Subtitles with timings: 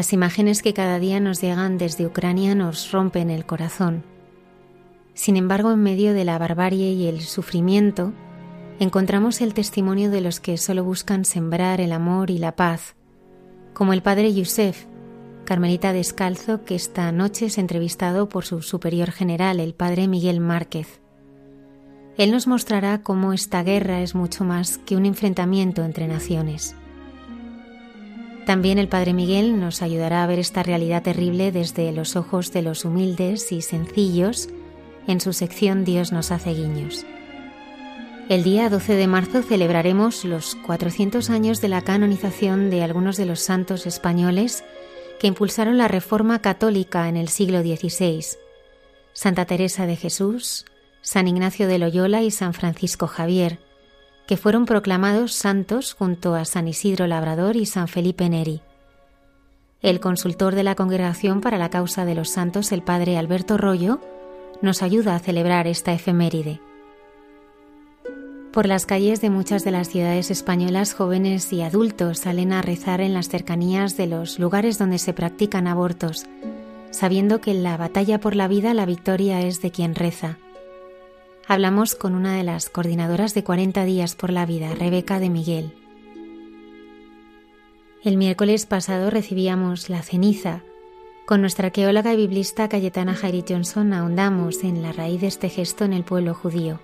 [0.00, 4.02] Las imágenes que cada día nos llegan desde Ucrania nos rompen el corazón.
[5.12, 8.14] Sin embargo, en medio de la barbarie y el sufrimiento,
[8.78, 12.94] encontramos el testimonio de los que solo buscan sembrar el amor y la paz,
[13.74, 14.86] como el padre Yusef,
[15.44, 21.02] carmelita descalzo, que esta noche es entrevistado por su superior general, el padre Miguel Márquez.
[22.16, 26.74] Él nos mostrará cómo esta guerra es mucho más que un enfrentamiento entre naciones.
[28.50, 32.62] También el Padre Miguel nos ayudará a ver esta realidad terrible desde los ojos de
[32.62, 34.48] los humildes y sencillos
[35.06, 37.06] en su sección Dios nos hace guiños.
[38.28, 43.26] El día 12 de marzo celebraremos los 400 años de la canonización de algunos de
[43.26, 44.64] los santos españoles
[45.20, 48.36] que impulsaron la Reforma católica en el siglo XVI.
[49.12, 50.64] Santa Teresa de Jesús,
[51.02, 53.60] San Ignacio de Loyola y San Francisco Javier,
[54.30, 58.60] que fueron proclamados santos junto a San Isidro Labrador y San Felipe Neri.
[59.82, 63.98] El consultor de la Congregación para la Causa de los Santos, el padre Alberto Rollo,
[64.62, 66.60] nos ayuda a celebrar esta efeméride.
[68.52, 73.00] Por las calles de muchas de las ciudades españolas, jóvenes y adultos salen a rezar
[73.00, 76.26] en las cercanías de los lugares donde se practican abortos,
[76.92, 80.38] sabiendo que en la batalla por la vida la victoria es de quien reza
[81.50, 85.74] hablamos con una de las coordinadoras de 40 días por la vida, Rebeca de Miguel.
[88.04, 90.62] El miércoles pasado recibíamos la ceniza.
[91.26, 95.84] Con nuestra arqueóloga y biblista Cayetana Jairi Johnson ahondamos en la raíz de este gesto
[95.84, 96.78] en el pueblo judío.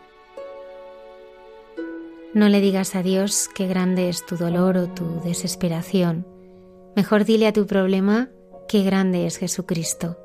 [2.34, 6.26] No le digas a Dios qué grande es tu dolor o tu desesperación.
[6.96, 8.30] Mejor dile a tu problema
[8.66, 10.18] qué grande es Jesucristo.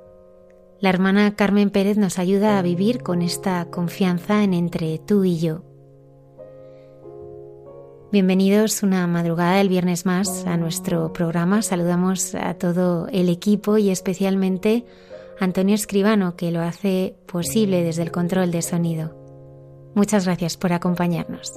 [0.81, 5.37] La hermana Carmen Pérez nos ayuda a vivir con esta confianza en entre tú y
[5.37, 5.61] yo.
[8.11, 11.61] Bienvenidos una madrugada del viernes más a nuestro programa.
[11.61, 14.83] Saludamos a todo el equipo y especialmente
[15.39, 19.15] a Antonio Escribano que lo hace posible desde el control de sonido.
[19.93, 21.53] Muchas gracias por acompañarnos.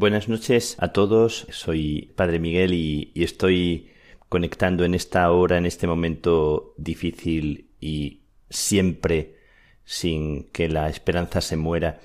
[0.00, 1.48] Buenas noches a todos.
[1.50, 3.90] Soy Padre Miguel y, estoy
[4.28, 9.34] conectando en esta hora, en este momento difícil y siempre
[9.84, 11.98] sin que la esperanza se muera.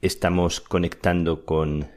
[0.00, 1.88] Estamos conectando con,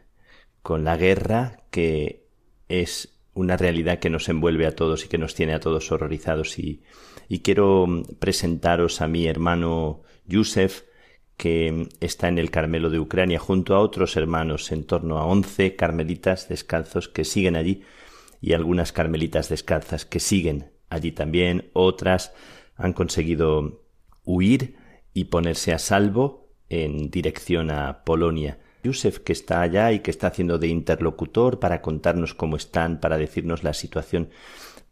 [0.64, 2.26] con la guerra que
[2.68, 6.60] es una realidad que nos envuelve a todos y que nos tiene a todos horrorizados
[6.60, 6.82] y,
[7.30, 7.88] y quiero
[8.20, 10.84] presentaros a mi hermano Yusef
[11.38, 15.76] que está en el Carmelo de Ucrania junto a otros hermanos, en torno a once
[15.76, 17.84] carmelitas descalzos que siguen allí
[18.42, 21.70] y algunas carmelitas descalzas que siguen allí también.
[21.74, 22.34] Otras
[22.76, 23.84] han conseguido
[24.24, 24.78] huir
[25.14, 28.60] y ponerse a salvo en dirección a Polonia.
[28.84, 33.18] Yusef, que está allá y que está haciendo de interlocutor para contarnos cómo están, para
[33.18, 34.30] decirnos la situación,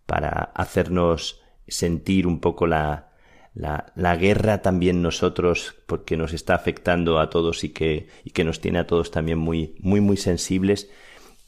[0.06, 3.15] para hacernos sentir un poco la,
[3.56, 8.44] la, la, guerra también nosotros, porque nos está afectando a todos y que, y que
[8.44, 10.90] nos tiene a todos también muy, muy, muy sensibles,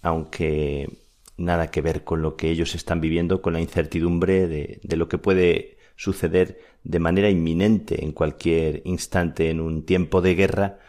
[0.01, 0.89] aunque
[1.37, 5.09] nada que ver con lo que ellos están viviendo, con la incertidumbre de, de lo
[5.09, 10.79] que puede suceder de manera inminente en cualquier instante en un tiempo de guerra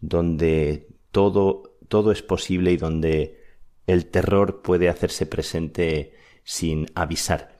[0.00, 3.40] donde todo, todo es posible y donde
[3.86, 7.53] el terror puede hacerse presente sin avisar.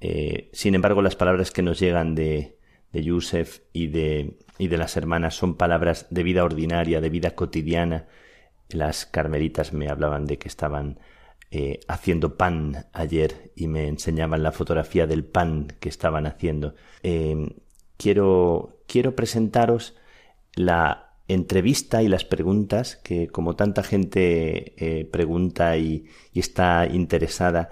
[0.00, 2.56] Eh, sin embargo, las palabras que nos llegan de,
[2.92, 7.34] de Yusef y de, y de las hermanas son palabras de vida ordinaria, de vida
[7.34, 8.06] cotidiana.
[8.70, 10.98] Las carmelitas me hablaban de que estaban
[11.50, 16.74] eh, haciendo pan ayer y me enseñaban la fotografía del pan que estaban haciendo.
[17.02, 17.54] Eh,
[17.96, 19.96] quiero, quiero presentaros
[20.54, 27.70] la entrevista y las preguntas que como tanta gente pregunta y, y está interesada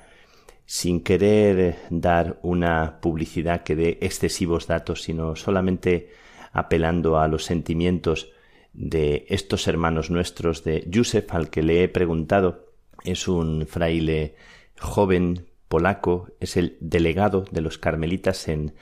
[0.69, 6.11] sin querer dar una publicidad que dé excesivos datos, sino solamente
[6.53, 8.33] apelando a los sentimientos
[8.75, 12.67] de estos hermanos nuestros, de Yusef, al que le he preguntado,
[13.03, 14.37] es un fraile
[14.79, 18.75] joven polaco, es el delegado de los carmelitas en,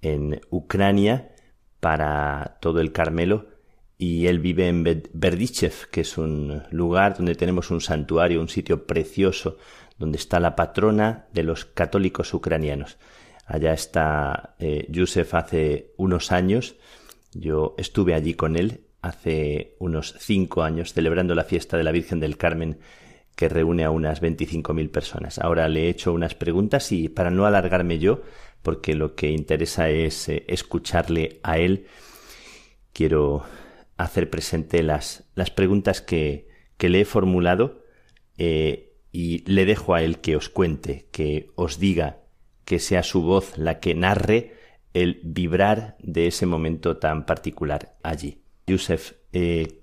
[0.00, 1.34] en Ucrania
[1.80, 3.48] para todo el Carmelo,
[3.98, 8.86] y él vive en Berdichev, que es un lugar donde tenemos un santuario, un sitio
[8.86, 9.58] precioso,
[9.98, 12.98] donde está la patrona de los católicos ucranianos.
[13.46, 16.76] Allá está eh, Yusef hace unos años.
[17.32, 22.18] Yo estuve allí con él hace unos cinco años celebrando la fiesta de la Virgen
[22.18, 22.80] del Carmen
[23.36, 25.38] que reúne a unas 25.000 personas.
[25.38, 28.22] Ahora le he hecho unas preguntas y para no alargarme yo,
[28.62, 31.86] porque lo que interesa es eh, escucharle a él,
[32.92, 33.44] quiero
[33.98, 36.48] hacer presente las, las preguntas que,
[36.78, 37.84] que le he formulado
[38.38, 38.85] eh,
[39.16, 42.18] y le dejo a él que os cuente, que os diga,
[42.66, 44.52] que sea su voz la que narre
[44.92, 48.42] el vibrar de ese momento tan particular allí.
[48.66, 49.80] Yusef, eh,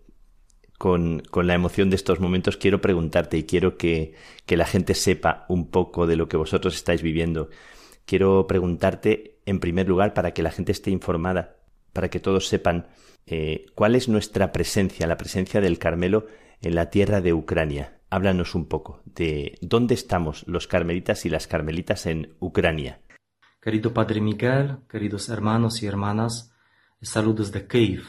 [0.77, 4.13] con, con, la emoción de estos momentos quiero preguntarte y quiero que,
[4.45, 7.49] que la gente sepa un poco de lo que vosotros estáis viviendo.
[8.05, 11.55] Quiero preguntarte, en primer lugar, para que la gente esté informada,
[11.91, 12.85] para que todos sepan
[13.25, 16.27] eh, cuál es nuestra presencia, la presencia del Carmelo
[16.63, 21.47] en la tierra de Ucrania háblanos un poco de dónde estamos los carmelitas y las
[21.47, 23.01] carmelitas en Ucrania.
[23.59, 26.53] Querido Padre Miguel, queridos hermanos y hermanas,
[27.01, 28.03] saludos de Kiev.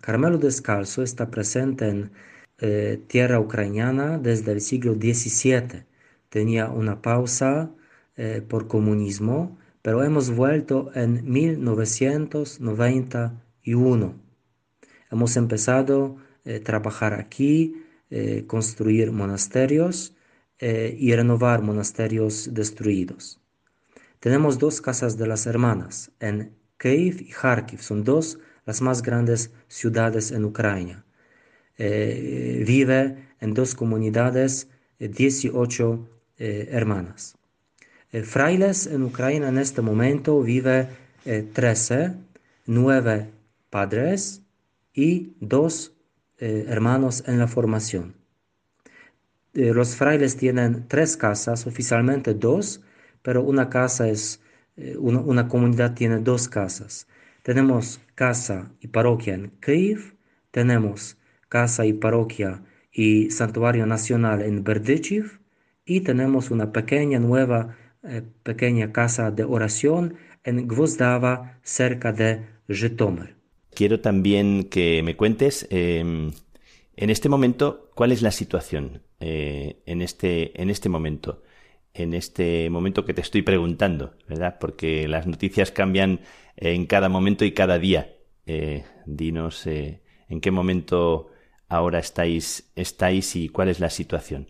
[0.00, 2.12] Carmelo Descalzo está presente en
[2.58, 5.84] eh, tierra ucraniana desde el siglo XVII.
[6.30, 7.70] Tenía una pausa
[8.16, 14.14] eh, por comunismo, pero hemos vuelto en 1991.
[15.10, 20.12] Hemos empezado eh, trabajar aquí eh, construir monasterios
[20.58, 23.40] eh, y renovar monasterios destruidos.
[24.18, 29.52] Tenemos dos casas de las hermanas en Kiev y Kharkiv, son dos las más grandes
[29.68, 31.04] ciudades en Ucrania.
[31.78, 34.68] Vive en dos comunidades
[34.98, 36.08] 18
[36.38, 37.36] hermanas.
[38.24, 40.88] frailes en Ucrania en este momento vive
[41.24, 42.14] 13,
[42.66, 43.30] 9
[43.70, 44.42] padres
[44.94, 45.91] y dos
[46.42, 48.16] eh, hermanos en la formación.
[49.54, 52.82] Eh, los frailes tienen tres casas, oficialmente dos,
[53.22, 54.42] pero una casa es,
[54.76, 57.06] eh, una, comunidad tiene dos casas.
[57.44, 60.16] Tenemos casa y parroquia en Kiev,
[60.50, 61.16] tenemos
[61.48, 65.38] casa y parroquia y santuario nacional en Berdichiv
[65.84, 67.76] y tenemos una pequeña nueva
[68.42, 73.41] pequeña casa de oración en Gvozdava cerca de Zhytomyr.
[73.82, 76.30] Quiero también que me cuentes em,
[76.94, 81.42] en este momento cuál es la situación eh, en, este, en este momento,
[81.92, 84.58] en este momento que te estoy preguntando, ¿verdad?
[84.60, 86.20] Porque las noticias cambian
[86.54, 88.14] en cada momento y cada día.
[88.46, 91.32] Eh, dinos eh, en qué momento
[91.68, 94.48] ahora estáis, estáis y cuál es la situación?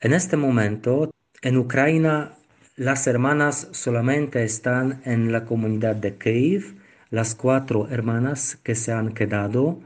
[0.00, 1.12] En este momento,
[1.42, 2.32] en Ucrania,
[2.74, 6.77] las hermanas solamente están en la comunidad de Kiev,
[7.10, 9.80] las cuatro hermanas que se han quedado.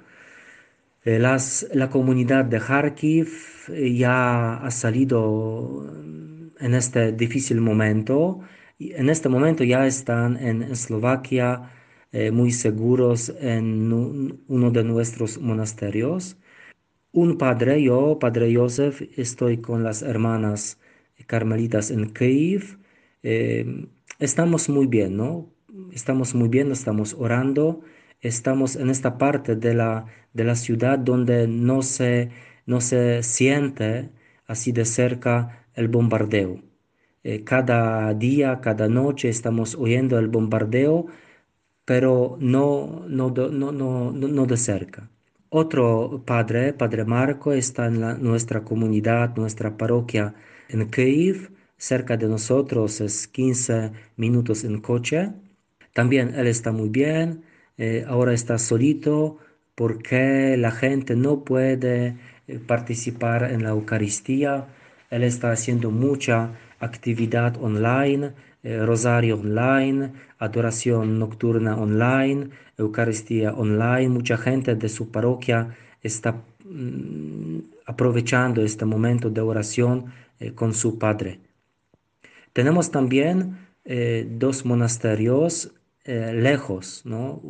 [1.04, 3.28] Eh, las, la comunidad de Kharkiv
[3.68, 5.86] ya ha salido
[6.60, 8.40] en este difícil momento.
[8.78, 11.70] En este momento ya están en Eslovaquia
[12.12, 13.92] eh, muy seguros en
[14.48, 16.36] uno de nuestros monasterios.
[17.12, 20.80] Un padre, yo, Padre Joseph, estoy con las hermanas
[21.26, 22.78] carmelitas en Kiev.
[23.22, 23.86] Eh,
[24.18, 25.51] estamos muy bien, ¿no?
[25.90, 27.80] Estamos muy bien, estamos orando.
[28.20, 32.30] Estamos en esta parte de la, de la ciudad donde no se,
[32.66, 34.10] no se siente
[34.46, 36.60] así de cerca el bombardeo.
[37.24, 41.06] Eh, cada día, cada noche estamos oyendo el bombardeo,
[41.84, 45.10] pero no, no, no, no, no de cerca.
[45.50, 50.34] Otro padre, Padre Marco, está en la, nuestra comunidad, nuestra parroquia
[50.68, 55.32] en Kiev, cerca de nosotros, es 15 minutos en coche.
[55.92, 57.42] También él está muy bien,
[57.78, 59.38] eh, ahora está solito
[59.74, 62.16] porque la gente no puede
[62.48, 64.68] eh, participar en la Eucaristía.
[65.10, 68.32] Él está haciendo mucha actividad online,
[68.62, 74.08] eh, rosario online, adoración nocturna online, Eucaristía online.
[74.08, 80.06] Mucha gente de su parroquia está mm, aprovechando este momento de oración
[80.56, 81.38] con su padre.
[82.52, 83.58] Tenemos también
[84.38, 85.72] dos monasterios
[86.04, 87.40] lejos, ¿no?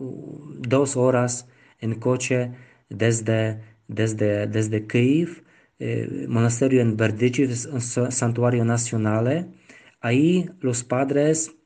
[0.59, 1.49] dos horas
[1.81, 2.53] en coche
[2.89, 5.43] desde, desde, desde Kiev
[5.85, 7.53] eh, monasterio en Berdichev,
[8.13, 9.53] santuario nacional.
[10.01, 11.57] Ahí los padres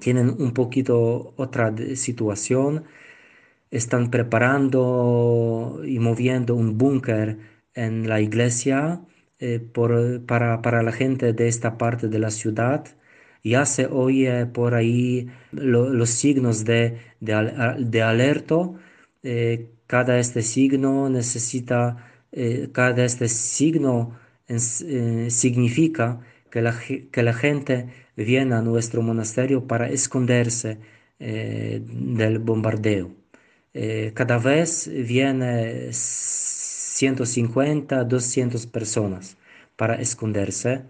[0.00, 2.84] tienen un poquito otra situación.
[3.72, 7.38] Están preparando y moviendo un búnker
[7.74, 9.00] en la iglesia
[9.40, 9.58] eh,
[10.26, 12.86] para, para, la gente de esta parte de la ciudad.
[13.42, 18.56] Ya se oye por ahí los signos de, de, alerta.
[19.22, 24.18] Eh, cada este signo necesita eh, cada este signo
[24.48, 26.20] eh, significa
[26.50, 26.78] que la,
[27.12, 30.78] que la, gente viene a nuestro monasterio para esconderse
[31.18, 33.10] del bombardeo.
[34.14, 39.36] cada vez viene 150, 200 personas
[39.76, 40.82] para esconderse.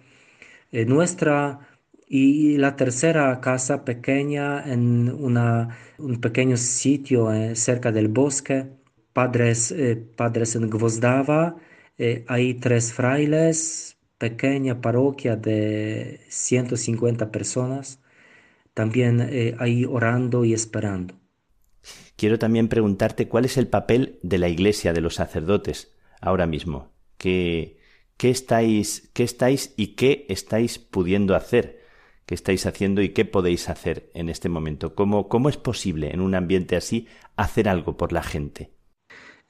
[0.87, 1.70] nuestra
[2.11, 8.67] y la tercera casa pequeña en una, un pequeño sitio cerca del bosque
[9.13, 11.57] padres, eh, padres en Gvozdava,
[11.99, 18.01] eh, hay tres frailes, pequeña parroquia de 150 personas,
[18.75, 21.15] también eh, ahí orando y esperando.
[22.17, 26.93] Quiero también preguntarte cuál es el papel de la Iglesia, de los sacerdotes, ahora mismo.
[27.17, 27.79] ¿Qué,
[28.17, 31.80] qué, estáis, qué estáis y qué estáis pudiendo hacer?
[32.31, 34.95] ¿Qué estáis haciendo y qué podéis hacer en este momento?
[34.95, 38.71] ¿Cómo, cómo es posible en un ambiente así hacer algo por la gente?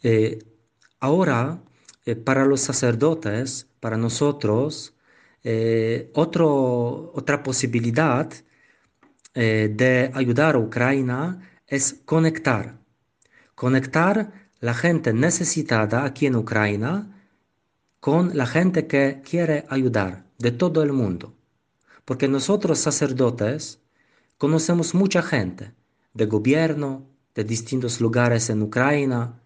[0.02, 0.38] Eh,
[0.98, 1.62] ahora,
[2.06, 4.94] eh, para los sacerdotes, para nosotros,
[5.44, 8.32] eh, otra posibilidad
[9.34, 12.78] de ayudar a Ucrania es conectar.
[13.54, 17.08] Conectar la gente necesitada aquí en Ucrania
[18.00, 21.36] con la gente que quiere ayudar de todo el mundo.
[22.10, 23.78] Porque nosotros sacerdotes
[24.36, 25.74] conocemos mucha gente
[26.12, 29.40] de gobierno, de distintos lugares en Ucrania,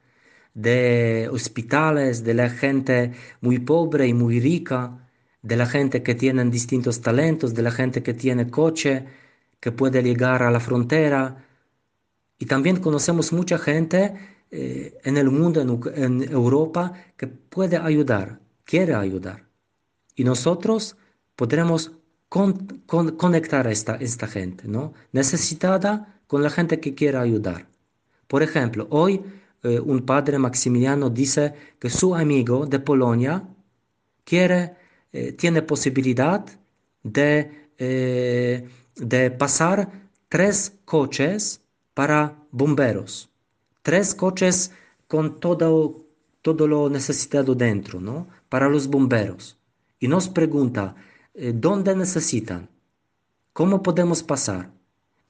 [0.54, 5.06] de hospitales, de la gente muy pobre y muy rica,
[5.42, 9.04] de la gente que tiene distintos talentos, de la gente que tiene coche,
[9.60, 11.44] que puede llegar a la frontera.
[12.38, 14.14] Y también conocemos mucha gente
[14.50, 15.60] eh, en el mundo,
[15.94, 19.44] en, Europa, que puede ayudar, quiere ayudar.
[20.16, 20.96] Y nosotros
[21.36, 21.92] podremos
[22.36, 24.92] conectar a esta, gente, ¿no?
[25.12, 27.68] Necesitada con la gente que quiere ayudar.
[28.26, 29.22] Por ejemplo, hoy
[29.62, 33.46] eh, un padre Maximiliano dice que su amigo de Polonia
[34.24, 34.74] quiere,
[35.12, 36.44] eh, tiene posibilidad
[37.04, 41.60] de, eh, de pasar tres coches
[41.94, 43.30] para bomberos,
[43.82, 44.72] tres coches
[45.06, 46.04] con todo,
[46.42, 48.26] todo lo necesitado dentro, ¿no?
[48.48, 49.56] Para los bomberos.
[50.00, 50.96] Y nos pregunta,
[51.34, 52.68] ¿dónde necesitan?
[53.52, 54.70] ¿Cómo podemos pasar?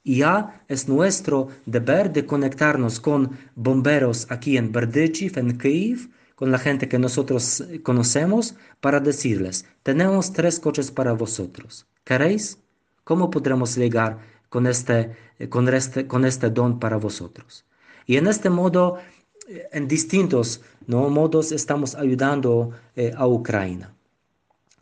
[0.03, 6.51] Y ya es nuestro deber de conectarnos con bomberos aquí en Berdichev, en Kiev, con
[6.51, 11.87] la gente que nosotros conocemos, para decirles, tenemos tres coches para vosotros.
[12.03, 12.59] ¿Queréis?
[13.03, 14.19] ¿Cómo podremos llegar
[14.49, 15.15] con este,
[15.49, 17.65] con este, con este don para vosotros?
[18.05, 18.99] Y en este modo
[19.47, 21.09] en distintos ¿no?
[21.09, 23.93] modos estamos ayudando eh, a Ucrania.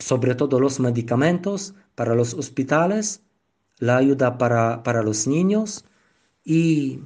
[0.03, 3.23] Sobre todo los medicamentos para los hospitales,
[3.79, 5.85] la ayuda para, para los niños
[6.43, 6.99] y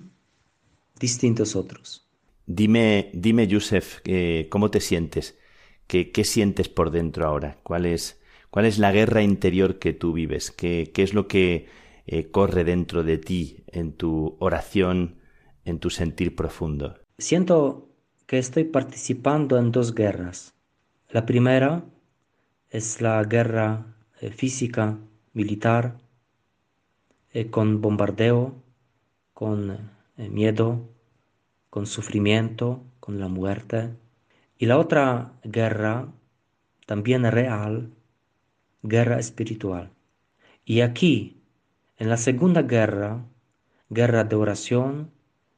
[1.00, 2.08] distintos otros.
[2.48, 5.38] Dime, dime, Yusef, eh, ¿cómo te sientes?
[5.86, 7.60] ¿Qué, ¿Qué, sientes por dentro ahora?
[7.62, 10.50] ¿Cuál es, cuál es la guerra interior que tú vives?
[10.50, 11.68] ¿Qué, qué es lo que
[12.08, 15.18] eh, corre dentro de ti en tu oración,
[15.66, 16.98] en tu sentir profundo?
[17.20, 17.92] Siento
[18.26, 20.56] que estoy participando en dos guerras.
[21.10, 21.86] La primera
[22.78, 25.00] es la guerra eh, física,
[25.34, 25.98] militar,
[27.34, 28.54] eh, con bombardeo,
[29.34, 30.88] con eh, miedo,
[31.72, 33.96] con sufrimiento, con la muerte.
[34.60, 36.14] Y la otra guerra,
[36.86, 37.96] también real,
[38.84, 39.90] guerra espiritual.
[40.64, 41.42] Y aquí,
[41.98, 43.26] en la segunda guerra,
[43.90, 45.12] guerra de oración,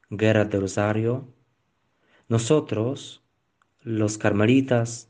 [0.10, 1.28] guerra de rosario,
[2.30, 3.24] nosotros,
[3.82, 5.09] los carmelitas,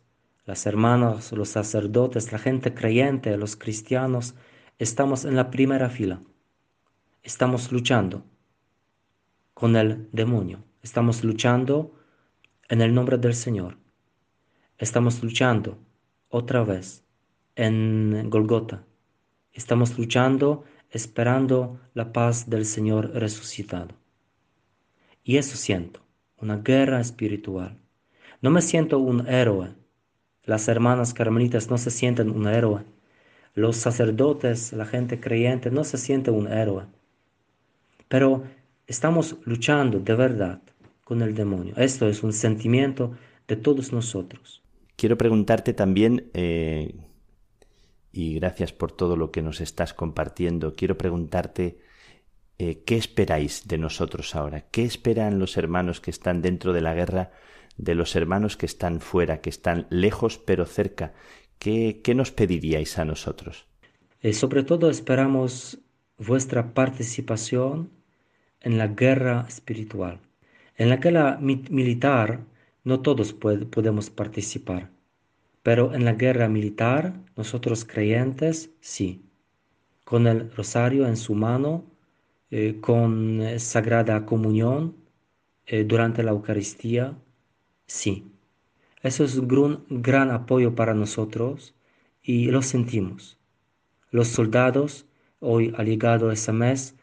[0.50, 4.34] las hermanas, los sacerdotes, la gente creyente, los cristianos,
[4.80, 6.24] estamos en la primera fila.
[7.22, 8.24] Estamos luchando
[9.54, 10.64] con el demonio.
[10.82, 11.94] Estamos luchando
[12.68, 13.78] en el nombre del Señor.
[14.80, 15.78] Estamos luchando
[16.30, 17.04] otra vez
[17.56, 18.84] en Golgota.
[19.54, 23.94] Estamos luchando esperando la paz del Señor resucitado.
[25.24, 26.02] Y eso siento,
[26.38, 27.78] una guerra espiritual.
[28.42, 29.78] No me siento un héroe.
[30.44, 32.84] Las hermanas carmelitas no se sienten un héroe.
[33.56, 36.86] Los sacerdotes, la gente creyente, no se siente un héroe.
[38.08, 38.44] Pero
[38.88, 40.62] estamos luchando de verdad
[41.04, 41.74] con el demonio.
[41.78, 43.16] Esto es un sentimiento
[43.48, 44.62] de todos nosotros.
[44.96, 46.96] Quiero preguntarte también, eh,
[48.12, 51.80] y gracias por todo lo que nos estás compartiendo, quiero preguntarte
[52.58, 56.94] eh, qué esperáis de nosotros ahora, qué esperan los hermanos que están dentro de la
[56.94, 57.32] guerra,
[57.80, 61.14] de los hermanos que están fuera, que están lejos pero cerca,
[61.58, 63.68] qué, qué nos pediríais a nosotros.
[64.22, 65.80] Eh, sobre todo esperamos
[66.18, 67.90] vuestra participación
[68.60, 70.20] en la guerra espiritual.
[70.76, 72.42] En la guerra militar
[72.84, 74.90] no todos podemos participar,
[75.64, 79.24] pero en la guerra militar nosotros creyentes sí.
[80.04, 81.86] Con el rosario en su mano,
[82.52, 84.96] eh, con sagrada comunión
[85.66, 87.16] eh, durante la Eucaristía,
[87.90, 88.24] sí.
[89.04, 91.76] Eso es un gran apoyo para nosotros
[92.24, 93.38] y lo sentimos.
[94.12, 95.06] Los soldados,
[95.40, 96.96] hoy ha llegado ese mes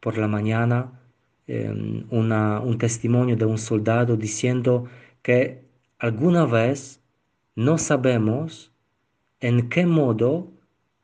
[0.00, 1.02] por la mañana,
[1.48, 4.86] Em, un testimonio de un soldado diciendo
[5.22, 5.64] que
[5.98, 7.00] alguna vez
[7.56, 8.72] no sabemos
[9.40, 10.52] en qué modo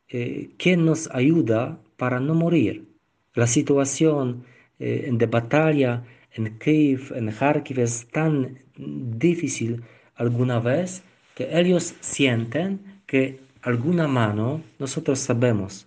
[0.09, 2.88] eh, quién nos ayuda para no morir.
[3.35, 4.44] La situación
[4.79, 9.83] eh, de batalla en Kiev, en Kharkiv es tan difícil
[10.14, 11.03] alguna vez
[11.35, 15.87] que ellos sienten que alguna mano, nosotros sabemos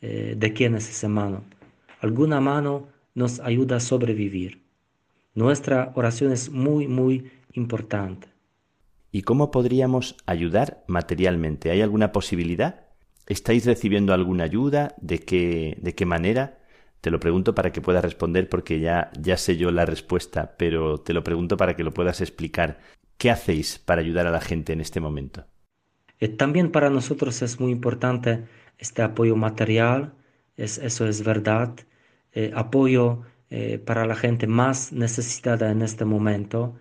[0.00, 1.44] eh, de quién es esa mano,
[2.00, 4.62] alguna mano nos ayuda a sobrevivir.
[5.34, 8.28] Nuestra oración es muy, muy importante.
[9.10, 11.70] ¿Y cómo podríamos ayudar materialmente?
[11.70, 12.86] ¿Hay alguna posibilidad?
[13.26, 14.94] ¿Estáis recibiendo alguna ayuda?
[15.00, 16.58] ¿De qué, de qué manera?
[17.02, 20.98] Te lo pregunto para que puedas responder porque ya, ya sé yo la respuesta, pero
[20.98, 22.78] te lo pregunto para que lo puedas explicar.
[23.18, 25.44] ¿Qué hacéis para ayudar a la gente en este momento?
[26.20, 28.44] Eh, también para nosotros es muy importante
[28.78, 30.14] este apoyo material,
[30.56, 31.74] es, eso es verdad.
[32.34, 36.78] Eh, apoyo eh, para la gente más necesitada en este momento.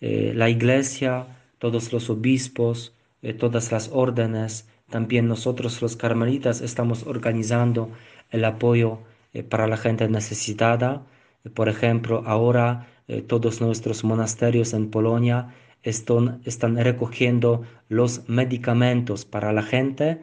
[0.00, 1.26] La iglesia,
[1.58, 2.94] todos los obispos,
[3.38, 7.90] todas las órdenes, también nosotros los carmelitas estamos organizando
[8.30, 9.00] el apoyo
[9.48, 11.06] para la gente necesitada.
[11.54, 12.86] por ejemplo, ahora
[13.26, 20.20] todos nuestros monasterios en Polonia están, están recogiendo los medicamentos para la gente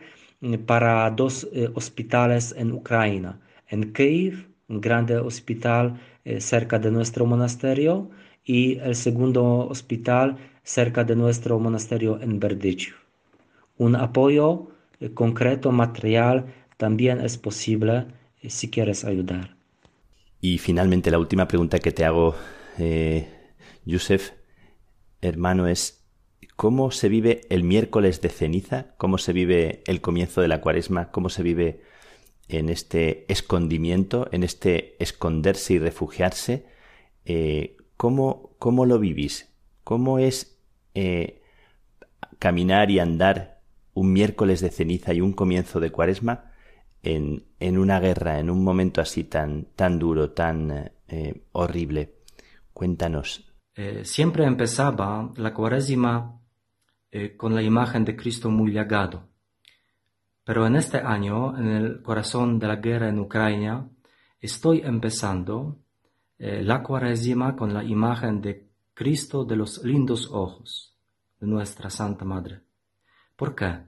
[0.65, 8.09] para dos hospitales en Ucrania, en Kiev un grande hospital eh, cerca de nuestro monasterio
[8.43, 12.93] y el segundo hospital cerca de nuestro monasterio en Berdych.
[13.77, 14.67] Un apoyo
[14.99, 16.45] eh, concreto, material,
[16.77, 18.05] también es posible eh,
[18.49, 19.55] si quieres ayudar.
[20.39, 22.35] Y finalmente la última pregunta que te hago,
[22.79, 23.27] eh,
[23.85, 24.31] Yusef,
[25.21, 26.03] hermano, es
[26.55, 28.95] ¿cómo se vive el miércoles de ceniza?
[28.97, 31.11] ¿Cómo se vive el comienzo de la cuaresma?
[31.11, 31.81] ¿Cómo se vive
[32.51, 36.65] en este escondimiento, en este esconderse y refugiarse,
[37.25, 39.49] eh, ¿cómo, ¿cómo, lo vivís?
[39.83, 40.57] ¿Cómo es
[40.93, 41.41] eh,
[42.39, 43.61] caminar y andar
[43.93, 46.50] un miércoles de ceniza y un comienzo de cuaresma
[47.03, 52.15] en, una guerra, en un momento así tan, tan duro, tan eh, horrible?
[52.73, 53.45] Cuéntanos.
[53.75, 56.39] Eh, siempre empezaba la cuaresima
[57.11, 59.29] eh, con la imagen de Cristo muy llagado.
[60.43, 63.87] Pero en este año, en el corazón de la guerra en Ucrania,
[64.39, 65.77] estoy empezando
[66.39, 70.97] la cuaresima con la imagen de Cristo de los lindos ojos
[71.39, 72.61] de nuestra Santa Madre.
[73.35, 73.83] ¿Por qué?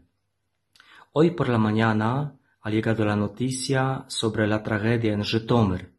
[1.13, 5.91] Hoy por la mañana ha llegado la noticia sobre la tragedia en Zhytomyr.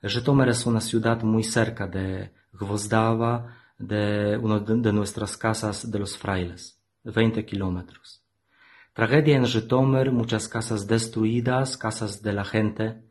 [0.00, 6.16] Zhytomyr es una ciudad muy cerca de Gvozdava, de una de nuestras casas de los
[6.16, 8.22] frailes, 20 kilómetros.
[8.92, 13.02] Tragedia en Zhytomyr, muchas casas destruidas, casas de la gente.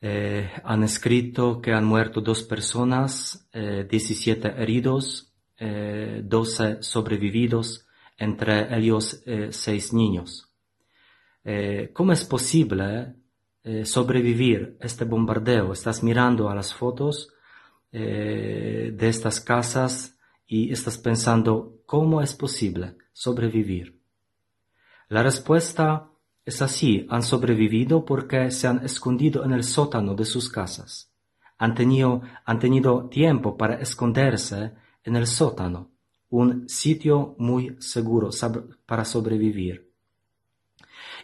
[0.00, 8.78] Eh, han escrito que han muerto dos personas, eh, 17 heridos, eh, 12 sobrevividos, entre
[8.78, 10.45] ellos seis niños.
[11.48, 13.14] Eh, ¿Cómo es posible
[13.62, 15.72] eh, sobrevivir este bombardeo?
[15.72, 17.32] Estás mirando a las fotos
[17.92, 23.96] eh, de estas casas y estás pensando, ¿cómo es posible sobrevivir?
[25.08, 26.10] La respuesta
[26.44, 31.12] es así, han sobrevivido porque se han escondido en el sótano de sus casas.
[31.58, 34.72] Han tenido, han tenido tiempo para esconderse
[35.04, 35.92] en el sótano,
[36.28, 38.30] un sitio muy seguro
[38.84, 39.85] para sobrevivir.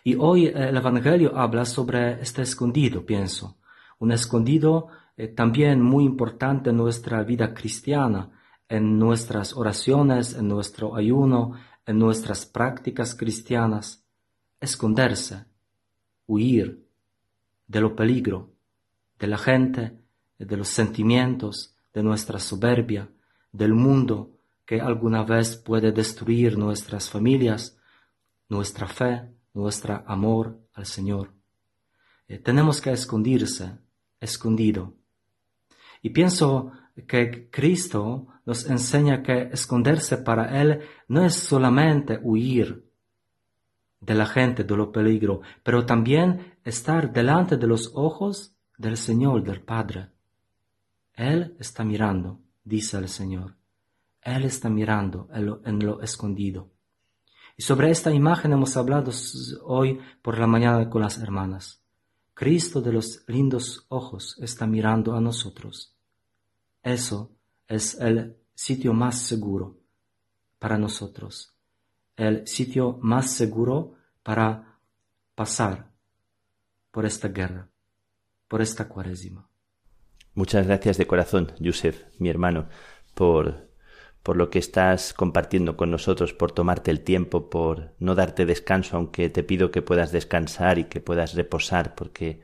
[0.05, 3.59] Y hoy el Evangelio habla sobre este escondido, pienso,
[3.99, 8.31] un escondido eh, también muy importante en nuestra vida cristiana,
[8.69, 11.53] en nuestras oraciones, en nuestro ayuno,
[11.87, 14.05] en nuestras prácticas cristianas,
[14.61, 15.45] esconderse,
[16.27, 16.85] huir
[17.67, 18.55] de lo peligro,
[19.19, 19.99] de la gente,
[20.39, 23.09] de los sentimientos, de nuestra soberbia,
[23.53, 27.79] del mundo que alguna vez puede destruir nuestras familias,
[28.49, 31.33] nuestra fe, nuestro amor al Señor.
[32.29, 33.79] Eh, tenemos que escondirse,
[34.21, 34.95] escondido.
[36.01, 36.73] Y pienso
[37.07, 42.91] que Cristo nos enseña que esconderse para Él no es solamente huir
[44.01, 49.45] de la gente, de lo peligro, pero también estar delante de los ojos del Señor,
[49.45, 50.09] del Padre.
[51.15, 53.57] Él está mirando, dice el Señor.
[54.21, 56.72] Él está mirando en lo escondido.
[57.57, 59.13] Y sobre esta imagen hemos hablado
[59.65, 61.83] hoy por la mañana con las hermanas.
[62.35, 65.95] Cristo de los lindos ojos está mirando a nosotros.
[66.83, 67.37] Eso
[67.69, 69.79] es el sitio más seguro
[70.59, 71.55] para nosotros,
[72.17, 74.79] el sitio más seguro para
[75.35, 75.91] pasar
[76.91, 77.69] por esta guerra,
[78.49, 79.49] por esta cuaresima.
[80.35, 82.69] Muchas gracias de corazón, Yusef, mi hermano,
[83.15, 83.72] por
[84.23, 88.97] por lo que estás compartiendo con nosotros, por tomarte el tiempo, por no darte descanso,
[88.97, 92.41] aunque te pido que puedas descansar y que puedas reposar, porque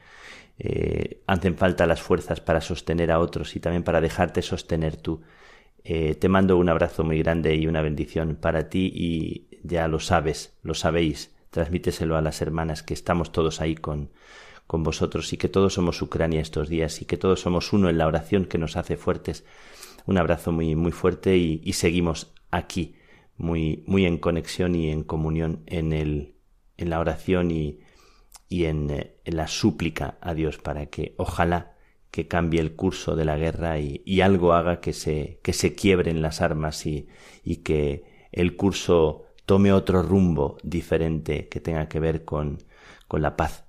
[0.59, 5.23] eh, hacen falta las fuerzas para sostener a otros y también para dejarte sostener tú.
[5.85, 10.01] Eh, te mando un abrazo muy grande y una bendición para ti y ya lo
[10.01, 14.11] sabes, lo sabéis, transmíteselo a las hermanas que estamos todos ahí con,
[14.67, 17.99] con vosotros y que todos somos Ucrania estos días y que todos somos uno en
[17.99, 19.45] la oración que nos hace fuertes
[20.09, 22.97] un abrazo muy, muy fuerte y, seguimos aquí,
[23.37, 26.35] muy, muy en conexión y en comunión en, el,
[26.79, 27.81] en la oración y,
[28.49, 31.77] y en, eh, en, la súplica a Dios para que ojalá
[32.11, 35.75] que cambie el curso de la guerra y, y algo haga que se, que se
[35.75, 37.07] quiebren las armas y,
[37.45, 42.57] y que el curso tome otro rumbo diferente que tenga que ver con,
[43.09, 43.67] con la paz.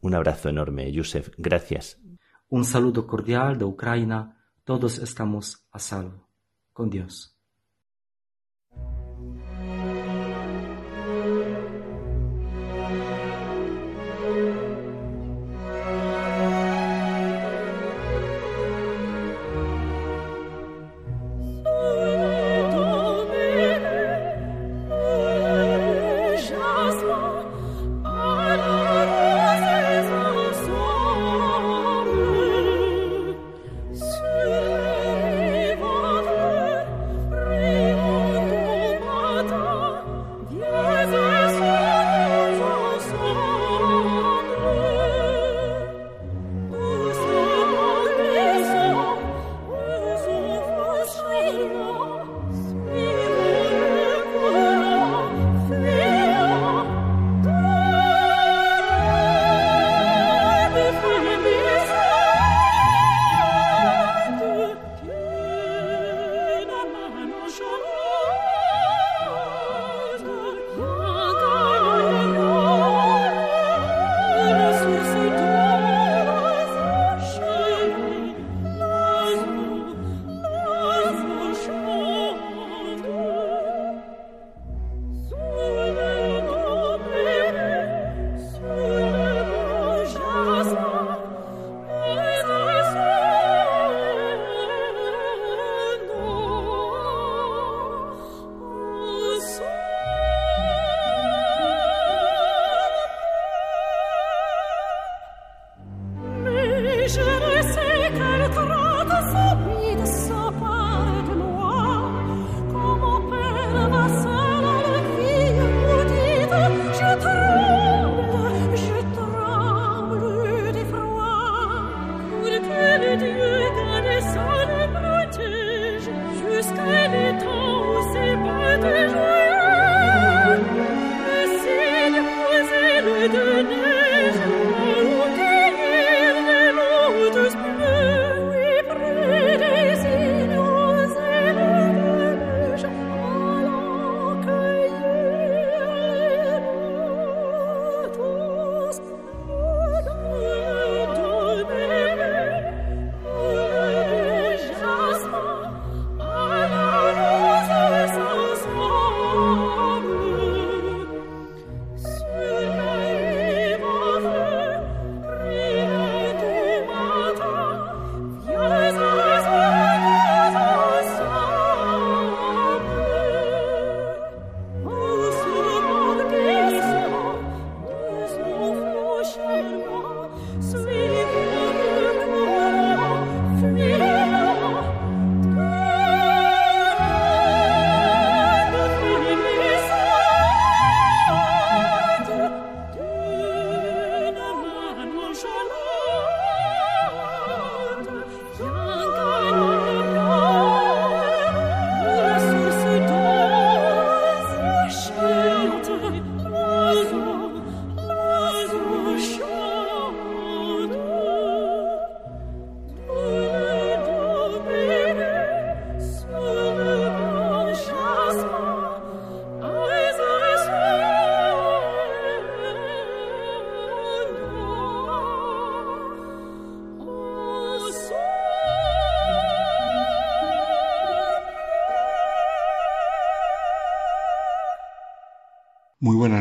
[0.00, 1.28] Un abrazo enorme, Yusef.
[1.36, 2.00] Gracias.
[2.48, 4.35] Un saludo cordial de Ucrania
[4.66, 6.28] todos estamos a salvo
[6.72, 7.35] con Dios.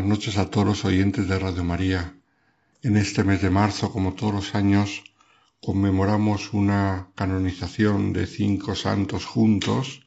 [0.06, 2.15] Noches a todos los oyentes de Radio María.
[2.84, 5.04] En este mes de marzo, como todos los años,
[5.60, 10.06] conmemoramos una canonización de cinco santos juntos,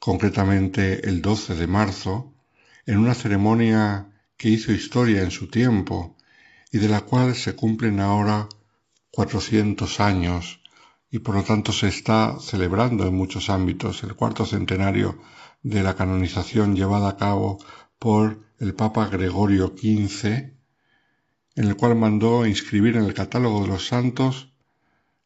[0.00, 2.34] concretamente el 12 de marzo,
[2.84, 6.16] en una ceremonia que hizo historia en su tiempo
[6.72, 8.48] y de la cual se cumplen ahora
[9.12, 10.60] 400 años
[11.10, 15.20] y por lo tanto se está celebrando en muchos ámbitos el cuarto centenario
[15.62, 17.58] de la canonización llevada a cabo
[17.98, 20.26] por el Papa Gregorio XV,
[21.54, 24.52] en el cual mandó inscribir en el catálogo de los santos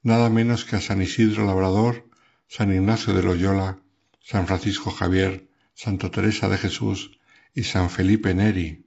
[0.03, 2.09] nada menos que a San Isidro Labrador,
[2.47, 3.79] San Ignacio de Loyola,
[4.21, 7.19] San Francisco Javier, Santa Teresa de Jesús
[7.55, 8.85] y San Felipe Neri.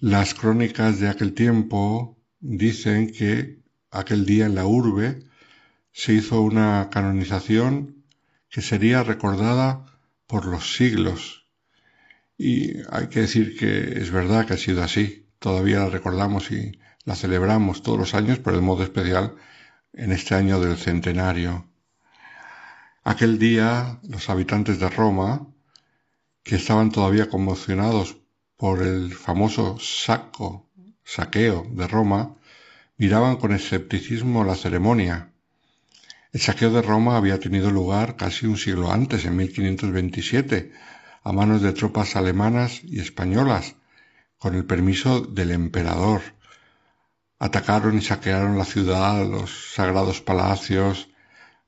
[0.00, 3.58] Las crónicas de aquel tiempo dicen que
[3.90, 5.20] aquel día en la urbe
[5.92, 8.04] se hizo una canonización
[8.48, 9.84] que sería recordada
[10.26, 11.45] por los siglos
[12.38, 15.26] y hay que decir que es verdad que ha sido así.
[15.38, 19.36] Todavía la recordamos y la celebramos todos los años, pero de modo especial
[19.92, 21.66] en este año del centenario.
[23.04, 25.46] Aquel día los habitantes de Roma,
[26.42, 28.16] que estaban todavía conmocionados
[28.56, 30.68] por el famoso saco,
[31.04, 32.36] saqueo de Roma,
[32.96, 35.30] miraban con escepticismo la ceremonia.
[36.32, 40.72] El saqueo de Roma había tenido lugar casi un siglo antes, en 1527,
[41.26, 43.74] a manos de tropas alemanas y españolas,
[44.38, 46.22] con el permiso del emperador.
[47.40, 51.08] Atacaron y saquearon la ciudad, los sagrados palacios,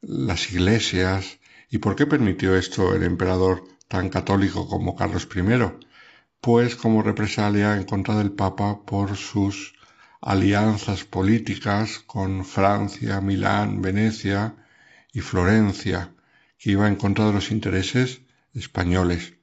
[0.01, 1.41] las iglesias.
[1.71, 5.43] ¿Y por qué permitió esto el emperador tan católico como Carlos I?
[6.41, 9.75] Pues como represalia en contra del Papa por sus
[10.21, 14.55] alianzas políticas con Francia, Milán, Venecia
[15.13, 16.15] y Florencia,
[16.59, 18.21] que iba en contra de los intereses
[18.55, 19.38] españoles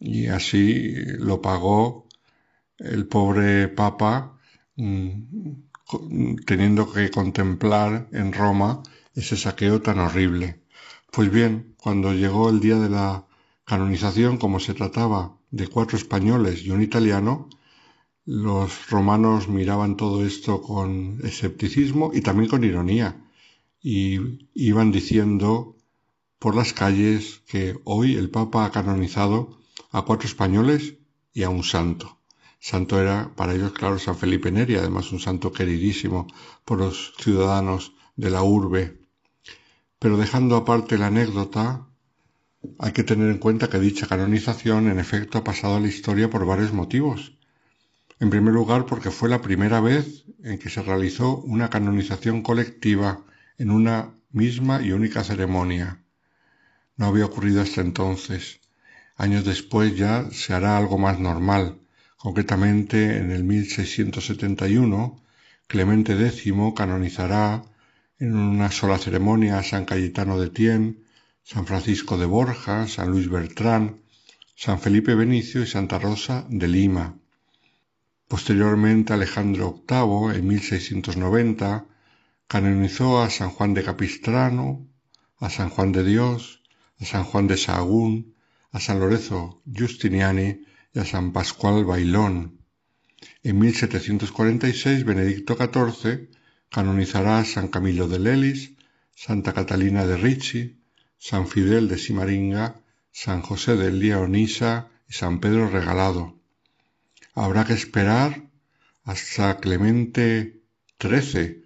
[0.00, 2.08] y así lo pagó
[2.78, 4.38] el pobre Papa
[4.76, 5.12] mm,
[6.46, 8.82] teniendo que contemplar en Roma
[9.14, 10.62] ese saqueo tan horrible.
[11.12, 13.26] Pues bien, cuando llegó el día de la
[13.64, 17.48] canonización, como se trataba de cuatro españoles y un italiano,
[18.24, 23.16] los romanos miraban todo esto con escepticismo y también con ironía,
[23.82, 25.76] y iban diciendo
[26.38, 29.59] por las calles que hoy el Papa ha canonizado
[29.90, 30.94] a cuatro españoles
[31.32, 32.18] y a un santo.
[32.58, 36.26] Santo era para ellos, claro, San Felipe Neri, además un santo queridísimo
[36.64, 39.00] por los ciudadanos de la urbe.
[39.98, 41.86] Pero dejando aparte la anécdota,
[42.78, 46.28] hay que tener en cuenta que dicha canonización en efecto ha pasado a la historia
[46.28, 47.38] por varios motivos.
[48.18, 53.24] En primer lugar, porque fue la primera vez en que se realizó una canonización colectiva
[53.56, 56.02] en una misma y única ceremonia.
[56.96, 58.59] No había ocurrido hasta entonces.
[59.20, 61.78] Años después ya se hará algo más normal.
[62.16, 65.22] Concretamente, en el 1671,
[65.66, 67.62] Clemente X canonizará
[68.18, 71.04] en una sola ceremonia a San Cayetano de Tien,
[71.42, 74.00] San Francisco de Borja, San Luis Bertrán,
[74.56, 77.14] San Felipe Benicio y Santa Rosa de Lima.
[78.26, 81.84] Posteriormente Alejandro VIII, en 1690,
[82.48, 84.88] canonizó a San Juan de Capistrano,
[85.40, 86.62] a San Juan de Dios,
[86.98, 88.39] a San Juan de Sahagún,
[88.72, 92.60] a San Lorenzo Giustiniani y a San Pascual Bailón.
[93.42, 96.28] En 1746 Benedicto XIV
[96.70, 98.74] canonizará a San Camilo de Lelis,
[99.14, 100.80] Santa Catalina de Ricci,
[101.18, 102.80] San Fidel de Simaringa,
[103.10, 106.38] San José de Leonisa y San Pedro Regalado.
[107.34, 108.48] Habrá que esperar
[109.04, 110.62] hasta Clemente
[111.00, 111.64] XIII,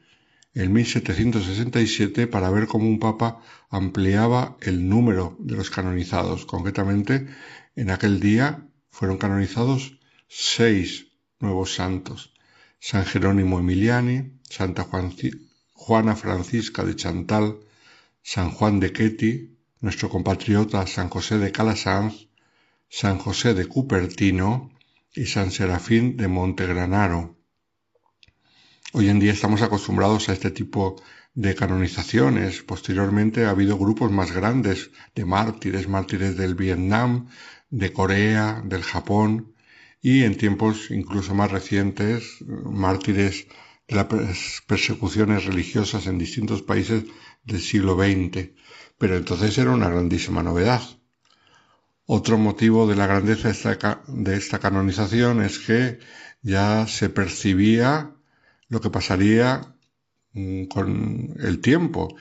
[0.55, 3.41] en 1767, para ver cómo un papa
[3.71, 6.47] ampliaba el número de los canonizados.
[6.47, 7.27] Concretamente,
[7.75, 11.09] en aquel día fueron canonizados seis
[11.41, 12.33] nuevos santos.
[12.79, 14.87] San Jerónimo Emiliani, Santa
[15.73, 17.59] Juana Francisca de Chantal,
[18.23, 22.29] San Juan de Ketty, nuestro compatriota San José de Calasanz,
[22.89, 24.71] San José de Cupertino
[25.15, 27.37] y San Serafín de Montegranaro.
[28.97, 31.03] Hoy en día estamos acostumbrados a este tipo
[31.35, 32.63] de canonizaciones.
[32.63, 37.27] Posteriormente ha habido grupos más grandes de mártires, mártires del Vietnam,
[37.71, 39.53] de Corea, del Japón
[40.01, 43.49] y en tiempos incluso más recientes, mártires
[43.89, 44.07] de las
[44.65, 47.03] persecuciones religiosas en distintos países
[47.43, 48.51] del siglo XX,
[48.97, 50.83] pero entonces era una grandísima novedad.
[52.07, 53.53] Otro motivo de la grandeza
[54.07, 55.99] de esta canonización es que
[56.43, 58.14] ya se percibía
[58.75, 59.47] lo que pasaría
[60.33, 62.17] mm, con el tiempo,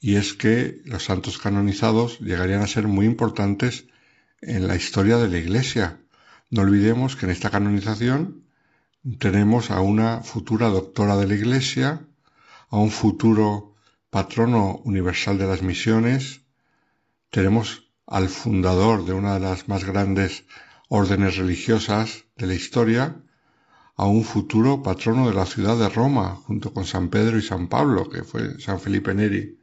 [0.00, 3.86] y es que los santos canonizados llegarían a ser muy importantes
[4.40, 6.00] en la historia de la Iglesia.
[6.50, 8.44] No olvidemos que en esta canonización
[9.18, 12.00] tenemos a una futura doctora de la Iglesia,
[12.70, 13.74] a un futuro
[14.08, 16.40] patrono universal de las misiones,
[17.28, 20.44] tenemos al fundador de una de las más grandes
[20.88, 23.16] órdenes religiosas de la historia,
[23.98, 27.68] a un futuro patrono de la ciudad de Roma, junto con San Pedro y San
[27.68, 29.58] Pablo, que fue San Felipe Neri,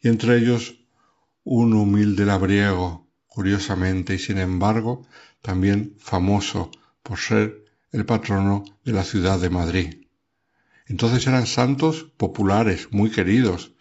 [0.00, 0.80] y entre ellos
[1.44, 5.06] un humilde labriego, curiosamente, y sin embargo
[5.42, 6.70] también famoso
[7.02, 7.62] por ser
[7.92, 10.06] el patrono de la ciudad de Madrid.
[10.86, 13.74] Entonces eran santos populares, muy queridos,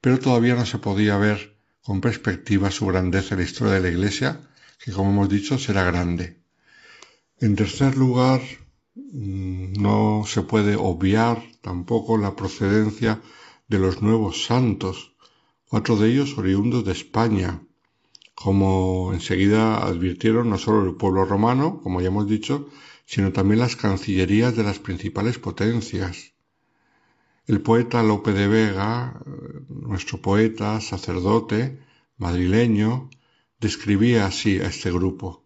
[0.00, 3.88] pero todavía no se podía ver con perspectiva su grandeza en la historia de la
[3.88, 4.40] Iglesia,
[4.78, 6.40] que como hemos dicho será grande.
[7.40, 8.40] En tercer lugar,
[9.12, 13.20] no se puede obviar tampoco la procedencia
[13.68, 15.14] de los nuevos santos,
[15.68, 17.62] cuatro de ellos oriundos de España,
[18.34, 22.68] como enseguida advirtieron no solo el pueblo romano, como ya hemos dicho,
[23.04, 26.32] sino también las cancillerías de las principales potencias.
[27.46, 29.22] El poeta Lope de Vega,
[29.68, 31.80] nuestro poeta, sacerdote,
[32.16, 33.10] madrileño,
[33.60, 35.44] describía así a este grupo.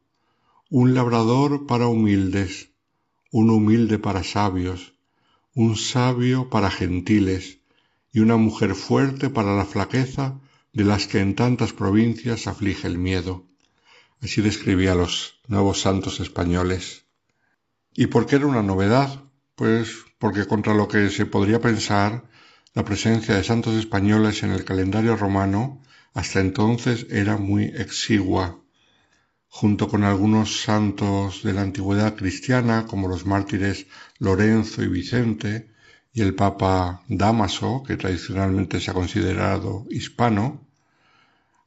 [0.68, 2.71] Un labrador para humildes,
[3.32, 4.92] un humilde para sabios,
[5.54, 7.58] un sabio para gentiles
[8.12, 10.38] y una mujer fuerte para la flaqueza
[10.74, 13.46] de las que en tantas provincias aflige el miedo.
[14.20, 17.06] Así describía a los nuevos santos españoles.
[17.94, 19.24] ¿Y por qué era una novedad?
[19.54, 22.28] Pues porque contra lo que se podría pensar,
[22.74, 25.80] la presencia de santos españoles en el calendario romano
[26.12, 28.61] hasta entonces era muy exigua.
[29.54, 33.86] Junto con algunos santos de la antigüedad cristiana, como los mártires
[34.18, 35.68] Lorenzo y Vicente,
[36.14, 40.66] y el Papa Damaso, que tradicionalmente se ha considerado hispano,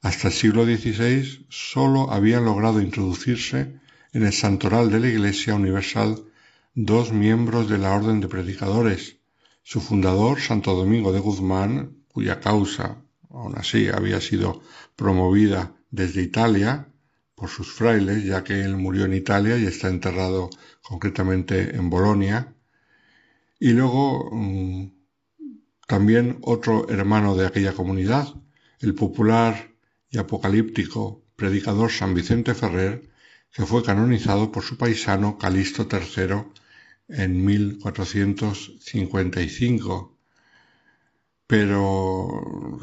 [0.02, 3.80] hasta el siglo XVI sólo habían logrado introducirse
[4.14, 6.24] en el santoral de la Iglesia Universal
[6.74, 9.18] dos miembros de la Orden de Predicadores,
[9.62, 12.98] su fundador, Santo Domingo de Guzmán, cuya causa,
[13.30, 14.64] aún así, había sido
[14.96, 16.90] promovida desde Italia
[17.36, 20.50] por sus frailes, ya que él murió en Italia y está enterrado
[20.82, 22.56] concretamente en Bolonia,
[23.60, 24.92] y luego mm,
[25.88, 28.34] también otro hermano de aquella comunidad,
[28.80, 29.72] el popular
[30.10, 33.10] y apocalíptico predicador San Vicente Ferrer,
[33.52, 36.44] que fue canonizado por su paisano Calixto III
[37.08, 40.18] en 1455.
[41.48, 42.80] Pero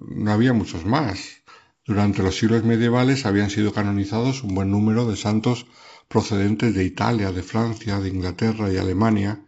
[0.00, 1.42] no había muchos más.
[1.86, 5.66] Durante los siglos medievales habían sido canonizados un buen número de santos
[6.08, 9.44] procedentes de Italia, de Francia, de Inglaterra y Alemania,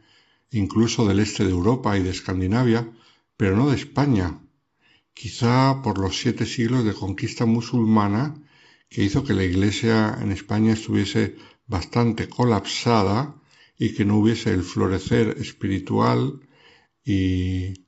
[0.50, 2.92] incluso del este de Europa y de Escandinavia,
[3.38, 4.38] pero no de España.
[5.14, 8.34] quizá por los siete siglos de conquista musulmana
[8.90, 13.34] que hizo que la Iglesia en España estuviese bastante colapsada
[13.78, 16.40] y que no hubiese el florecer espiritual
[17.02, 17.86] y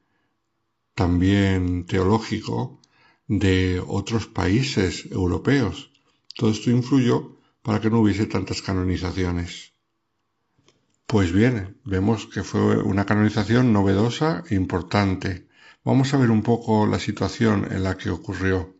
[0.95, 2.81] también teológico
[3.29, 5.91] de otros países europeos.
[6.35, 9.74] Todo esto influyó para que no hubiese tantas canonizaciones.
[11.07, 15.47] Pues bien, vemos que fue una canonización novedosa e importante.
[15.85, 18.74] Vamos a ver un poco la situación en la que ocurrió.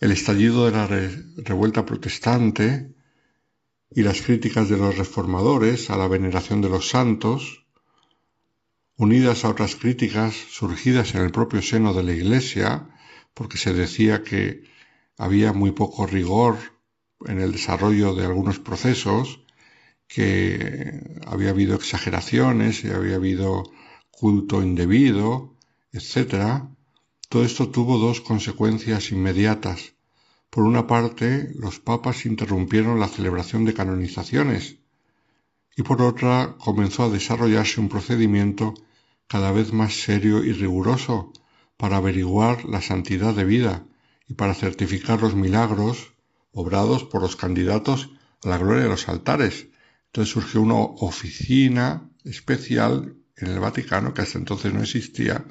[0.00, 2.94] El estallido de la revuelta protestante
[3.90, 7.64] y las críticas de los reformadores a la veneración de los santos,
[8.96, 12.88] unidas a otras críticas surgidas en el propio seno de la Iglesia,
[13.34, 14.64] porque se decía que
[15.16, 16.56] había muy poco rigor
[17.26, 19.40] en el desarrollo de algunos procesos,
[20.08, 23.64] que había habido exageraciones y había habido
[24.10, 25.56] culto indebido,
[25.92, 26.64] etc.
[27.28, 29.94] Todo esto tuvo dos consecuencias inmediatas.
[30.50, 34.76] Por una parte, los papas interrumpieron la celebración de canonizaciones
[35.76, 38.74] y por otra comenzó a desarrollarse un procedimiento
[39.26, 41.32] cada vez más serio y riguroso
[41.82, 43.84] para averiguar la santidad de vida
[44.28, 46.12] y para certificar los milagros
[46.52, 48.10] obrados por los candidatos
[48.44, 49.66] a la gloria de los altares.
[50.06, 55.44] Entonces surgió una oficina especial en el Vaticano, que hasta entonces no existía,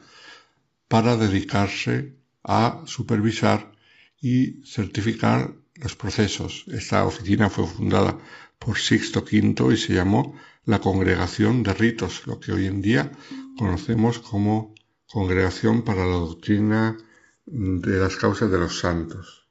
[0.87, 2.15] para dedicarse
[2.45, 3.73] a supervisar
[4.21, 6.63] y certificar los procesos.
[6.69, 8.17] Esta oficina fue fundada
[8.57, 13.11] por Sixto V y se llamó la Congregación de Ritos, lo que hoy en día
[13.57, 14.73] conocemos como
[15.11, 16.97] Congregación para la Doctrina
[17.45, 19.49] de las Causas de los Santos.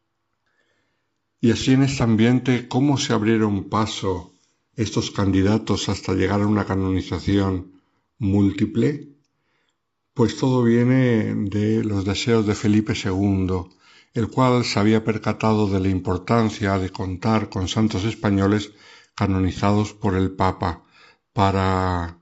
[1.38, 4.32] Y así en este ambiente, ¿cómo se abrieron paso
[4.74, 7.82] estos candidatos hasta llegar a una canonización
[8.16, 9.08] múltiple?
[10.14, 13.64] Pues todo viene de los deseos de Felipe II,
[14.14, 18.72] el cual se había percatado de la importancia de contar con santos españoles
[19.14, 20.84] canonizados por el Papa
[21.34, 22.18] para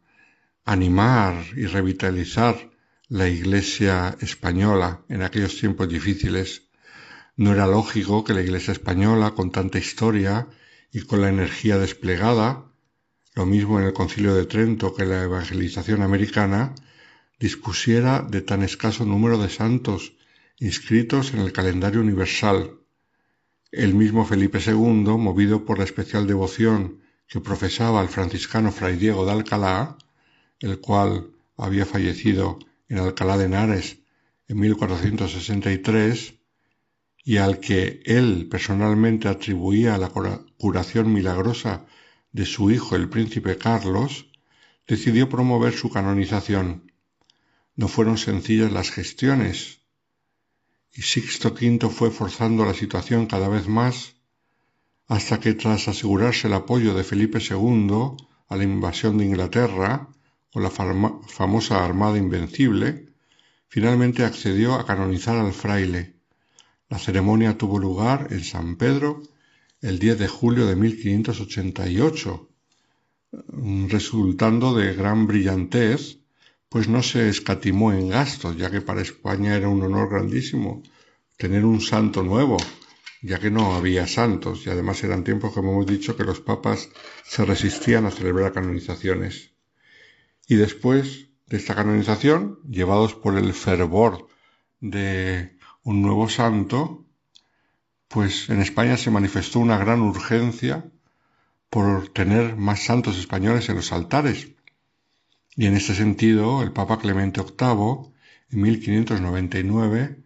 [0.64, 2.77] animar y revitalizar
[3.10, 6.68] la Iglesia española en aquellos tiempos difíciles.
[7.36, 10.46] No era lógico que la Iglesia española, con tanta historia
[10.92, 12.70] y con la energía desplegada,
[13.34, 16.74] lo mismo en el Concilio de Trento que la evangelización americana,
[17.40, 20.12] dispusiera de tan escaso número de santos
[20.58, 22.78] inscritos en el calendario universal.
[23.72, 29.24] El mismo Felipe II, movido por la especial devoción que profesaba el franciscano Fray Diego
[29.24, 29.96] de Alcalá,
[30.60, 33.98] el cual había fallecido en Alcalá de Henares
[34.48, 36.34] en 1463,
[37.24, 40.10] y al que él personalmente atribuía la
[40.56, 41.84] curación milagrosa
[42.32, 44.30] de su hijo el príncipe Carlos,
[44.86, 46.90] decidió promover su canonización.
[47.76, 49.80] No fueron sencillas las gestiones,
[50.92, 54.14] y Sixto V fue forzando la situación cada vez más
[55.06, 58.16] hasta que tras asegurarse el apoyo de Felipe II
[58.48, 60.08] a la invasión de Inglaterra
[60.52, 63.06] con la famosa Armada Invencible,
[63.68, 66.14] finalmente accedió a canonizar al fraile.
[66.88, 69.22] La ceremonia tuvo lugar en San Pedro
[69.80, 72.48] el 10 de julio de 1588,
[73.88, 76.18] resultando de gran brillantez
[76.68, 80.82] pues no se escatimó en gastos, ya que para España era un honor grandísimo
[81.36, 82.58] tener un santo nuevo,
[83.22, 86.90] ya que no había santos, y además eran tiempos, como hemos dicho, que los papas
[87.24, 89.52] se resistían a celebrar canonizaciones.
[90.48, 94.26] Y después de esta canonización, llevados por el fervor
[94.80, 97.06] de un nuevo santo,
[98.08, 100.90] pues en España se manifestó una gran urgencia
[101.68, 104.48] por tener más santos españoles en los altares,
[105.54, 108.14] y en este sentido, el Papa Clemente VIII,
[108.50, 110.22] en 1599,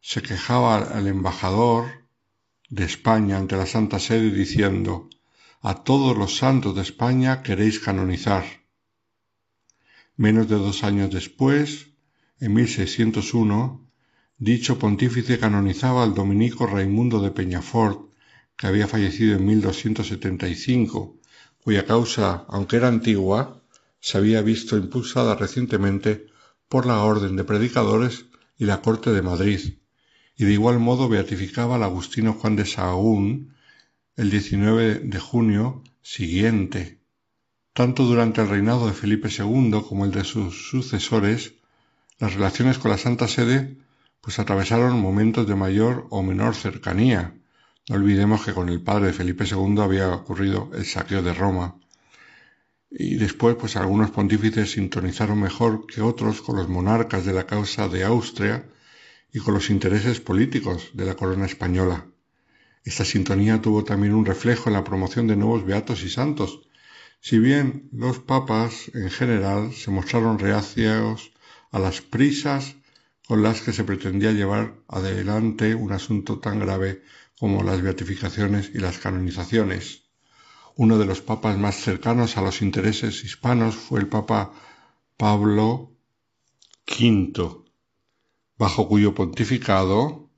[0.00, 2.04] se quejaba al embajador
[2.68, 5.08] de España ante la Santa Sede diciendo,
[5.62, 8.63] a todos los santos de España queréis canonizar.
[10.16, 11.88] Menos de dos años después,
[12.38, 13.90] en 1601,
[14.38, 18.12] dicho pontífice canonizaba al dominico Raimundo de Peñafort,
[18.56, 21.18] que había fallecido en 1275,
[21.58, 23.64] cuya causa, aunque era antigua,
[23.98, 26.26] se había visto impulsada recientemente
[26.68, 29.78] por la Orden de Predicadores y la Corte de Madrid,
[30.36, 33.54] y de igual modo beatificaba al agustino Juan de Sahagún
[34.14, 37.00] el 19 de junio siguiente.
[37.74, 41.54] Tanto durante el reinado de Felipe II como el de sus sucesores,
[42.20, 43.76] las relaciones con la Santa Sede
[44.20, 47.34] pues atravesaron momentos de mayor o menor cercanía.
[47.88, 51.74] No olvidemos que con el padre de Felipe II había ocurrido el saqueo de Roma
[52.96, 57.88] y después pues algunos pontífices sintonizaron mejor que otros con los monarcas de la causa
[57.88, 58.68] de Austria
[59.32, 62.06] y con los intereses políticos de la corona española.
[62.84, 66.68] Esta sintonía tuvo también un reflejo en la promoción de nuevos beatos y santos,
[67.24, 71.32] si bien los papas en general se mostraron reacios
[71.70, 72.76] a las prisas
[73.26, 77.02] con las que se pretendía llevar adelante un asunto tan grave
[77.38, 80.02] como las beatificaciones y las canonizaciones.
[80.76, 84.52] Uno de los papas más cercanos a los intereses hispanos fue el Papa
[85.16, 85.92] Pablo
[86.86, 87.64] V,
[88.58, 90.28] bajo cuyo pontificado,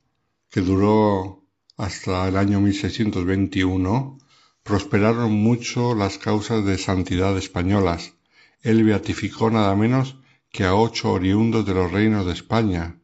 [0.49, 1.43] que duró
[1.75, 4.19] hasta el año 1621,
[4.67, 8.15] prosperaron mucho las causas de santidad españolas.
[8.61, 10.17] Él beatificó nada menos
[10.51, 12.99] que a ocho oriundos de los reinos de España,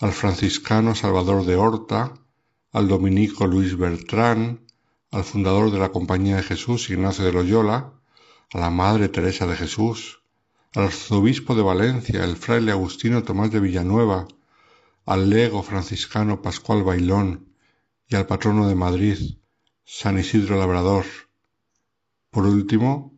[0.00, 2.14] al franciscano Salvador de Horta,
[2.72, 4.60] al dominico Luis Bertrán,
[5.10, 7.92] al fundador de la Compañía de Jesús Ignacio de Loyola,
[8.52, 10.22] a la Madre Teresa de Jesús,
[10.74, 14.28] al arzobispo de Valencia, el fraile Agustino Tomás de Villanueva,
[15.04, 17.52] al lego franciscano Pascual Bailón
[18.08, 19.35] y al patrono de Madrid,
[19.88, 21.04] San Isidro Labrador.
[22.30, 23.16] Por último,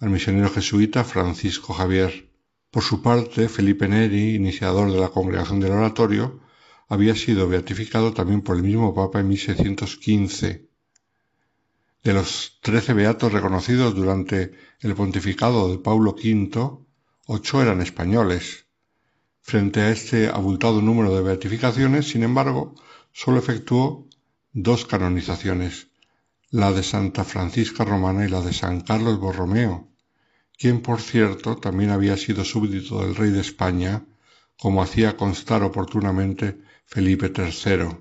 [0.00, 2.30] al misionero jesuita Francisco Javier.
[2.70, 6.40] Por su parte, Felipe Neri, iniciador de la Congregación del Oratorio,
[6.88, 10.70] había sido beatificado también por el mismo Papa en 1615.
[12.02, 16.86] De los trece beatos reconocidos durante el pontificado de Paulo V,
[17.26, 18.64] ocho eran españoles.
[19.42, 22.74] Frente a este abultado número de beatificaciones, sin embargo,
[23.12, 24.08] sólo efectuó
[24.52, 25.88] dos canonizaciones,
[26.50, 29.88] la de Santa Francisca Romana y la de San Carlos Borromeo,
[30.58, 34.04] quien por cierto también había sido súbdito del rey de España,
[34.58, 37.96] como hacía constar oportunamente Felipe III.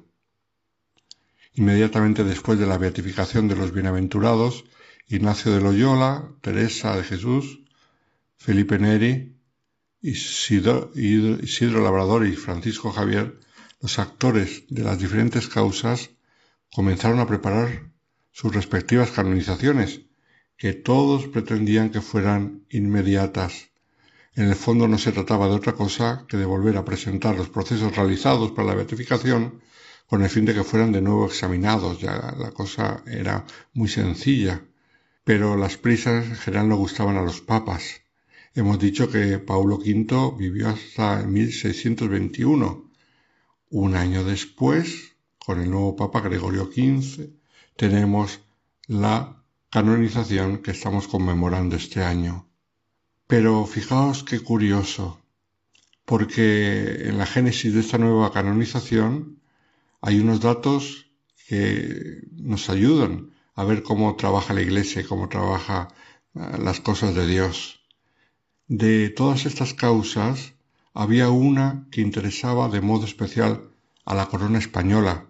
[1.54, 4.66] Inmediatamente después de la beatificación de los bienaventurados,
[5.08, 7.62] Ignacio de Loyola, Teresa de Jesús,
[8.38, 9.38] Felipe Neri,
[10.02, 13.40] Isidro, Isidro Labrador y Francisco Javier,
[13.82, 16.12] los actores de las diferentes causas,
[16.74, 17.92] comenzaron a preparar
[18.32, 20.02] sus respectivas canonizaciones,
[20.58, 23.72] que todos pretendían que fueran inmediatas.
[24.36, 27.50] En el fondo no se trataba de otra cosa que de volver a presentar los
[27.50, 29.62] procesos realizados para la beatificación
[30.08, 32.00] con el fin de que fueran de nuevo examinados.
[32.00, 34.62] Ya la cosa era muy sencilla,
[35.24, 38.02] pero las prisas en general no gustaban a los papas.
[38.54, 42.92] Hemos dicho que Paulo V vivió hasta 1621.
[43.70, 45.11] Un año después,
[45.52, 47.30] con el nuevo Papa Gregorio XV,
[47.76, 48.40] tenemos
[48.88, 52.48] la canonización que estamos conmemorando este año.
[53.28, 55.20] Pero fijaos qué curioso,
[56.06, 59.42] porque en la génesis de esta nueva canonización
[60.00, 61.08] hay unos datos
[61.50, 65.90] que nos ayudan a ver cómo trabaja la Iglesia cómo trabaja
[66.34, 67.82] ah, las cosas de Dios.
[68.70, 70.54] De todas estas causas,
[70.94, 73.70] había una que interesaba de modo especial
[74.06, 75.26] a la corona española,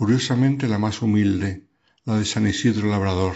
[0.00, 1.66] curiosamente la más humilde,
[2.06, 3.34] la de San Isidro Labrador.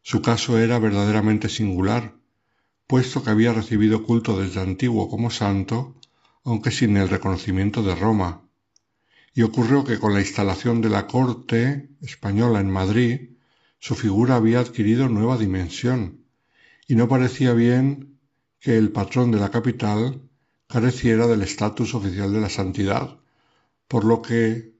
[0.00, 2.14] Su caso era verdaderamente singular,
[2.86, 5.94] puesto que había recibido culto desde antiguo como santo,
[6.42, 8.48] aunque sin el reconocimiento de Roma.
[9.34, 13.32] Y ocurrió que con la instalación de la corte española en Madrid,
[13.78, 16.24] su figura había adquirido nueva dimensión,
[16.86, 18.18] y no parecía bien
[18.58, 20.22] que el patrón de la capital
[20.66, 23.18] careciera del estatus oficial de la santidad,
[23.86, 24.77] por lo que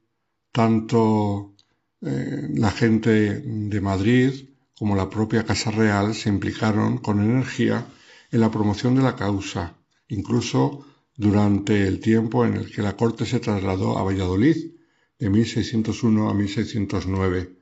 [0.58, 1.54] tanto
[2.02, 4.32] eh, la gente de Madrid
[4.76, 7.86] como la propia Casa Real se implicaron con energía
[8.32, 9.76] en la promoción de la causa,
[10.08, 10.84] incluso
[11.14, 14.72] durante el tiempo en el que la corte se trasladó a Valladolid,
[15.20, 17.54] de 1601 a 1609.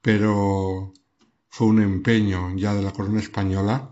[0.00, 0.92] Pero
[1.48, 3.90] fue un empeño ya de la corona española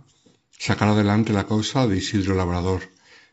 [0.56, 2.82] sacar adelante la causa de Isidro Labrador.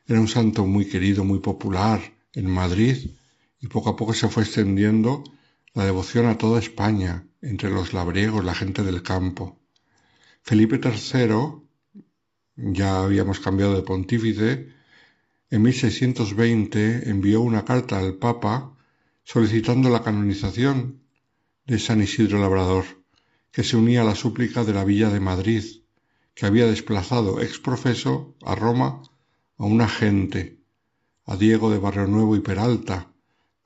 [0.07, 2.01] Era un santo muy querido, muy popular
[2.33, 3.11] en Madrid
[3.59, 5.23] y poco a poco se fue extendiendo
[5.73, 9.59] la devoción a toda España, entre los labriegos, la gente del campo.
[10.41, 11.61] Felipe III,
[12.55, 14.73] ya habíamos cambiado de pontífice,
[15.51, 18.75] en 1620 envió una carta al Papa
[19.23, 21.01] solicitando la canonización
[21.65, 22.85] de San Isidro Labrador,
[23.51, 25.63] que se unía a la súplica de la Villa de Madrid,
[26.33, 29.01] que había desplazado ex profeso a Roma
[29.57, 30.59] a un agente,
[31.25, 33.08] a Diego de Barrio Nuevo y Peralta,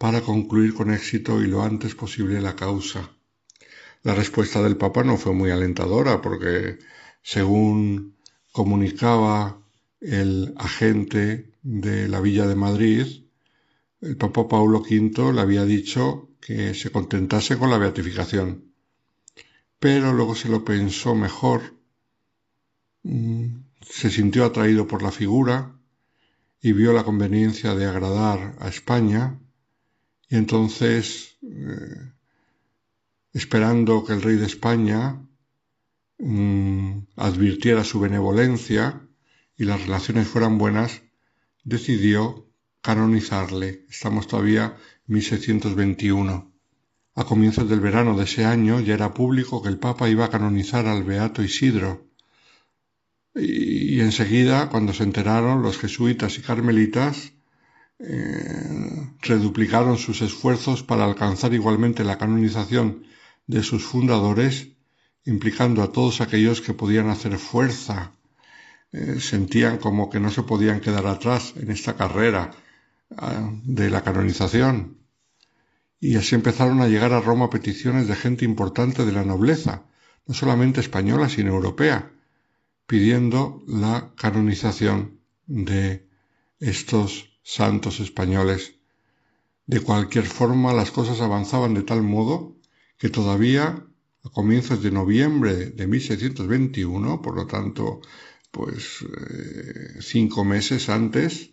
[0.03, 3.09] para concluir con éxito y lo antes posible la causa.
[4.01, 6.77] La respuesta del Papa no fue muy alentadora porque,
[7.21, 8.17] según
[8.51, 9.61] comunicaba
[10.01, 13.05] el agente de la Villa de Madrid,
[14.01, 18.73] el Papa Paulo V le había dicho que se contentase con la beatificación.
[19.79, 21.61] Pero luego se lo pensó mejor,
[23.03, 23.45] mm,
[23.79, 25.77] se sintió atraído por la figura
[26.61, 29.39] y vio la conveniencia de agradar a España
[30.33, 32.11] y entonces, eh,
[33.33, 35.21] esperando que el rey de España
[36.17, 39.07] mm, advirtiera su benevolencia
[39.55, 41.03] y las relaciones fueran buenas,
[41.63, 42.49] decidió
[42.81, 43.85] canonizarle.
[43.91, 44.75] Estamos todavía
[45.07, 46.51] en 1621.
[47.13, 50.31] A comienzos del verano de ese año ya era público que el Papa iba a
[50.31, 52.07] canonizar al Beato Isidro,
[53.35, 57.32] y, enseguida, cuando se enteraron, los jesuitas y carmelitas
[57.99, 63.03] eh, reduplicaron sus esfuerzos para alcanzar igualmente la canonización
[63.47, 64.69] de sus fundadores,
[65.25, 68.11] implicando a todos aquellos que podían hacer fuerza,
[68.91, 72.51] eh, sentían como que no se podían quedar atrás en esta carrera
[73.17, 74.97] ah, de la canonización.
[75.99, 79.83] Y así empezaron a llegar a Roma peticiones de gente importante de la nobleza,
[80.27, 82.11] no solamente española, sino europea,
[82.85, 86.07] pidiendo la canonización de
[86.59, 88.75] estos santos españoles.
[89.67, 92.57] De cualquier forma, las cosas avanzaban de tal modo
[92.97, 93.85] que todavía
[94.23, 98.01] a comienzos de noviembre de 1621, por lo tanto,
[98.51, 101.51] pues eh, cinco meses antes,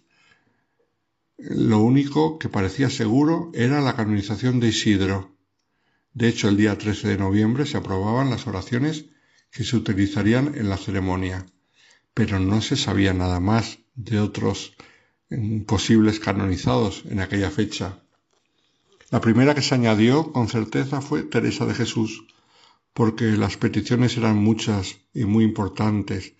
[1.37, 5.37] lo único que parecía seguro era la canonización de Isidro.
[6.13, 9.07] De hecho, el día 13 de noviembre se aprobaban las oraciones
[9.51, 11.47] que se utilizarían en la ceremonia,
[12.15, 14.77] pero no se sabía nada más de otros
[15.67, 18.03] posibles canonizados en aquella fecha.
[19.11, 22.25] La primera que se añadió con certeza fue Teresa de Jesús,
[22.93, 26.35] porque las peticiones eran muchas y muy importantes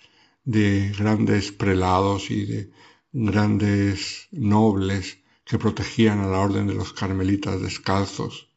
[0.45, 2.71] de grandes prelados y de
[3.13, 8.49] grandes nobles que protegían a la orden de los carmelitas descalzos.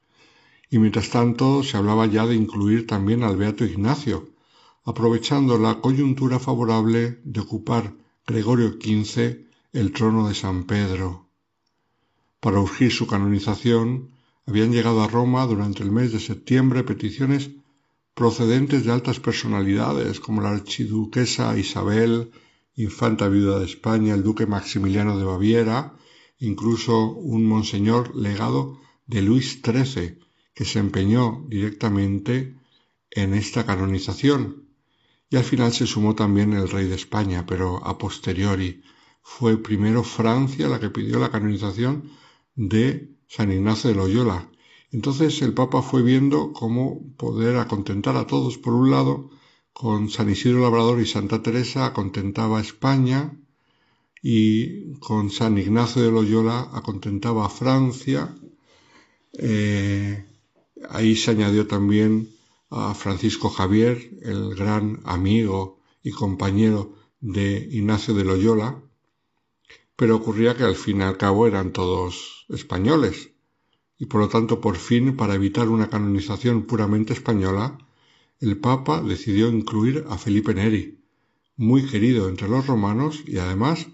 [0.69, 4.29] Y mientras tanto se hablaba ya de incluir también al Beato Ignacio,
[4.83, 7.93] aprovechando la coyuntura favorable de ocupar
[8.25, 11.29] Gregorio XV el trono de San Pedro.
[12.39, 14.11] Para urgir su canonización,
[14.45, 17.49] habían llegado a Roma durante el mes de septiembre peticiones
[18.13, 22.29] procedentes de altas personalidades como la archiduquesa Isabel,
[22.75, 25.97] infanta viuda de España, el duque Maximiliano de Baviera,
[26.37, 30.19] incluso un monseñor legado de Luis XIII,
[30.53, 32.55] que se empeñó directamente
[33.09, 34.67] en esta canonización,
[35.31, 38.83] y al final se sumó también el rey de España, pero a posteriori.
[39.23, 42.11] Fue primero Francia la que pidió la canonización
[42.55, 44.49] de San Ignacio de Loyola.
[44.91, 48.59] Entonces el Papa fue viendo cómo poder acontentar a todos.
[48.59, 49.31] Por un lado,
[49.73, 53.35] con San Isidro Labrador y Santa Teresa acontentaba a España
[54.21, 58.35] y con San Ignacio de Loyola acontentaba a Francia.
[59.33, 60.25] Eh,
[60.89, 62.29] ahí se añadió también
[62.69, 68.81] a Francisco Javier, el gran amigo y compañero de Ignacio de Loyola,
[69.95, 73.31] pero ocurría que al fin y al cabo eran todos españoles,
[73.97, 77.77] y por lo tanto por fin, para evitar una canonización puramente española,
[78.39, 80.99] el Papa decidió incluir a Felipe Neri,
[81.55, 83.87] muy querido entre los romanos y además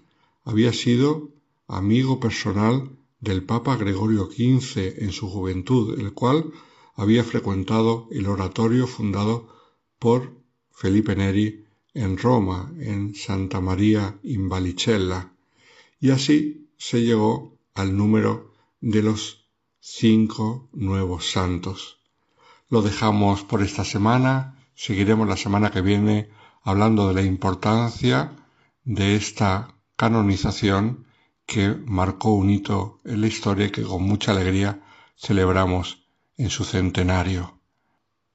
[0.44, 1.30] había sido
[1.68, 2.90] amigo personal
[3.20, 6.52] del Papa Gregorio XV en su juventud, el cual
[6.94, 9.48] había frecuentado el oratorio fundado
[9.98, 10.34] por
[10.72, 15.32] Felipe Neri en Roma, en Santa María in Valicella,
[16.00, 19.46] y así se llegó al número de los
[19.80, 22.00] cinco nuevos santos.
[22.68, 26.30] Lo dejamos por esta semana, seguiremos la semana que viene
[26.62, 28.32] hablando de la importancia
[28.84, 31.06] de esta canonización
[31.44, 34.82] que marcó un hito en la historia que con mucha alegría
[35.16, 37.60] celebramos en su centenario.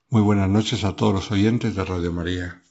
[0.10, 2.65] Muy buenas noches a todos los oyentes de Radio María.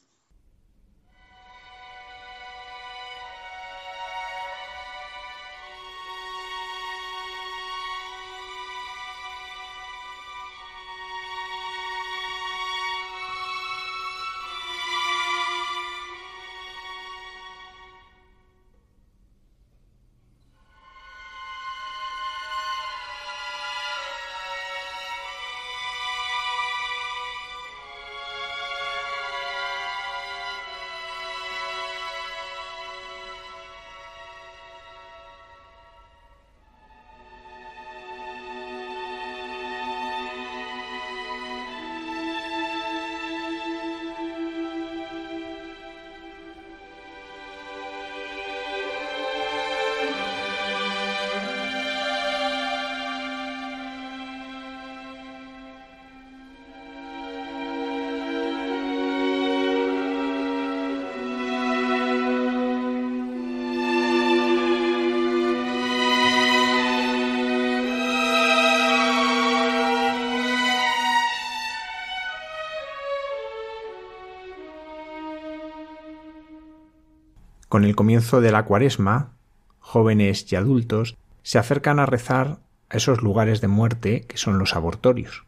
[77.75, 79.33] Con el comienzo de la cuaresma,
[79.81, 84.77] jóvenes y adultos se acercan a rezar a esos lugares de muerte que son los
[84.77, 85.45] abortorios.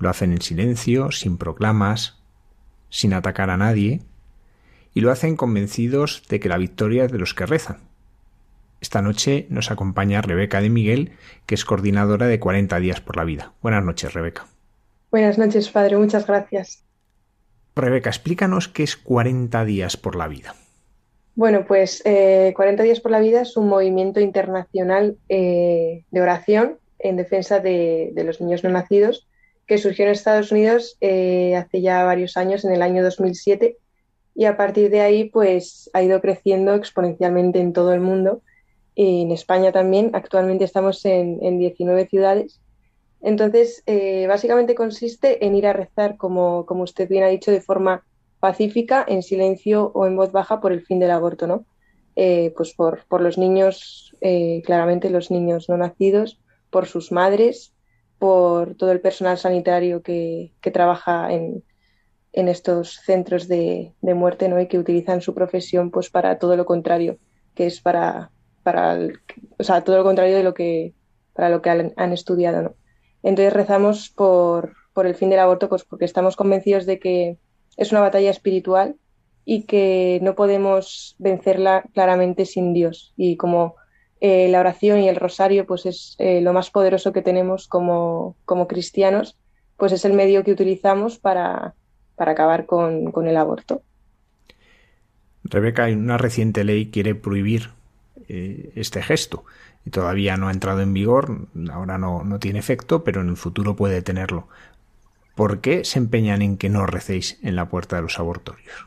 [0.00, 2.20] Lo hacen en silencio, sin proclamas,
[2.90, 4.02] sin atacar a nadie,
[4.92, 7.78] y lo hacen convencidos de que la victoria es de los que rezan.
[8.80, 11.12] Esta noche nos acompaña Rebeca de Miguel,
[11.46, 13.52] que es coordinadora de 40 días por la vida.
[13.62, 14.46] Buenas noches, Rebeca.
[15.12, 15.96] Buenas noches, padre.
[15.96, 16.82] Muchas gracias.
[17.76, 20.56] Rebeca, explícanos qué es 40 días por la vida.
[21.36, 26.78] Bueno, pues 40 eh, días por la vida es un movimiento internacional eh, de oración
[27.00, 29.26] en defensa de, los niños no nacidos
[29.66, 33.78] que surgió en Estados Unidos eh, hace ya varios años, en el año 2007,
[34.34, 38.42] y a partir de ahí pues ha ido creciendo exponencialmente en todo el mundo
[38.94, 40.10] en España también.
[40.12, 42.60] Actualmente estamos en, 19 ciudades.
[43.22, 47.62] Entonces, eh, básicamente consiste en ir a rezar, como, como usted bien ha dicho, de
[47.62, 48.04] forma
[48.44, 51.64] pacífica, en silencio o en voz baja por el fin del aborto, ¿no?
[52.14, 56.38] Eh, pues por, por, los niños, eh, claramente los niños no nacidos,
[56.68, 57.72] por sus madres,
[58.18, 61.64] por todo el personal sanitario que, que trabaja en,
[62.34, 64.60] en estos centros de, muerte ¿no?
[64.60, 67.16] y que utilizan su profesión pues para todo lo contrario,
[67.54, 68.30] que es para,
[68.62, 68.98] para
[69.58, 70.92] o sea, todo lo contrario de lo que,
[71.32, 72.60] para lo que han, estudiado.
[72.60, 72.74] ¿no?
[73.22, 77.38] Entonces rezamos por, por, el fin del aborto pues porque estamos convencidos de que
[77.76, 78.96] es una batalla espiritual
[79.44, 83.12] y que no podemos vencerla claramente sin Dios.
[83.16, 83.76] Y como
[84.20, 88.36] eh, la oración y el rosario pues es eh, lo más poderoso que tenemos como,
[88.44, 89.36] como cristianos,
[89.76, 91.74] pues es el medio que utilizamos para
[92.16, 93.82] para acabar con, el aborto.
[95.44, 97.70] Rebeca, una reciente ley quiere prohibir
[98.28, 99.44] eh, este gesto
[99.84, 103.36] y todavía no ha entrado en vigor, ahora no, no, tiene efecto, pero en el
[103.36, 104.48] futuro puede tenerlo.
[105.34, 108.86] ¿Por qué se empeñan en que no recéis en la puerta de los abortorios?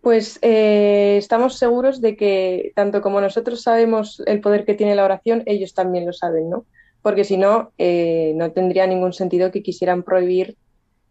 [0.00, 5.04] Pues eh, estamos seguros de que tanto como nosotros sabemos el poder que tiene la
[5.04, 6.64] oración, ellos también lo saben, ¿no?
[7.02, 10.56] Porque si no, eh, no tendría ningún sentido que quisieran prohibir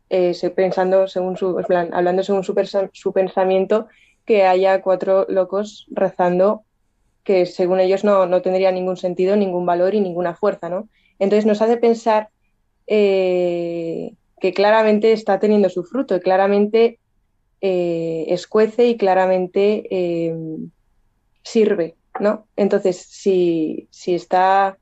[0.10, 2.56] eh, pensando según su, plan, hablando según su,
[2.94, 3.88] su, pensamiento,
[4.24, 6.64] que haya cuatro locos rezando
[7.26, 10.88] que según ellos no, no, tendría ningún sentido, ningún valor y ninguna fuerza, ¿no?
[11.20, 12.30] Entonces nos hace pensar
[12.88, 17.00] eh, que claramente está teniendo su fruto, y claramente
[17.62, 20.36] eh, escuece y claramente eh,
[21.44, 22.48] sirve, ¿no?
[22.56, 24.78] Entonces, si, si, está,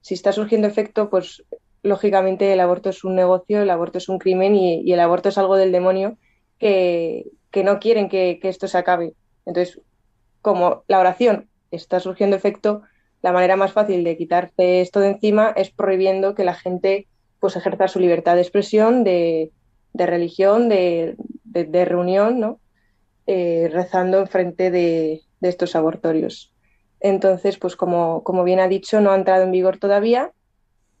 [0.00, 1.44] si está surgiendo efecto, pues
[1.82, 5.38] lógicamente el aborto es un negocio, el aborto es un crimen y, el aborto es
[5.38, 6.16] algo del demonio
[6.58, 7.26] que,
[7.64, 9.14] no quieren que, esto se acabe.
[9.44, 9.80] Entonces,
[10.40, 12.82] como la oración está surgiendo efecto,
[13.20, 17.08] la manera más fácil de quitarse esto de encima es prohibiendo que la gente
[17.42, 19.50] pues ejerza su libertad de expresión, de,
[19.94, 21.16] religión, de,
[21.84, 22.60] reunión, ¿no?
[23.26, 26.54] Eh, rezando en frente de, estos abortorios.
[27.00, 30.30] Entonces, pues como, como bien ha dicho, no ha entrado en vigor todavía,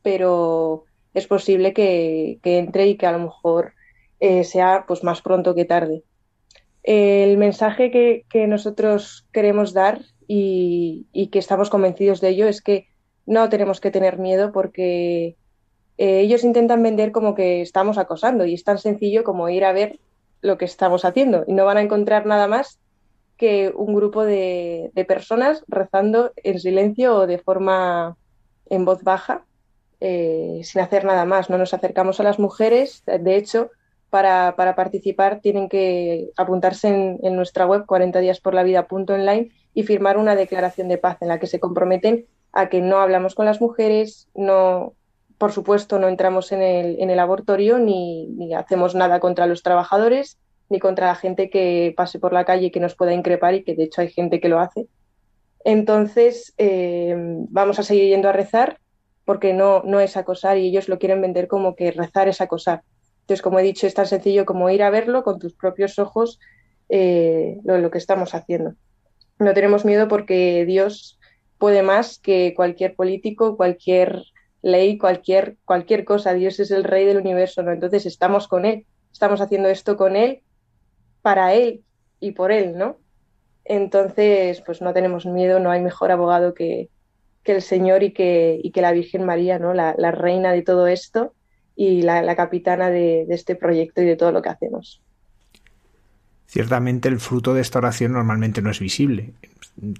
[0.02, 0.82] pero
[1.14, 3.74] es posible que, entre y que a lo mejor
[4.18, 6.02] eh, sea pues, más pronto que tarde.
[6.82, 12.88] El mensaje que, nosotros queremos dar y, que estamos convencidos de ello es que
[13.26, 15.36] no tenemos que tener miedo porque
[15.98, 19.72] eh, ellos intentan vender como que estamos acosando y es tan sencillo como ir a
[19.72, 19.98] ver
[20.40, 22.78] lo que estamos haciendo y no van a encontrar nada más
[23.36, 28.16] que un grupo de personas rezando en silencio o de forma
[28.66, 29.44] en voz baja
[30.04, 31.48] eh, sin hacer nada más.
[31.48, 33.04] No nos acercamos a las mujeres.
[33.06, 33.70] De hecho,
[34.10, 40.16] para, participar tienen que apuntarse en, nuestra web 40 días por la vida.online y firmar
[40.16, 43.60] una declaración de paz en la que se comprometen a que no hablamos con las
[43.60, 44.94] mujeres, no,
[45.42, 50.38] por supuesto, no entramos en el, en el ni, ni, hacemos nada contra los trabajadores
[50.68, 53.64] ni contra la gente que pase por la calle y que nos pueda increpar y
[53.64, 54.86] que de hecho hay gente que lo hace.
[55.64, 57.16] Entonces, eh,
[57.50, 58.78] vamos a seguir yendo a rezar
[59.24, 62.82] porque no, no es acosar y ellos lo quieren vender como que rezar es acosar.
[63.22, 66.38] Entonces, como he dicho, es tan sencillo como ir a verlo con tus propios ojos
[66.88, 68.74] eh, lo, que estamos haciendo.
[69.40, 71.18] No tenemos miedo porque Dios
[71.58, 74.22] puede más que cualquier político, cualquier
[74.62, 76.34] ley, cualquier, cualquier cosa.
[76.34, 77.72] Dios es el rey del universo, ¿no?
[77.72, 80.42] Entonces estamos con Él, estamos haciendo esto con Él,
[81.20, 81.82] para Él
[82.20, 82.98] y por Él, ¿no?
[83.64, 86.88] Entonces, pues no tenemos miedo, no hay mejor abogado que,
[87.42, 89.74] que el Señor y que, y que la Virgen María, ¿no?
[89.74, 91.34] la, reina de todo esto
[91.74, 95.02] y la, capitana de, este proyecto y de todo lo que hacemos.
[96.52, 99.32] Ciertamente el fruto de esta oración normalmente no es visible.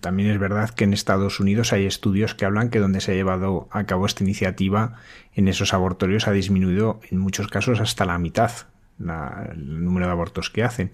[0.03, 3.15] También es verdad que en Estados Unidos hay estudios que hablan que donde se ha
[3.15, 4.97] llevado a cabo esta iniciativa
[5.35, 8.53] en esos abortorios ha disminuido en muchos casos hasta la mitad
[9.01, 10.91] el número de abortos que hacen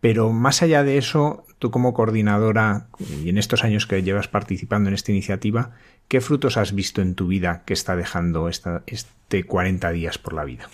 [0.00, 2.86] Pero más allá de eso, tú como coordinadora
[3.22, 5.72] y en estos años que llevas participando en esta iniciativa,
[6.08, 10.32] ¿qué frutos has visto en tu vida que está dejando esta, este 40 días por
[10.32, 10.70] la vida?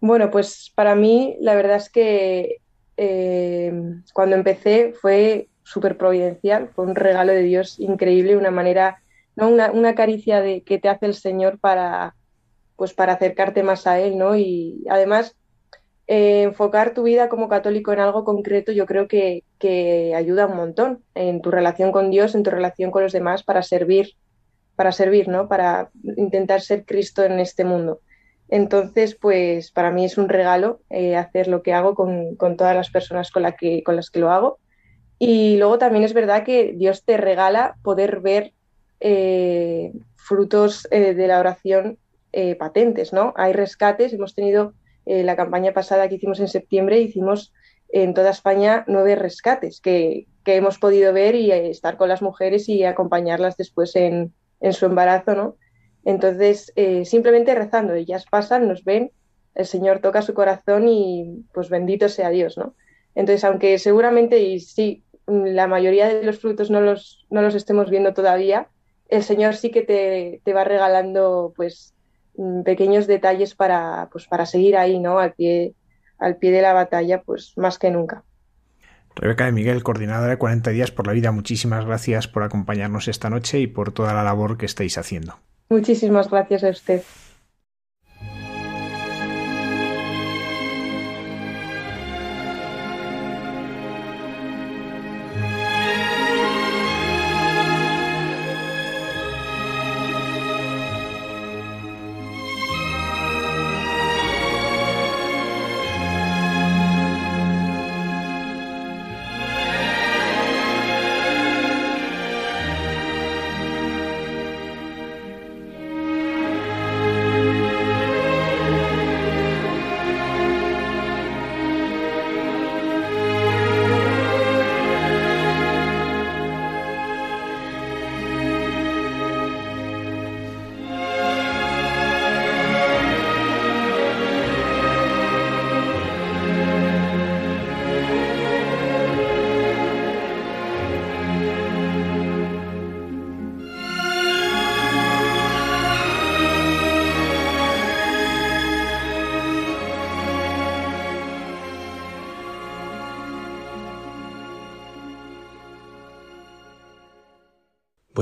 [0.00, 2.62] Bueno, pues para mí la verdad es que
[3.02, 3.72] eh,
[4.12, 9.02] cuando empecé fue súper providencial, fue un regalo de Dios increíble, una manera,
[9.36, 9.48] ¿no?
[9.48, 12.14] una, una caricia de, que te hace el Señor para,
[12.76, 14.36] pues para acercarte más a Él, ¿no?
[14.36, 15.34] Y además
[16.08, 20.56] eh, enfocar tu vida como católico en algo concreto yo creo que, que, ayuda un
[20.56, 24.10] montón en tu relación con Dios, en tu relación con los demás para servir,
[24.76, 25.48] para servir, ¿no?
[25.48, 28.00] Para intentar ser Cristo en este mundo.
[28.50, 32.90] Entonces, pues para mí es un regalo eh, hacer lo que hago con, todas las
[32.90, 34.58] personas con, las que lo hago.
[35.20, 38.52] Y luego también es verdad que Dios te regala poder ver
[38.98, 41.98] eh, frutos eh, de la oración
[42.60, 43.34] patentes, ¿no?
[43.34, 44.72] Hay rescates, hemos tenido
[45.04, 47.52] la campaña pasada que hicimos en septiembre, hicimos
[47.88, 52.84] en toda España nueve rescates que, hemos podido ver y estar con las mujeres y
[52.84, 55.56] acompañarlas después en, en su embarazo, ¿no?
[56.04, 59.10] Entonces, eh, simplemente rezando, ellas pasan, nos ven,
[59.54, 62.74] el Señor toca su corazón y pues bendito sea Dios, ¿no?
[63.14, 67.90] Entonces, aunque seguramente, y sí, la mayoría de los frutos no los, no los estemos
[67.90, 68.68] viendo todavía,
[69.08, 71.94] el Señor sí que te, te va regalando pues
[72.40, 75.18] Mm, pequeños detalles para, pues, para seguir ahí, ¿no?
[75.18, 75.74] Al pie,
[76.18, 78.24] al pie de la batalla, pues más que nunca.
[79.14, 83.28] Rebeca de Miguel, coordinadora de 40 días por la vida, muchísimas gracias por acompañarnos esta
[83.28, 85.38] noche y por toda la labor que estáis haciendo.
[85.70, 87.02] Muchísimas gracias a usted.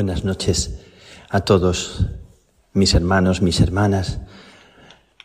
[0.08, 0.80] Buenas noches
[1.28, 2.06] a todos
[2.72, 4.20] mis hermanos, mis hermanas,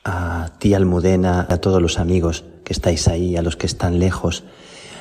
[0.03, 4.43] a ti Almudena, a todos los amigos que estáis ahí, a los que están lejos,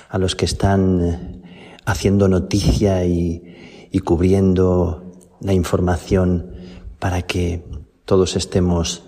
[0.09, 1.43] a los que están eh,
[1.85, 6.55] haciendo noticia y, y cubriendo la información
[7.01, 7.65] para que
[8.05, 9.03] todos estemos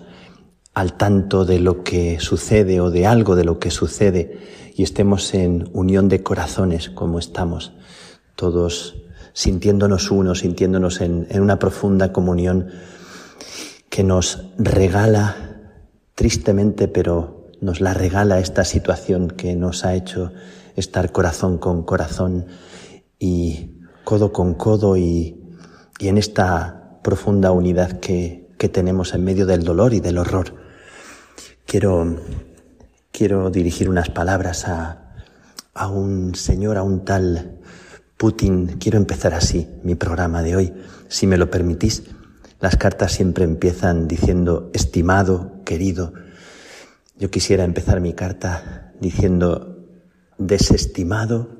[0.73, 4.39] al tanto de lo que sucede o de algo de lo que sucede
[4.75, 7.71] y estemos en unión de corazones como estamos
[8.35, 9.04] todos
[9.35, 12.69] sintiéndonos uno, sintiéndonos en, en una profunda comunión
[13.89, 15.35] que nos regala,
[16.15, 20.31] tristemente, pero nos la regala esta situación que nos ha hecho
[20.77, 22.45] estar corazón con corazón
[23.19, 25.43] y codo con codo y,
[25.99, 30.55] y en esta profunda unidad que, que, tenemos en medio del dolor y del horror.
[31.65, 32.21] Quiero,
[33.11, 35.13] quiero dirigir unas palabras a,
[35.73, 37.59] a un señor, a un tal
[38.25, 40.73] Putin, quiero empezar así mi programa de hoy,
[41.09, 42.01] si me lo permitís.
[42.59, 46.11] Las cartas siempre empiezan diciendo estimado, querido.
[47.19, 49.77] Yo quisiera empezar mi carta diciendo
[50.39, 51.55] desestimado,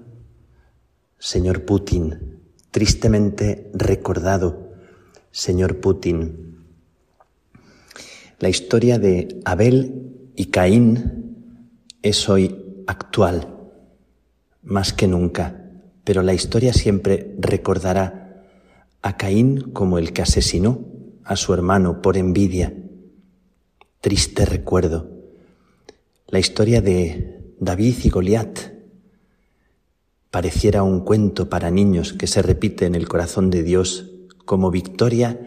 [1.19, 2.39] señor Putin,
[2.71, 4.73] tristemente recordado,
[5.29, 6.65] señor Putin.
[8.39, 11.45] La historia de Abel y Caín
[12.01, 13.55] es hoy actual,
[14.63, 15.61] más que nunca
[16.05, 18.45] pero la historia siempre recordará
[19.01, 20.85] a Caín como el que asesinó
[21.23, 22.73] a su hermano por envidia.
[23.99, 25.09] Triste recuerdo.
[26.27, 28.59] La historia de David y Goliat
[30.29, 34.11] pareciera un cuento para niños que se repite en el corazón de Dios
[34.45, 35.39] como victoria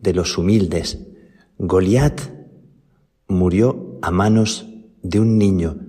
[0.00, 0.98] de los humildes.
[1.58, 2.20] Goliat
[3.26, 4.68] murió a manos
[5.02, 5.80] de un niño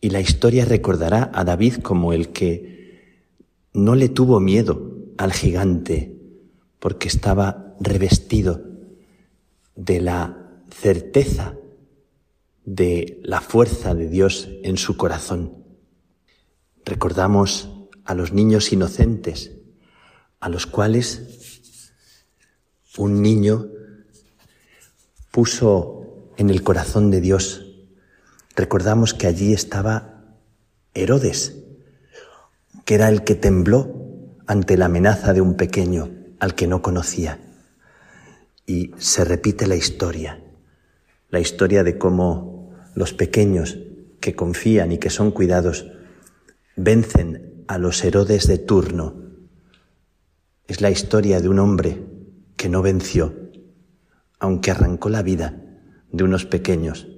[0.00, 2.81] y la historia recordará a David como el que
[3.72, 6.18] no le tuvo miedo al gigante
[6.78, 8.62] porque estaba revestido
[9.74, 11.54] de la certeza
[12.64, 15.58] de la fuerza de Dios en su corazón.
[16.84, 17.70] recordamos
[18.04, 19.52] a los niños inocentes,
[20.40, 21.92] a los cuales
[22.98, 23.68] un niño
[25.30, 27.64] puso en el corazón de Dios.
[28.56, 30.36] Recordamos que allí estaba
[30.94, 31.61] Herodes,
[32.84, 34.02] que era el que tembló
[34.46, 36.10] ante la amenaza de un pequeño
[36.40, 37.40] al que no conocía.
[38.66, 40.42] Y se repite la historia,
[41.30, 43.78] la historia de cómo los pequeños
[44.20, 45.86] que confían y que son cuidados
[46.76, 49.22] vencen a los Herodes de turno.
[50.66, 52.02] Es la historia de un hombre
[52.56, 53.34] que no venció,
[54.38, 55.60] aunque arrancó la vida
[56.10, 57.08] de unos pequeños.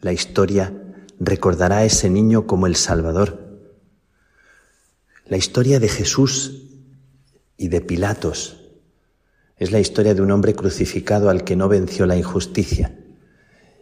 [0.00, 0.74] La historia
[1.18, 3.45] recordará a ese niño como el Salvador.
[5.28, 6.68] La historia de Jesús
[7.56, 8.60] y de Pilatos
[9.56, 12.96] es la historia de un hombre crucificado al que no venció la injusticia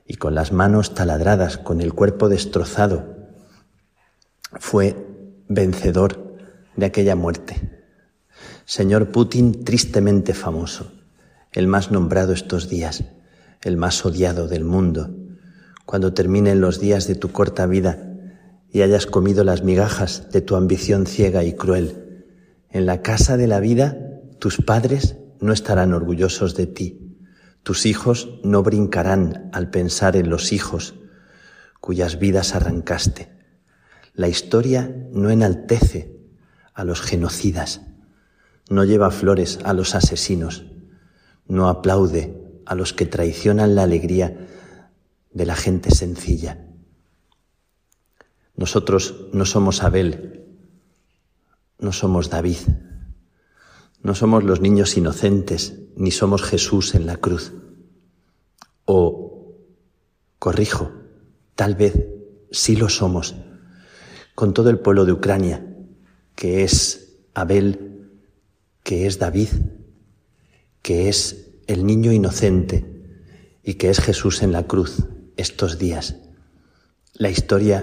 [0.07, 3.29] y con las manos taladradas, con el cuerpo destrozado,
[4.59, 4.97] fue
[5.47, 6.39] vencedor
[6.77, 7.85] de aquella muerte.
[8.65, 10.93] Señor Putin, tristemente famoso,
[11.53, 13.05] el más nombrado estos días,
[13.61, 15.15] el más odiado del mundo,
[15.85, 18.14] cuando terminen los días de tu corta vida
[18.75, 22.25] y hayas comido las migajas de tu ambición ciega y cruel,
[22.71, 23.97] en la casa de la vida
[24.41, 27.17] tus padres no estarán orgullosos de ti,
[27.63, 30.97] tus hijos no brincarán al pensar en los hijos
[31.81, 33.31] cuyas vidas arrancaste.
[34.13, 36.19] La historia no enaltece
[36.75, 37.83] a los genocidas,
[38.69, 40.67] no lleva flores a los asesinos,
[41.47, 44.49] no aplaude a los que traicionan la alegría
[45.31, 46.74] de la gente sencilla.
[48.57, 50.45] Nosotros no somos Abel,
[51.79, 52.59] no somos David,
[54.03, 57.53] no somos los niños inocentes, ni somos Jesús en la cruz.
[58.85, 59.57] O,
[60.39, 60.93] corrijo,
[61.55, 61.95] tal vez
[62.51, 63.35] sí lo somos,
[64.35, 65.67] con todo el pueblo de Ucrania,
[66.35, 68.11] que es Abel,
[68.83, 69.49] que es David,
[70.83, 72.85] que es el niño inocente
[73.63, 74.99] y que es Jesús en la cruz
[75.37, 76.17] estos días.
[77.15, 77.83] La historia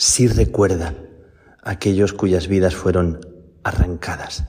[0.00, 0.94] sí recuerda
[1.62, 3.20] aquellos cuyas vidas fueron
[3.62, 4.46] arrancadas.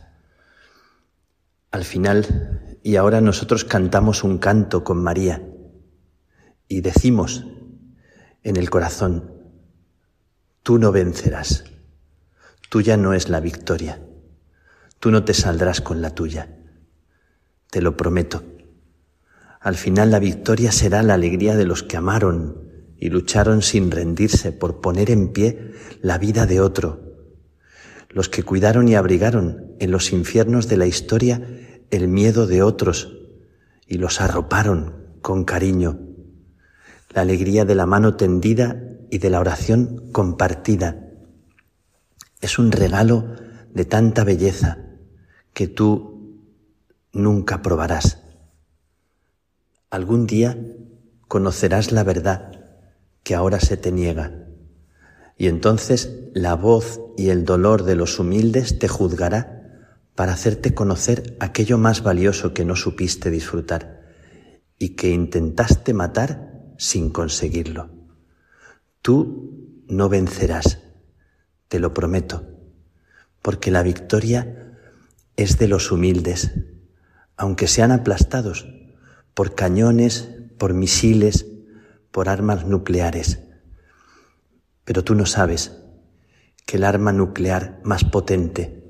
[1.71, 5.45] Al final, y ahora nosotros cantamos un canto con María
[6.69, 7.45] y decimos
[8.43, 9.41] en el corazón,
[10.63, 11.65] Tú no vencerás.
[12.69, 13.99] Tuya no es la victoria.
[14.99, 16.55] Tú no te saldrás con la tuya.
[17.71, 18.43] Te lo prometo.
[19.59, 22.60] Al final la victoria será la alegría de los que amaron
[23.01, 27.01] y lucharon sin rendirse por poner en pie la vida de otro.
[28.09, 31.41] Los que cuidaron y abrigaron en los infiernos de la historia
[31.89, 33.17] el miedo de otros
[33.87, 35.99] y los arroparon con cariño.
[37.09, 38.79] La alegría de la mano tendida
[39.09, 41.09] y de la oración compartida.
[42.39, 43.33] Es un regalo
[43.73, 44.77] de tanta belleza
[45.53, 46.39] que tú
[47.13, 48.21] nunca probarás.
[49.89, 50.55] Algún día
[51.27, 52.60] conocerás la verdad
[53.23, 54.41] que ahora se te niega,
[55.37, 59.61] y entonces la voz y el dolor de los humildes te juzgará
[60.15, 64.01] para hacerte conocer aquello más valioso que no supiste disfrutar
[64.77, 67.89] y que intentaste matar sin conseguirlo.
[69.01, 70.79] Tú no vencerás,
[71.67, 72.45] te lo prometo,
[73.41, 74.77] porque la victoria
[75.37, 76.51] es de los humildes,
[77.35, 78.67] aunque sean aplastados
[79.33, 81.47] por cañones, por misiles,
[82.11, 83.39] por armas nucleares.
[84.83, 85.77] Pero tú no sabes
[86.65, 88.83] que el arma nuclear más potente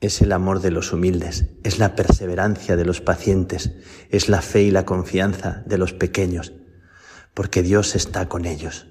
[0.00, 3.72] es el amor de los humildes, es la perseverancia de los pacientes,
[4.10, 6.52] es la fe y la confianza de los pequeños,
[7.32, 8.86] porque Dios está con ellos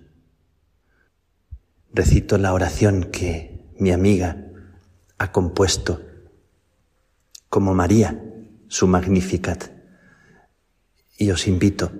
[1.93, 4.47] recito la oración que mi amiga
[5.19, 6.01] ha compuesto
[7.49, 8.19] como María,
[8.67, 9.69] su Magnificat.
[11.17, 11.91] Y os invito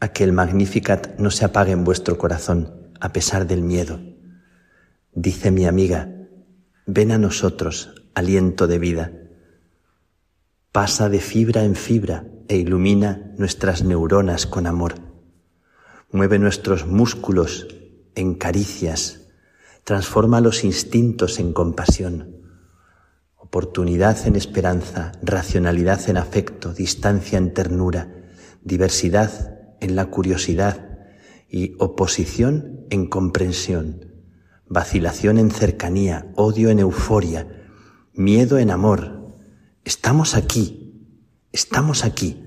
[0.00, 4.00] a que el Magnificat no se apague en vuestro corazón a pesar del miedo.
[5.12, 6.10] Dice mi amiga,
[6.86, 9.12] ven a nosotros, aliento de vida.
[10.72, 14.94] Pasa de fibra en fibra e ilumina nuestras neuronas con amor.
[16.12, 17.68] Mueve nuestros músculos
[18.14, 19.20] en caricias
[19.84, 22.36] transforma los instintos en compasión,
[23.36, 28.08] oportunidad en esperanza, racionalidad en afecto, distancia en ternura,
[28.62, 29.49] diversidad
[29.80, 30.98] en la curiosidad
[31.48, 34.06] y oposición en comprensión,
[34.68, 37.66] vacilación en cercanía, odio en euforia,
[38.14, 39.36] miedo en amor.
[39.84, 40.94] Estamos aquí,
[41.52, 42.44] estamos aquí,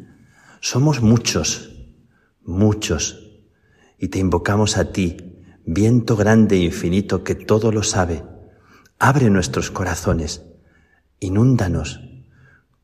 [0.62, 1.90] somos muchos,
[2.44, 3.20] muchos,
[3.98, 5.18] y te invocamos a ti,
[5.66, 8.24] viento grande e infinito que todo lo sabe,
[9.00, 10.44] abre nuestros corazones,
[11.20, 12.00] inúndanos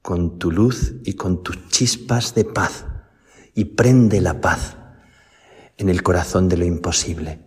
[0.01, 2.85] con tu luz y con tus chispas de paz
[3.59, 4.77] y prende la paz
[5.77, 7.41] en el corazón de lo imposible.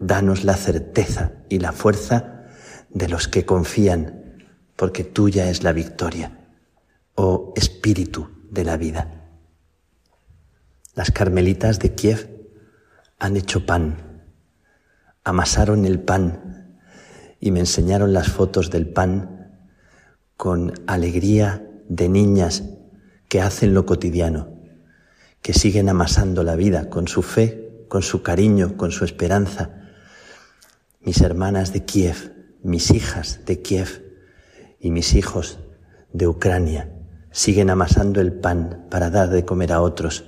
[0.00, 2.46] Danos la certeza y la fuerza
[2.88, 6.48] de los que confían, porque tuya es la victoria,
[7.14, 9.30] oh Espíritu de la vida.
[10.96, 12.28] Las carmelitas de Kiev
[13.20, 14.24] han hecho pan,
[15.22, 16.80] amasaron el pan
[17.38, 19.62] y me enseñaron las fotos del pan
[20.36, 22.64] con alegría de niñas
[23.28, 24.49] que hacen lo cotidiano,
[25.42, 29.70] que siguen amasando la vida con su fe, con su cariño, con su esperanza.
[31.00, 34.04] Mis hermanas de Kiev, mis hijas de Kiev
[34.78, 35.58] y mis hijos
[36.12, 36.92] de Ucrania
[37.30, 40.24] siguen amasando el pan para dar de comer a otros.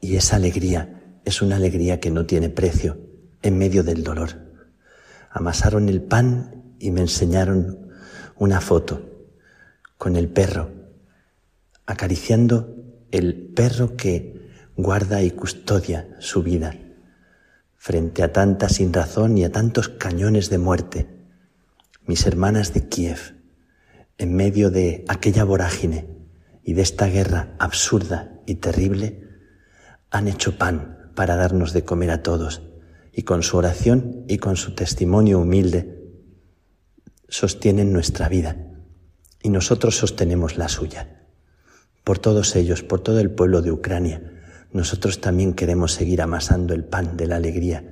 [0.00, 2.98] Y esa alegría es una alegría que no tiene precio
[3.42, 4.30] en medio del dolor.
[5.30, 7.90] Amasaron el pan y me enseñaron
[8.36, 9.02] una foto
[9.96, 10.70] con el perro,
[11.86, 12.77] acariciando
[13.10, 16.74] el perro que guarda y custodia su vida
[17.78, 21.06] frente a tanta sin razón y a tantos cañones de muerte.
[22.06, 23.36] Mis hermanas de Kiev,
[24.18, 26.06] en medio de aquella vorágine
[26.64, 29.26] y de esta guerra absurda y terrible,
[30.10, 32.62] han hecho pan para darnos de comer a todos,
[33.12, 36.12] y con su oración y con su testimonio humilde
[37.28, 38.56] sostienen nuestra vida,
[39.42, 41.17] y nosotros sostenemos la suya.
[42.08, 44.22] Por todos ellos, por todo el pueblo de Ucrania,
[44.72, 47.84] nosotros también queremos seguir amasando el pan de la alegría,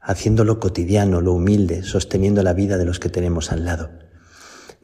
[0.00, 4.00] haciéndolo cotidiano, lo humilde, sosteniendo la vida de los que tenemos al lado.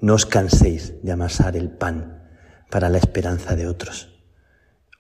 [0.00, 2.22] No os canséis de amasar el pan
[2.70, 4.22] para la esperanza de otros.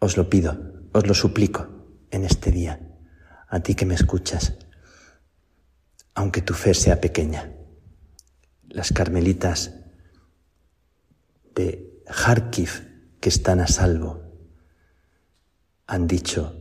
[0.00, 1.68] Os lo pido, os lo suplico
[2.10, 2.80] en este día,
[3.46, 4.54] a ti que me escuchas,
[6.16, 7.52] aunque tu fe sea pequeña.
[8.68, 9.72] Las carmelitas
[11.54, 12.90] de Kharkiv
[13.22, 14.20] que están a salvo
[15.86, 16.56] han dicho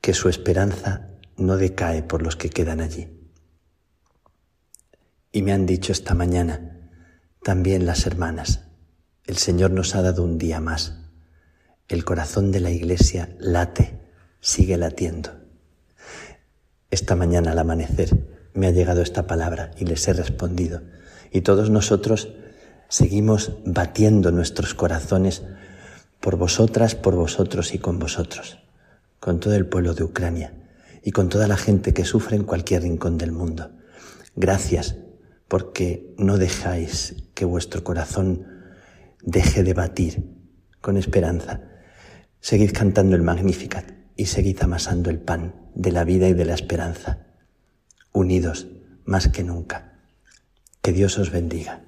[0.00, 3.10] que su esperanza no decae por los que quedan allí.
[5.30, 6.90] Y me han dicho esta mañana
[7.42, 8.64] también las hermanas,
[9.26, 10.94] el Señor nos ha dado un día más.
[11.88, 14.00] El corazón de la iglesia late
[14.40, 15.32] sigue latiendo.
[16.90, 18.16] Esta mañana al amanecer
[18.54, 20.80] me ha llegado esta palabra y les he respondido.
[21.30, 22.30] Y todos nosotros
[22.88, 25.42] seguimos batiendo nuestros corazones
[26.20, 28.58] por vosotras, por vosotros y con vosotros,
[29.20, 30.52] con todo el pueblo de Ucrania
[31.02, 33.70] y con toda la gente que sufre en cualquier rincón del mundo.
[34.34, 34.96] Gracias
[35.48, 38.46] porque no dejáis que vuestro corazón
[39.22, 40.24] deje de batir
[40.80, 41.62] con esperanza.
[42.40, 46.54] Seguid cantando el Magnificat y seguid amasando el pan de la vida y de la
[46.54, 47.26] esperanza,
[48.12, 48.68] unidos
[49.04, 50.00] más que nunca.
[50.82, 51.87] Que Dios os bendiga.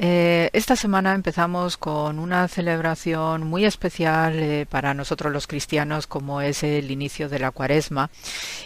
[0.00, 6.40] Eh, esta semana empezamos con una celebración muy especial eh, para nosotros los cristianos como
[6.40, 8.08] es el inicio de la cuaresma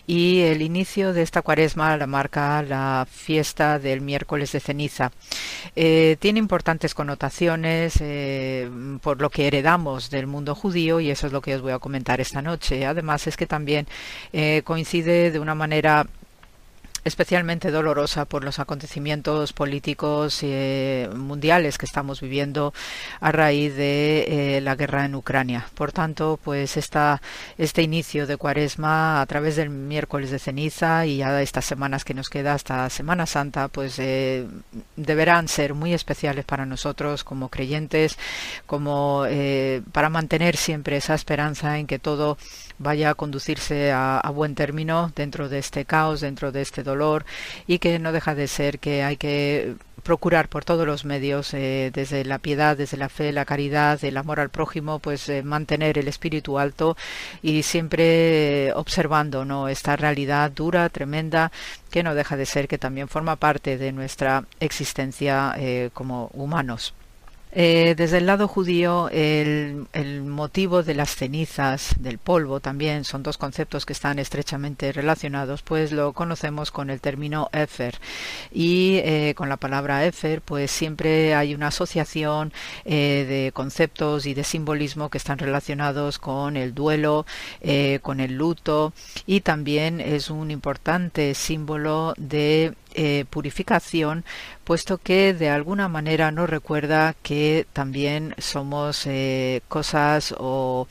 [0.06, 5.10] y el inicio de esta cuaresma la marca la fiesta del miércoles de ceniza.
[5.74, 7.94] Eh, tiene importantes connotaciones
[9.00, 11.78] por lo que heredamos del mundo judío y eso es lo que os voy a
[11.78, 12.84] comentar esta noche.
[12.84, 13.86] Además es que también
[14.64, 16.06] coincide de una manera
[17.04, 22.72] especialmente dolorosa por los acontecimientos políticos eh, mundiales que estamos viviendo
[23.20, 25.66] a raíz de eh, la guerra en Ucrania.
[25.74, 27.20] Por tanto, pues esta,
[27.58, 32.14] este inicio de Cuaresma a través del miércoles de ceniza y ya estas semanas que
[32.14, 34.46] nos queda hasta Semana Santa, pues eh,
[34.96, 38.18] deberán ser muy especiales para nosotros como creyentes,
[38.66, 39.24] como
[39.92, 42.36] para mantener siempre esa esperanza en que todo
[42.78, 47.24] vaya a conducirse a, buen término dentro de este caos, dentro de este dolor
[47.66, 51.90] y que no deja de ser que hay que procurar por todos los medios, eh,
[51.92, 55.98] desde la piedad, desde la fe, la caridad, el amor al prójimo, pues eh, mantener
[55.98, 56.96] el espíritu alto
[57.42, 59.68] y siempre observando ¿no?
[59.68, 61.52] esta realidad dura, tremenda,
[61.90, 66.94] que no deja de ser que también forma parte de nuestra existencia eh, como humanos.
[67.54, 69.86] Eh, desde el lado judío, el,
[70.24, 75.92] motivo de las cenizas, del polvo también, son dos conceptos que están estrechamente relacionados, pues
[75.92, 77.98] lo conocemos con el término Efer.
[78.50, 82.52] Y eh, con la palabra Efer, pues siempre hay una asociación
[82.86, 87.26] eh, de conceptos y de simbolismo que están relacionados con el duelo,
[88.02, 88.92] con el luto,
[89.26, 94.24] y también es un importante símbolo de eh, purificación,
[94.64, 100.86] puesto que de alguna manera nos recuerda que también somos eh, cosas o,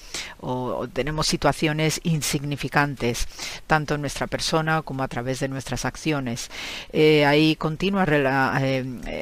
[0.94, 3.28] tenemos situaciones insignificantes,
[3.68, 6.50] tanto en nuestra persona como a través de nuestras acciones.
[6.92, 8.10] Eh, hay continuas,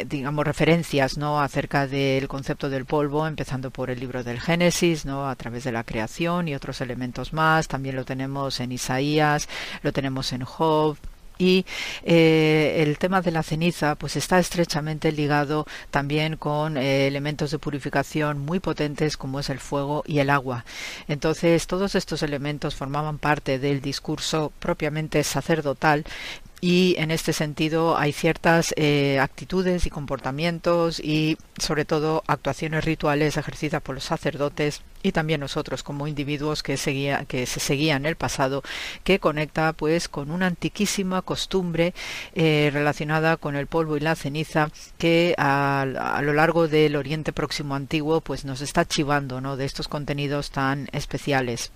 [0.08, 1.42] digamos, referencias ¿no?
[1.42, 5.30] acerca del concepto del polvo, empezando por el libro del Génesis, ¿no?
[5.30, 7.68] a través de la creación y otros elementos más.
[7.68, 9.50] También lo tenemos en Isaías,
[9.84, 10.98] lo tenemos en Job,
[11.40, 11.66] y
[12.04, 17.58] eh, el tema de la ceniza pues está estrechamente ligado también con eh, elementos de
[17.58, 20.66] purificación muy potentes como es el fuego y el agua.
[21.08, 26.06] Entonces todos estos elementos formaban parte del discurso propiamente sacerdotal
[26.62, 33.38] y en este sentido hay ciertas eh, actitudes y comportamientos y sobre todo actuaciones rituales
[33.38, 38.18] ejercidas por los sacerdotes y también nosotros como individuos que, seguía, que se seguían el
[38.18, 38.64] pasado
[39.04, 41.94] que conecta pues con una antiquísima costumbre
[42.36, 47.32] eh, relacionada con el polvo y la ceniza que a, a, lo largo del Oriente
[47.32, 49.56] Próximo antiguo pues nos está chivando ¿no?
[49.56, 51.72] de estos contenidos tan especiales.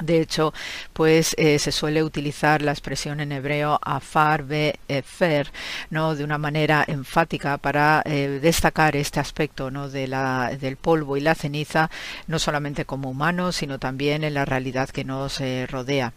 [0.00, 0.52] De hecho,
[0.92, 5.52] pues eh, se suele utilizar la expresión en hebreo afar be efer,
[5.90, 6.16] ¿no?
[6.16, 9.88] de una manera enfática para eh, destacar este aspecto ¿no?
[9.90, 11.90] de la, del polvo y la ceniza,
[12.26, 16.14] no solamente como humanos, sino también en la realidad que nos eh, rodea.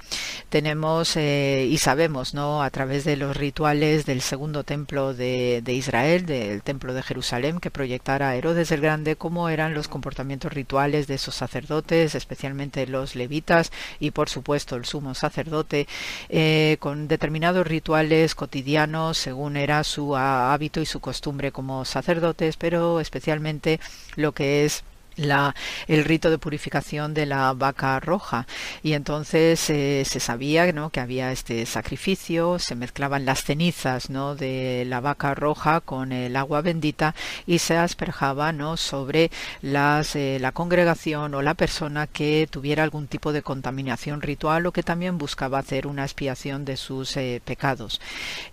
[0.49, 2.63] Tenemos y sabemos ¿no?
[2.63, 7.59] a través de los rituales del segundo templo de, de Israel, del templo de Jerusalén,
[7.59, 13.15] que proyectara Herodes el Grande, cómo eran los comportamientos rituales de esos sacerdotes, especialmente los
[13.15, 15.87] levitas y por supuesto el sumo sacerdote
[16.29, 22.99] eh, con determinados rituales cotidianos según era su hábito y su costumbre como sacerdotes, pero
[22.99, 23.79] especialmente
[24.15, 24.83] lo que es
[25.17, 28.47] el rito de purificación de la vaca roja
[28.83, 30.89] y entonces eh, se sabía ¿no?
[30.89, 34.35] que había este sacrificio se mezclaban las cenizas ¿no?
[34.35, 37.15] de la vaca roja con el agua bendita
[37.45, 38.45] y se asperjaba
[38.77, 39.31] sobre
[39.61, 44.71] las, eh, la congregación o la persona que tuviera algún tipo de contaminación ritual o
[44.71, 48.01] que también buscaba hacer una expiación de sus eh, pecados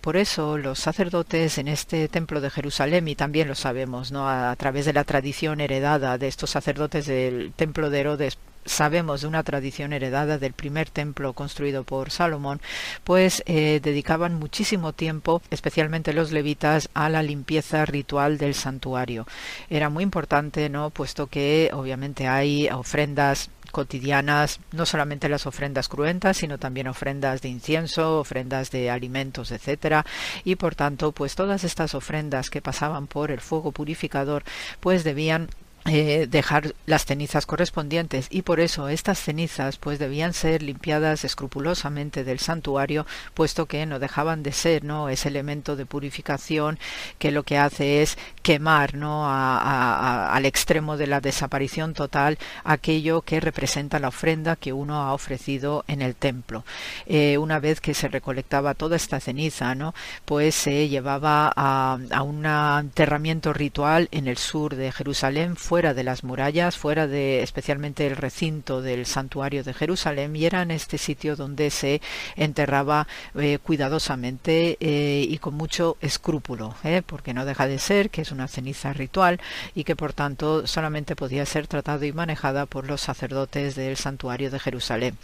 [0.01, 4.27] por eso los sacerdotes en este templo de Jerusalén y también lo sabemos ¿no?
[4.27, 9.21] a, a través de la tradición heredada de estos sacerdotes del templo de Herodes sabemos
[9.21, 12.61] de una tradición heredada del primer templo construido por Salomón,
[13.03, 19.27] pues eh, dedicaban muchísimo tiempo, especialmente los levitas, a la limpieza ritual del santuario.
[19.69, 20.89] Era muy importante, ¿no?
[20.91, 27.49] Puesto que obviamente hay ofrendas cotidianas, no solamente las ofrendas cruentas, sino también ofrendas de
[27.49, 30.05] incienso, ofrendas de alimentos, etcétera,
[30.43, 34.43] y por tanto, pues todas estas ofrendas que pasaban por el fuego purificador,
[34.79, 35.49] pues debían
[35.85, 38.27] eh, dejar las cenizas correspondientes.
[38.29, 43.99] Y por eso estas cenizas pues debían ser limpiadas escrupulosamente del santuario puesto que no
[43.99, 46.79] dejaban de ser no ese elemento de purificación
[47.19, 53.41] que lo que hace es quemar no al extremo de la desaparición total aquello que
[53.41, 56.63] representa la ofrenda que uno ha ofrecido en el templo.
[57.07, 59.93] Eh, una vez que se recolectaba toda esta ceniza no
[60.23, 66.03] pues se llevaba a, a un enterramiento ritual en el sur de Jerusalén fuera de
[66.03, 70.99] las murallas, fuera de especialmente el recinto del santuario de Jerusalén, y era en este
[70.99, 71.99] sitio donde se
[72.35, 78.21] enterraba eh, cuidadosamente eh, y con mucho escrúpulo, eh, porque no deja de ser que
[78.21, 79.41] es una ceniza ritual
[79.73, 84.51] y que por tanto solamente podía ser tratado y manejada por los sacerdotes del santuario
[84.51, 85.17] de Jerusalén.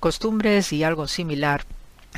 [0.00, 1.64] Costumbres y algo similar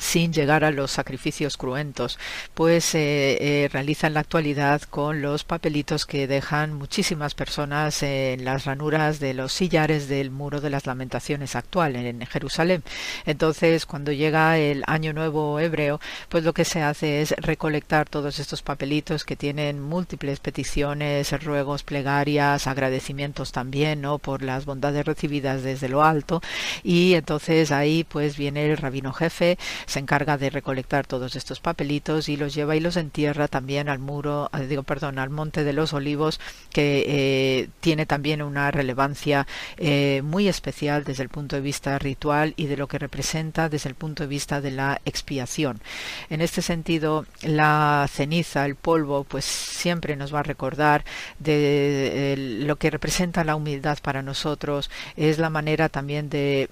[0.00, 2.18] sin llegar a los sacrificios cruentos,
[2.54, 8.44] pues eh, eh, realiza en la actualidad con los papelitos que dejan muchísimas personas en
[8.44, 12.82] las ranuras de los sillares del muro de las lamentaciones actual en Jerusalén.
[13.26, 18.38] Entonces, cuando llega el año nuevo hebreo, pues lo que se hace es recolectar todos
[18.38, 24.18] estos papelitos que tienen múltiples peticiones, ruegos, plegarias, agradecimientos también, ¿no?
[24.18, 26.40] por las bondades recibidas desde lo alto
[26.82, 29.58] y entonces ahí pues viene el rabino jefe
[29.90, 33.98] se encarga de recolectar todos estos papelitos y los lleva y los entierra también al
[33.98, 36.38] muro, eh, digo, perdón, al Monte de los Olivos,
[36.72, 39.48] que eh, tiene también una relevancia
[39.78, 43.88] eh, muy especial desde el punto de vista ritual y de lo que representa desde
[43.88, 45.80] el punto de vista de la expiación.
[46.28, 51.04] En este sentido, la ceniza, el polvo, pues siempre nos va a recordar
[51.40, 56.68] de, lo que representa la humildad para nosotros, es la manera también de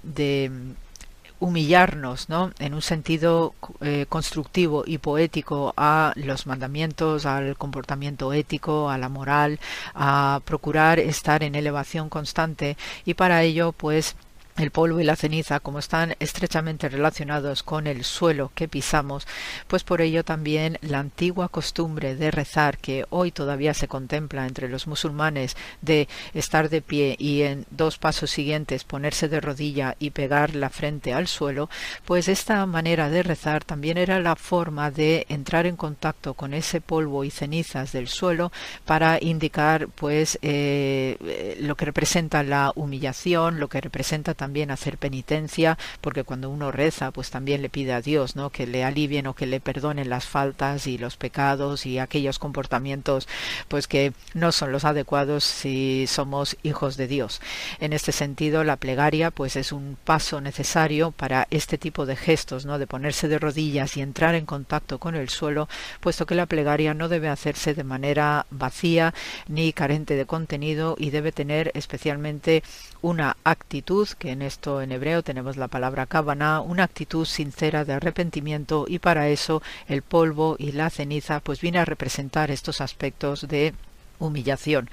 [1.41, 2.51] humillarnos, ¿no?
[2.59, 9.09] En un sentido eh, constructivo y poético a los mandamientos, al comportamiento ético, a la
[9.09, 9.61] moral,
[9.95, 14.17] a procurar estar en elevación constante y para ello, pues,
[14.59, 19.27] el polvo y la ceniza, como están estrechamente relacionados con el suelo que pisamos,
[19.69, 24.69] pues por ello también la antigua costumbre de rezar que hoy todavía se contempla entre
[24.69, 30.11] los musulmanes de estar de pie y en dos pasos siguientes ponerse de rodilla y
[30.11, 31.71] pegar la frente al suelo,
[32.05, 36.81] pues esta manera de rezar también era la forma de entrar en contacto con ese
[36.81, 38.51] polvo y cenizas del suelo
[38.85, 44.97] para indicar pues eh, lo que representa la humillación, lo que representa también también hacer
[44.97, 48.49] penitencia, porque cuando uno reza, pues también le pide a Dios, ¿no?
[48.49, 53.29] Que le alivien o que le perdonen las faltas y los pecados y aquellos comportamientos,
[53.69, 57.43] pues que no son los adecuados si somos hijos de Dios.
[57.79, 62.65] En este sentido, la plegaria, pues es un paso necesario para este tipo de gestos,
[62.65, 62.79] ¿no?
[62.79, 65.69] De ponerse de rodillas y entrar en contacto con el suelo,
[66.01, 69.13] puesto que la plegaria no debe hacerse de manera vacía
[69.47, 72.63] ni carente de contenido y debe tener especialmente
[73.03, 77.95] una actitud, que en esto en hebreo tenemos la palabra kavaná, una actitud sincera de
[77.95, 83.47] arrepentimiento y para eso el polvo y la ceniza pues viene a representar estos aspectos
[83.49, 83.75] de
[84.19, 84.91] humillación.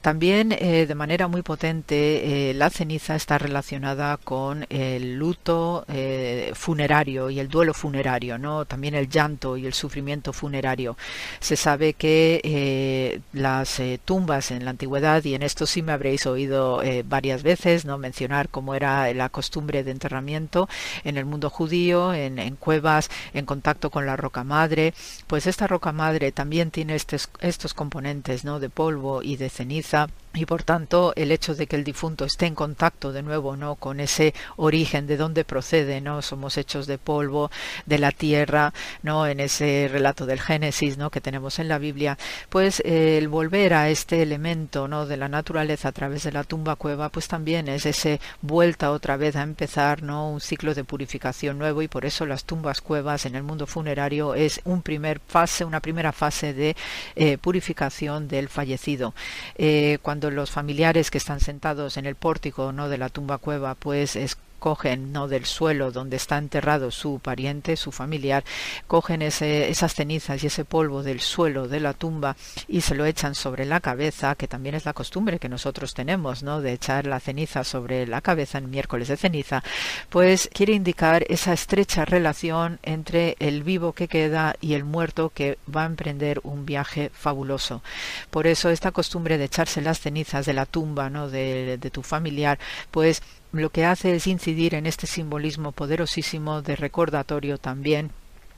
[0.00, 6.50] También eh, de manera muy potente eh, la ceniza está relacionada con el luto eh,
[6.54, 8.64] funerario y el duelo funerario, ¿no?
[8.64, 10.96] También el llanto y el sufrimiento funerario.
[11.38, 16.82] Se sabe que las tumbas en la antigüedad y en esto sí me habréis oído
[17.04, 20.68] varias veces, no mencionar cómo era la costumbre de enterramiento
[21.04, 24.94] en el mundo judío, en, cuevas, en contacto con la roca madre,
[25.26, 28.51] pues esta roca madre también tiene estos, estos componentes, ¿no?
[28.60, 32.46] De polvo y de ceniza y por tanto el hecho de que el difunto esté
[32.46, 36.98] en contacto de nuevo no con ese origen de dónde procede no somos hechos de
[36.98, 37.50] polvo
[37.86, 38.72] de la tierra
[39.02, 42.16] no en ese relato del Génesis no que tenemos en la Biblia
[42.48, 46.44] pues eh, el volver a este elemento no de la naturaleza a través de la
[46.44, 50.84] tumba cueva pues también es ese vuelta otra vez a empezar no un ciclo de
[50.84, 55.20] purificación nuevo y por eso las tumbas cuevas en el mundo funerario es un primer
[55.20, 56.74] fase una primera fase de
[57.16, 59.14] eh, purificación fallecido.
[59.56, 63.74] Eh, cuando los familiares que están sentados en el pórtico no de la tumba cueva
[63.74, 68.44] pues es cogen no del suelo donde está enterrado su pariente, su familiar,
[68.86, 72.36] cogen esas cenizas y ese polvo del suelo de la tumba
[72.68, 76.44] y se lo echan sobre la cabeza, que también es la costumbre que nosotros tenemos,
[76.44, 76.60] ¿no?
[76.60, 79.64] De echar la ceniza sobre la cabeza en miércoles de ceniza,
[80.10, 85.58] pues quiere indicar esa estrecha relación entre el vivo que queda y el muerto que
[85.74, 87.82] va a emprender un viaje fabuloso.
[88.30, 91.28] Por eso esta costumbre de echarse las cenizas de la tumba, ¿no?
[91.28, 92.60] de, de tu familiar,
[92.92, 93.22] pues
[93.52, 98.10] lo que hace es incidir en este simbolismo poderosísimo de recordatorio también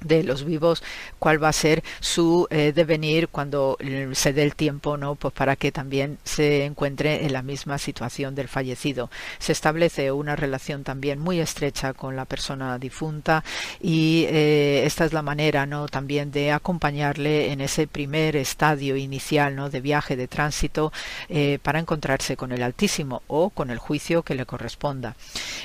[0.05, 0.83] de los vivos
[1.19, 3.77] cuál va a ser su eh, devenir cuando
[4.13, 8.35] se dé el tiempo no pues para que también se encuentre en la misma situación
[8.35, 9.11] del fallecido.
[9.39, 13.43] Se establece una relación también muy estrecha con la persona difunta
[13.81, 19.57] y eh, esta es la manera no también de acompañarle en ese primer estadio inicial
[19.57, 20.93] no de viaje de tránsito
[21.29, 25.17] eh, para encontrarse con el altísimo o con el juicio que le corresponda.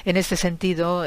[0.06, 1.04] En este sentido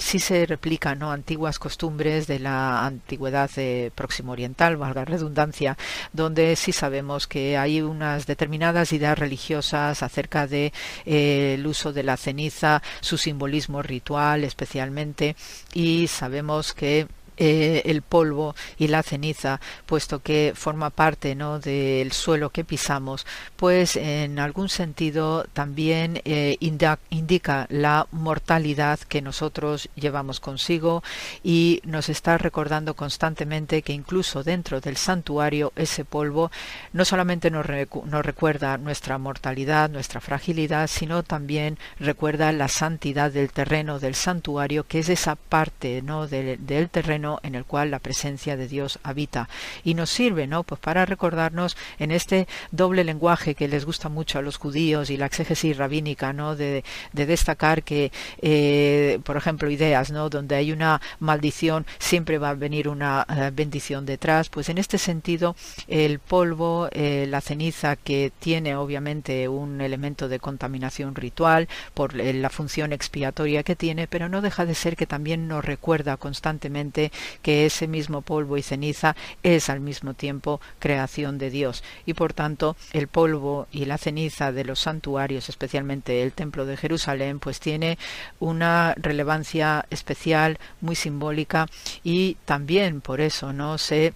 [0.00, 5.76] sí se replican no antiguas costumbres de la antigüedad eh, próximo oriental, valga redundancia,
[6.12, 10.72] donde sí sabemos que hay unas determinadas ideas religiosas acerca de
[11.06, 15.36] eh, el uso de la ceniza, su simbolismo ritual especialmente,
[15.72, 17.06] y sabemos que
[17.36, 21.58] eh, el polvo y la ceniza, puesto que forma parte ¿no?
[21.58, 29.88] del suelo que pisamos, pues en algún sentido también eh, indica la mortalidad que nosotros
[29.96, 31.02] llevamos consigo
[31.42, 36.50] y nos está recordando constantemente que incluso dentro del santuario ese polvo
[36.92, 43.98] no solamente nos, recuerda nuestra mortalidad, nuestra fragilidad, sino también recuerda la santidad del terreno
[43.98, 46.26] del santuario, que es esa parte ¿no?
[46.28, 49.48] del terreno en el cual la presencia de Dios habita.
[49.82, 54.38] Y nos sirve no pues para recordarnos en este doble lenguaje que les gusta mucho
[54.38, 60.10] a los judíos y la exégesis rabínica no de, destacar que eh, por ejemplo ideas
[60.10, 64.48] no donde hay una maldición siempre va a venir una eh, bendición detrás.
[64.48, 65.56] Pues en este sentido
[65.88, 72.50] el polvo eh, la ceniza que tiene obviamente un elemento de contaminación ritual por la
[72.50, 77.66] función expiatoria que tiene pero no deja de ser que también nos recuerda constantemente que
[77.66, 81.82] ese mismo polvo y ceniza es al mismo tiempo creación de Dios.
[82.06, 86.76] Y por tanto el polvo y la ceniza de los santuarios, especialmente el templo de
[86.76, 87.98] Jerusalén, pues tiene
[88.40, 91.68] una relevancia especial, muy simbólica
[92.02, 94.14] y también por eso no se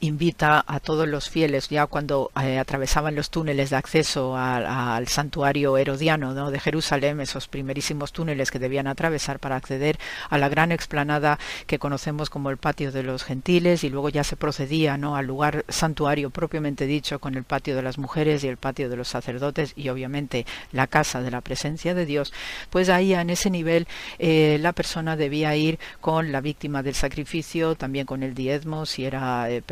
[0.00, 5.76] invita a todos los fieles ya cuando eh, atravesaban los túneles de acceso al santuario
[5.76, 6.50] herodiano ¿no?
[6.50, 9.98] de Jerusalén, esos primerísimos túneles que debían atravesar para acceder
[10.30, 14.24] a la gran explanada que conocemos como el patio de los gentiles y luego ya
[14.24, 15.16] se procedía ¿no?
[15.16, 18.96] al lugar santuario propiamente dicho con el patio de las mujeres y el patio de
[18.96, 22.32] los sacerdotes y obviamente la casa de la presencia de Dios,
[22.70, 23.86] pues ahí en ese nivel
[24.18, 29.04] eh, la persona debía ir con la víctima del sacrificio, también con el diezmo si
[29.04, 29.62] era eh,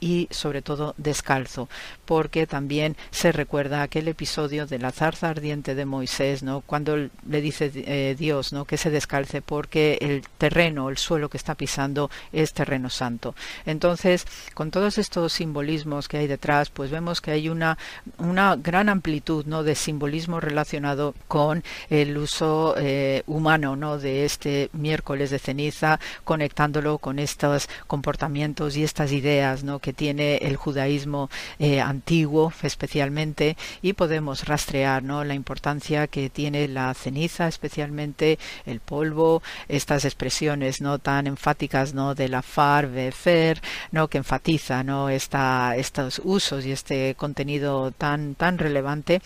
[0.00, 1.68] y sobre todo descalzo,
[2.04, 6.60] porque también se recuerda aquel episodio de la zarza ardiente de Moisés, ¿no?
[6.60, 8.64] Cuando le dice eh, Dios, ¿no?
[8.64, 13.34] Que se descalce porque el terreno, el suelo que está pisando es terreno santo.
[13.66, 17.78] Entonces, con todos estos simbolismos que hay detrás, pues vemos que hay una,
[18.18, 19.64] una gran amplitud, ¿no?
[19.64, 23.98] De simbolismo relacionado con el uso eh, humano, ¿no?
[23.98, 29.31] De este miércoles de ceniza, conectándolo con estos comportamientos y estas ideas
[29.64, 29.78] ¿no?
[29.78, 35.24] que tiene el judaísmo eh, antiguo especialmente y podemos rastrear ¿no?
[35.24, 42.14] la importancia que tiene la ceniza especialmente el polvo estas expresiones no tan enfáticas no
[42.14, 43.60] de la far fer
[43.90, 49.20] no que enfatiza no Esta, estos usos y este contenido tan tan relevante.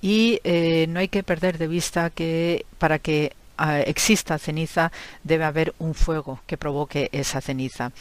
[0.00, 3.32] Y eh, no hay que perder de vista que para que
[3.86, 4.92] exista ceniza,
[5.24, 7.92] debe haber un fuego que provoque esa ceniza.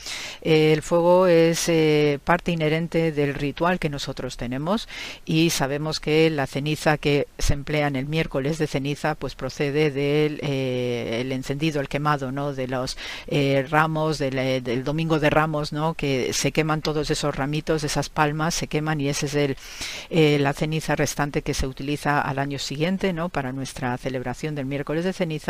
[0.42, 4.88] el fuego es eh, parte inherente del ritual que nosotros tenemos
[5.26, 9.92] y sabemos que la ceniza que se emplea en el miércoles de ceniza pues procede
[9.92, 12.54] del eh, el encendido, el quemado ¿no?
[12.54, 12.98] de los
[13.28, 15.94] eh, ramos del, del, domingo de ramos ¿no?
[15.94, 20.54] que se queman todos esos ramitos, esas palmas se queman y ese es el, la
[20.54, 23.30] ceniza restante que se utiliza al año siguiente ¿no?
[23.30, 25.47] para nuestra celebración del miércoles de ceniza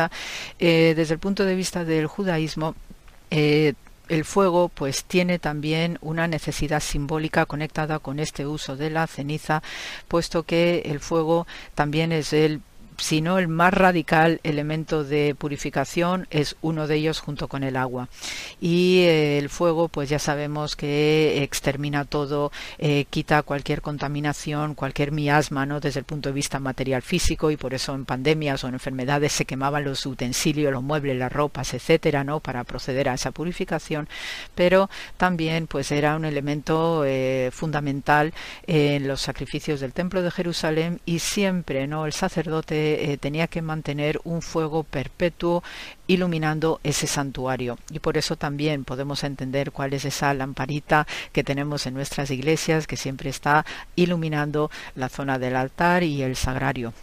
[0.59, 2.75] eh, desde el punto de vista del judaísmo,
[3.31, 3.73] eh,
[4.09, 9.61] el fuego pues tiene también una necesidad simbólica conectada con este uso de la ceniza,
[10.07, 11.45] puesto que el fuego
[11.75, 12.61] también es el
[12.97, 18.09] sino el más radical elemento de purificación es uno de ellos junto con el agua.
[18.59, 25.11] Y eh, el fuego, pues ya sabemos que extermina todo, eh, quita cualquier contaminación, cualquier
[25.11, 25.79] miasma, ¿no?
[25.79, 29.31] Desde el punto de vista material físico y por eso en pandemias o en enfermedades
[29.31, 32.39] se quemaban los utensilios, los muebles, las ropas, etcétera, ¿no?
[32.39, 34.07] Para proceder a esa purificación.
[34.55, 38.33] Pero también, pues era un elemento eh, fundamental
[38.65, 42.05] en los sacrificios del templo de Jerusalén y siempre, ¿no?
[42.05, 45.63] El sacerdote eh, tenía que mantener un fuego perpetuo
[46.07, 47.77] iluminando ese santuario.
[47.91, 52.87] Y por eso también podemos entender cuál es esa lamparita que tenemos en nuestras iglesias
[52.87, 53.65] que siempre está
[53.95, 56.93] iluminando la zona del altar y el sagrario.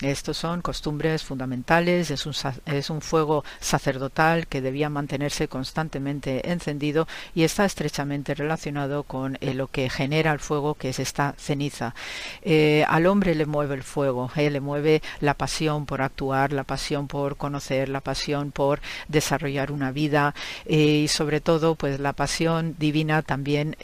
[0.00, 2.34] Estos son costumbres fundamentales, es un,
[2.66, 9.54] es un fuego sacerdotal que debía mantenerse constantemente encendido y está estrechamente relacionado con eh,
[9.54, 11.94] lo que genera el fuego, que es esta ceniza.
[12.42, 16.64] Eh, al hombre le mueve el fuego, eh, le mueve la pasión por actuar, la
[16.64, 20.34] pasión por conocer, la pasión por desarrollar una vida
[20.66, 23.76] y sobre todo pues la pasión divina también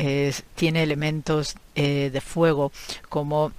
[0.54, 2.72] tiene elementos de fuego
[3.08, 3.52] como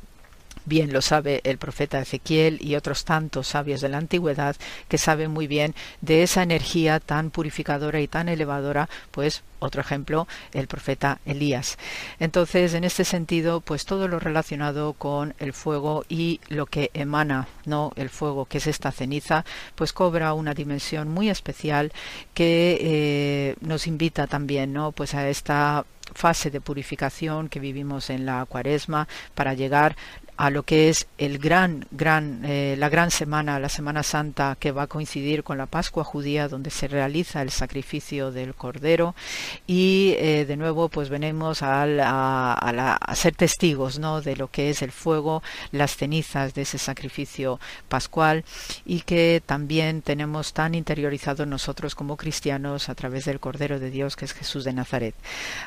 [0.66, 4.56] Bien lo sabe el profeta Ezequiel y otros tantos sabios de la antigüedad
[4.88, 10.28] que saben muy bien de esa energía tan purificadora y tan elevadora, pues otro ejemplo,
[10.54, 11.78] el profeta Elías.
[12.20, 17.48] Entonces, en este sentido, pues todo lo relacionado con el fuego y lo que emana,
[17.66, 17.92] ¿no?
[17.96, 21.92] El fuego, que es esta ceniza, pues cobra una dimensión muy especial
[22.34, 24.92] que eh, nos invita también, ¿no?
[24.92, 29.96] Pues a esta fase de purificación que vivimos en la cuaresma para llegar
[30.42, 34.72] a lo que es el gran, gran, eh, la gran semana, la Semana Santa, que
[34.72, 39.14] va a coincidir con la Pascua judía, donde se realiza el sacrificio del Cordero.
[39.68, 44.22] Y eh, de nuevo, pues venimos a, a, ser testigos ¿no?
[44.22, 48.44] de lo que es el fuego, las cenizas de ese sacrificio pascual,
[48.84, 54.16] y que también tenemos tan interiorizado nosotros como cristianos a través del Cordero de Dios,
[54.16, 55.14] que es Jesús de Nazaret.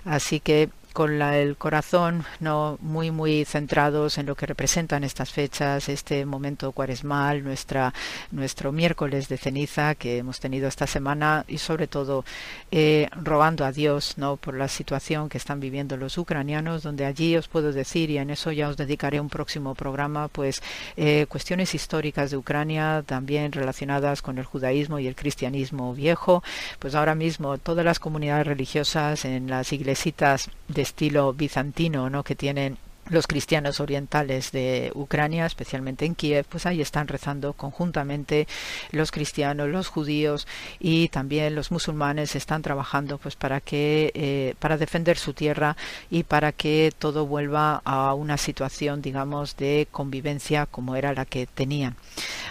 [0.05, 5.89] Así que con el corazón no muy muy centrados en lo que representan estas fechas,
[5.89, 7.93] este momento cuaresmal, nuestra
[8.31, 12.25] nuestro miércoles de ceniza que hemos tenido esta semana y sobre todo
[12.71, 17.37] eh, robando a Dios no por la situación que están viviendo los ucranianos, donde allí
[17.37, 20.62] os puedo decir y en eso ya os dedicaré un próximo programa, pues
[20.97, 26.45] eh, cuestiones históricas de Ucrania también relacionadas con el judaísmo y el cristianismo viejo,
[26.79, 32.23] pues ahora mismo todas las comunidades religiosas en las iglesitas de estilo bizantino, ¿no?
[32.23, 32.78] que tienen
[33.10, 38.47] los cristianos orientales de Ucrania, especialmente en Kiev, pues ahí están rezando conjuntamente
[38.90, 40.47] los cristianos, los judíos
[40.78, 45.76] y también los musulmanes están trabajando pues para que eh, para defender su tierra
[46.10, 51.47] y para que todo vuelva a una situación digamos de convivencia como era la que
[51.47, 51.97] tenían.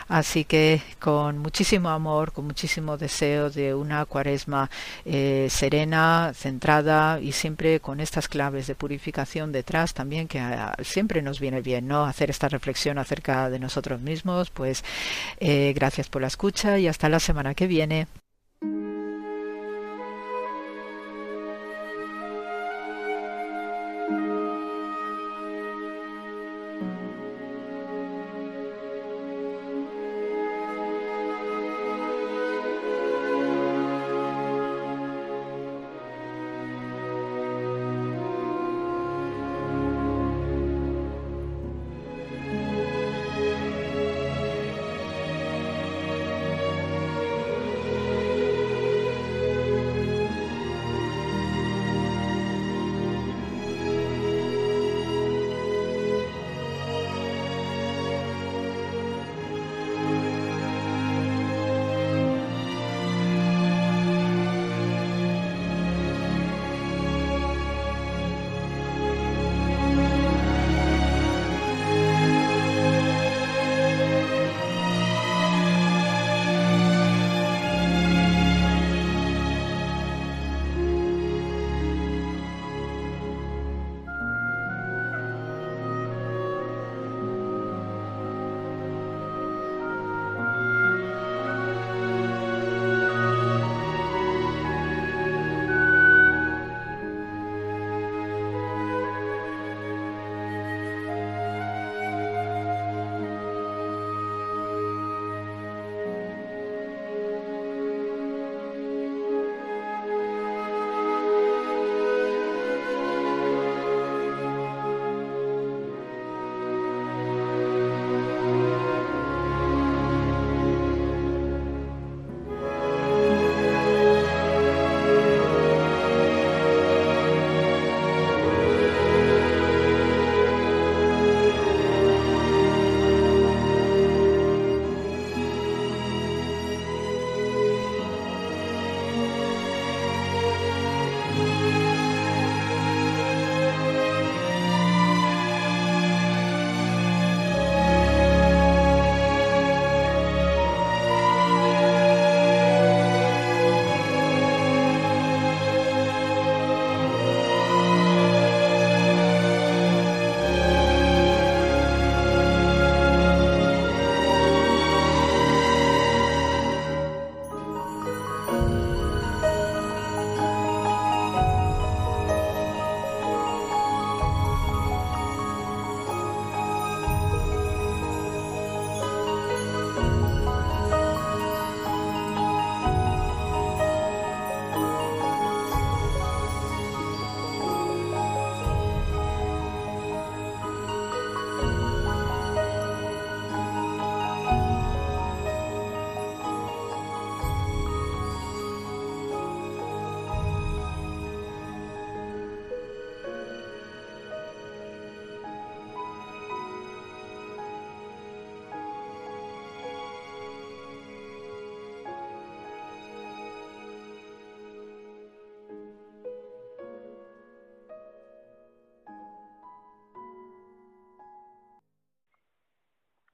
[0.07, 4.69] Así que con muchísimo amor, con muchísimo deseo de una cuaresma
[5.05, 10.42] eh, serena, centrada y siempre con estas claves de purificación detrás también que
[10.81, 12.05] siempre nos viene bien, ¿no?
[12.05, 14.49] Hacer esta reflexión acerca de nosotros mismos.
[14.49, 14.83] Pues
[15.39, 18.07] eh, gracias por la escucha y hasta la semana que viene.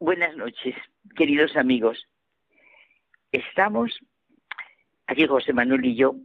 [0.10, 0.76] Buenas noches,
[1.15, 2.07] queridos amigos.
[3.31, 3.99] Estamos,
[5.06, 6.15] aquí José Manuel y yo,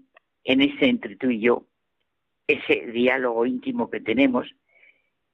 [0.43, 1.67] en ese entre tú y yo,
[2.47, 4.51] ese diálogo íntimo que tenemos,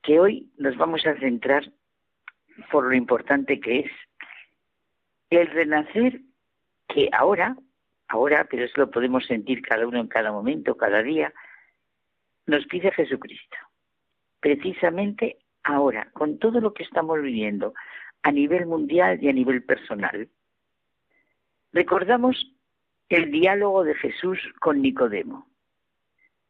[0.02, 1.70] que hoy nos vamos a centrar
[2.72, 3.92] por lo importante que es
[5.30, 6.20] el renacer
[6.88, 7.56] que ahora,
[8.08, 11.32] ahora, pero eso lo podemos sentir cada uno en cada momento, cada día,
[12.46, 13.56] nos pide Jesucristo.
[14.40, 17.74] Precisamente ahora, con todo lo que estamos viviendo
[18.22, 20.28] a nivel mundial y a nivel personal.
[21.72, 22.54] Recordamos
[23.08, 25.48] el diálogo de Jesús con Nicodemo.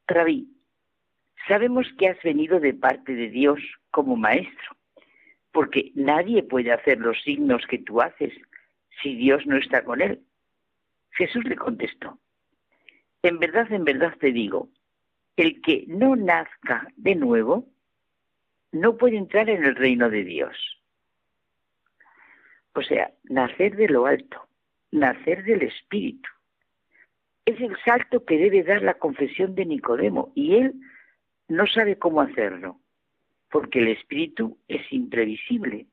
[0.07, 0.49] Rabí,
[1.47, 3.61] sabemos que has venido de parte de Dios
[3.91, 4.77] como maestro,
[5.53, 8.33] porque nadie puede hacer los signos que tú haces
[9.03, 10.21] si Dios no está con él.
[11.13, 12.19] Jesús le contestó,
[13.23, 14.69] en verdad, en verdad te digo,
[15.37, 17.67] el que no nazca de nuevo
[18.73, 20.80] no puede entrar en el reino de Dios.
[22.81, 24.49] O sea, nacer de lo alto,
[24.91, 26.31] nacer del Espíritu.
[27.45, 30.73] Es el salto que debe dar la confesión de Nicodemo y él
[31.49, 32.81] no sabe cómo hacerlo,
[33.51, 35.89] porque el Espíritu es imprevisible.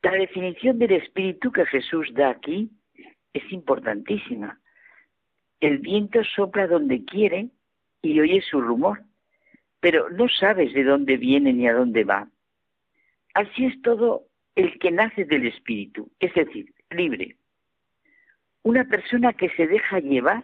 [0.00, 2.70] La definición del Espíritu que Jesús da aquí
[3.34, 4.58] es importantísima.
[5.60, 7.50] El viento sopla donde quiere
[8.00, 9.02] y oye su rumor,
[9.80, 12.26] pero no sabes de dónde viene ni a dónde va.
[13.34, 14.28] Así es todo
[14.58, 17.36] el que nace del Espíritu, es decir, libre.
[18.64, 20.42] Una persona que se deja llevar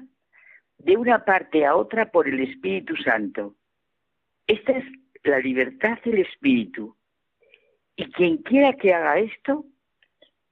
[0.78, 3.56] de una parte a otra por el Espíritu Santo.
[4.46, 4.84] Esta es
[5.24, 6.96] la libertad del Espíritu.
[7.96, 9.64] Y quien quiera que haga esto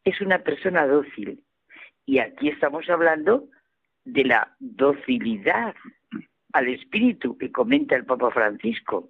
[0.03, 1.45] es una persona dócil.
[2.05, 3.49] Y aquí estamos hablando
[4.05, 5.77] de la docilidad
[6.53, 9.09] al Espíritu que comenta el Papa Francisco.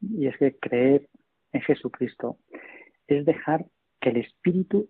[0.00, 1.06] Y es que creer
[1.52, 2.38] en Jesucristo
[3.08, 3.66] es dejar
[4.00, 4.88] que el Espíritu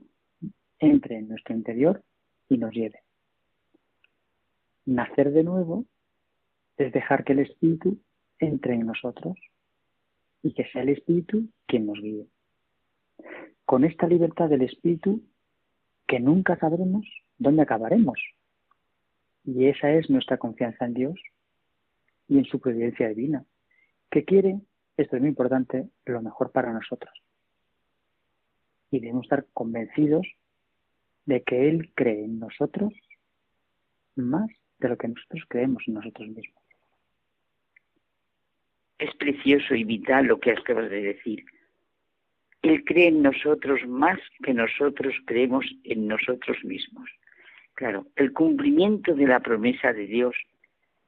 [0.80, 2.02] entre en nuestro interior
[2.48, 3.00] y nos lleve.
[4.84, 5.84] Nacer de nuevo
[6.76, 7.98] es dejar que el Espíritu
[8.38, 9.38] entre en nosotros
[10.42, 12.26] y que sea el Espíritu quien nos guíe.
[13.64, 15.22] Con esta libertad del Espíritu
[16.06, 17.06] que nunca sabremos
[17.38, 18.18] dónde acabaremos,
[19.44, 21.20] y esa es nuestra confianza en Dios
[22.28, 23.44] y en su providencia divina,
[24.10, 24.60] que quiere,
[24.96, 27.12] esto es muy importante, lo mejor para nosotros.
[28.90, 30.26] Y debemos estar convencidos
[31.26, 32.92] de que Él cree en nosotros
[34.16, 34.48] más
[34.78, 36.62] de lo que nosotros creemos en nosotros mismos.
[38.98, 41.44] Es precioso y vital lo que acabas de decir.
[42.62, 47.08] Él cree en nosotros más que nosotros creemos en nosotros mismos.
[47.74, 50.34] Claro, el cumplimiento de la promesa de Dios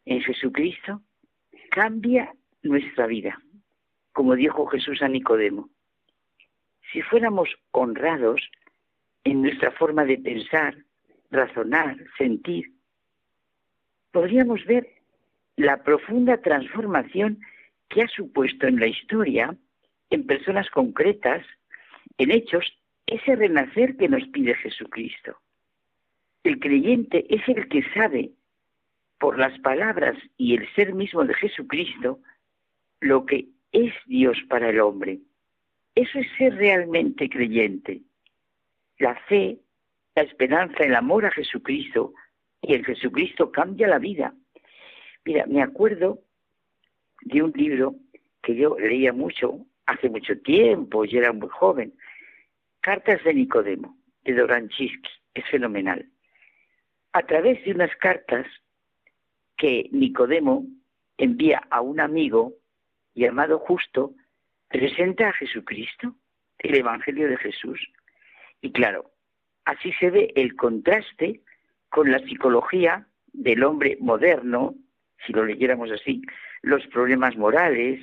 [0.05, 1.03] en Jesucristo
[1.71, 2.33] cambia
[2.63, 3.43] nuestra vida,
[4.13, 5.69] como dijo Jesús a Nicodemo.
[6.93, 8.41] Si fuéramos honrados
[9.25, 10.77] en nuestra forma de pensar,
[11.31, 12.73] razonar, sentir,
[14.11, 14.89] podríamos ver
[15.57, 17.41] la profunda transformación
[17.89, 19.55] que ha supuesto en la historia,
[20.11, 21.45] en personas concretas,
[22.19, 22.65] en hechos,
[23.07, 25.37] ese renacer que nos pide Jesucristo.
[26.45, 28.31] El creyente es el que sabe,
[29.19, 32.21] por las palabras y el ser mismo de Jesucristo,
[33.01, 35.21] lo que es Dios para el hombre.
[35.95, 38.03] Eso es ser realmente creyente.
[38.99, 39.59] La fe,
[40.15, 42.15] la esperanza, el amor a Jesucristo,
[42.63, 44.35] y en Jesucristo cambia la vida.
[45.25, 46.21] Mira, me acuerdo
[47.23, 47.97] de un libro
[48.43, 51.95] que yo leía mucho hace mucho tiempo, y era muy joven,
[52.81, 56.09] Cartas de Nicodemo, de Doranchiski, es fenomenal
[57.13, 58.47] a través de unas cartas
[59.57, 60.67] que Nicodemo
[61.19, 62.55] envía a un amigo
[63.15, 64.15] llamado Justo,
[64.71, 66.15] presenta a Jesucristo,
[66.59, 67.81] el Evangelio de Jesús.
[68.63, 69.11] Y claro,
[69.65, 71.43] así se ve el contraste
[71.91, 74.75] con la psicología del hombre moderno,
[75.27, 76.23] si lo leyéramos así,
[76.63, 78.01] los problemas morales,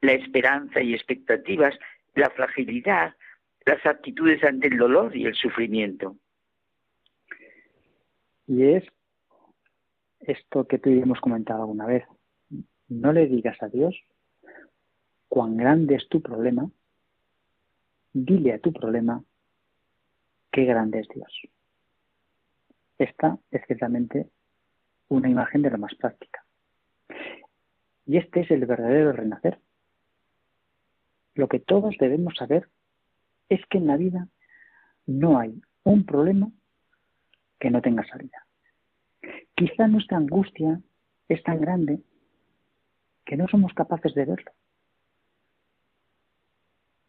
[0.00, 1.78] la esperanza y expectativas,
[2.14, 3.14] la fragilidad,
[3.66, 6.16] las actitudes ante el dolor y el sufrimiento.
[8.46, 8.84] Y es
[10.20, 12.04] esto que tú y hemos comentado alguna vez.
[12.88, 13.94] No le digas a Dios
[15.28, 16.70] cuán grande es tu problema,
[18.12, 19.22] dile a tu problema
[20.50, 21.32] qué grande es Dios.
[22.98, 24.28] Esta es ciertamente
[25.08, 26.44] una imagen de lo más práctica.
[28.06, 29.60] Y este es el verdadero renacer.
[31.34, 32.68] Lo que todos debemos saber
[33.48, 34.28] es que en la vida
[35.06, 36.50] no hay un problema
[37.60, 38.46] que no tenga salida.
[39.54, 40.80] Quizá nuestra angustia
[41.28, 42.00] es tan grande
[43.24, 44.52] que no somos capaces de verlo.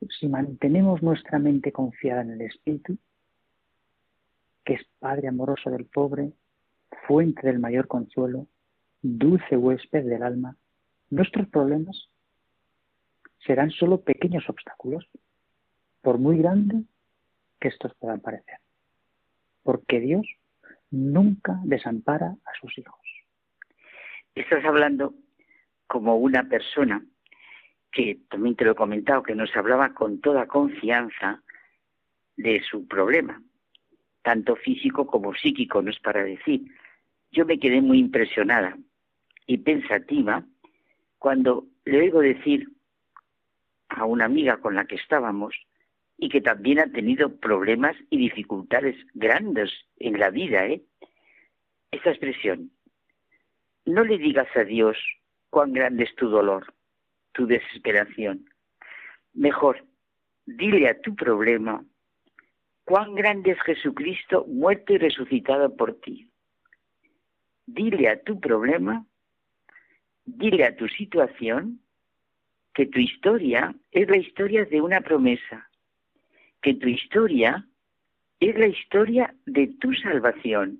[0.07, 2.97] Si mantenemos nuestra mente confiada en el Espíritu,
[4.63, 6.31] que es Padre amoroso del pobre,
[7.07, 8.47] fuente del mayor consuelo,
[9.01, 10.55] dulce huésped del alma,
[11.09, 12.09] nuestros problemas
[13.45, 15.07] serán solo pequeños obstáculos,
[16.01, 16.85] por muy grandes
[17.59, 18.59] que estos puedan parecer.
[19.63, 20.25] Porque Dios
[20.91, 22.99] nunca desampara a sus hijos.
[24.35, 25.13] Estás hablando
[25.87, 27.03] como una persona
[27.91, 31.41] que también te lo he comentado, que nos hablaba con toda confianza
[32.37, 33.41] de su problema,
[34.21, 36.61] tanto físico como psíquico, no es para decir.
[37.31, 38.77] Yo me quedé muy impresionada
[39.45, 40.43] y pensativa
[41.17, 42.69] cuando le oigo decir
[43.89, 45.55] a una amiga con la que estábamos
[46.17, 50.83] y que también ha tenido problemas y dificultades grandes en la vida, ¿eh?
[51.91, 52.71] Esta expresión,
[53.85, 54.97] no le digas a Dios
[55.49, 56.73] cuán grande es tu dolor,
[57.31, 58.49] tu desesperación.
[59.33, 59.85] Mejor,
[60.45, 61.83] dile a tu problema
[62.83, 66.29] cuán grande es Jesucristo muerto y resucitado por ti.
[67.67, 69.05] Dile a tu problema,
[70.25, 71.81] dile a tu situación,
[72.73, 75.69] que tu historia es la historia de una promesa,
[76.61, 77.67] que tu historia
[78.39, 80.79] es la historia de tu salvación,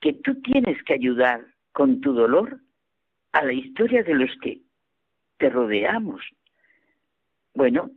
[0.00, 2.60] que tú tienes que ayudar con tu dolor
[3.32, 4.60] a la historia de los que
[5.38, 6.22] te rodeamos.
[7.54, 7.90] Bueno,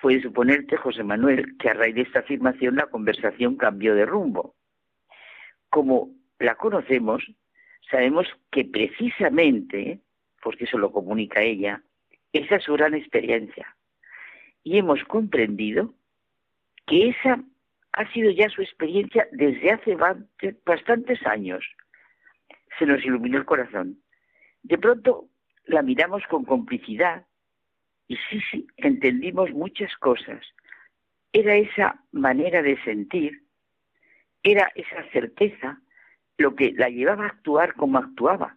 [0.00, 4.54] puede suponerte, José Manuel, que a raíz de esta afirmación la conversación cambió de rumbo.
[5.70, 7.24] Como la conocemos,
[7.90, 10.00] sabemos que precisamente,
[10.42, 11.82] porque eso lo comunica ella,
[12.32, 13.76] esa es su gran experiencia.
[14.62, 15.94] Y hemos comprendido
[16.86, 17.42] que esa
[17.92, 19.96] ha sido ya su experiencia desde hace
[20.64, 21.64] bastantes años.
[22.78, 24.02] Se nos iluminó el corazón.
[24.62, 25.28] De pronto
[25.66, 27.26] la miramos con complicidad
[28.06, 30.44] y sí, sí, entendimos muchas cosas.
[31.32, 33.42] Era esa manera de sentir,
[34.42, 35.80] era esa certeza
[36.36, 38.56] lo que la llevaba a actuar como actuaba,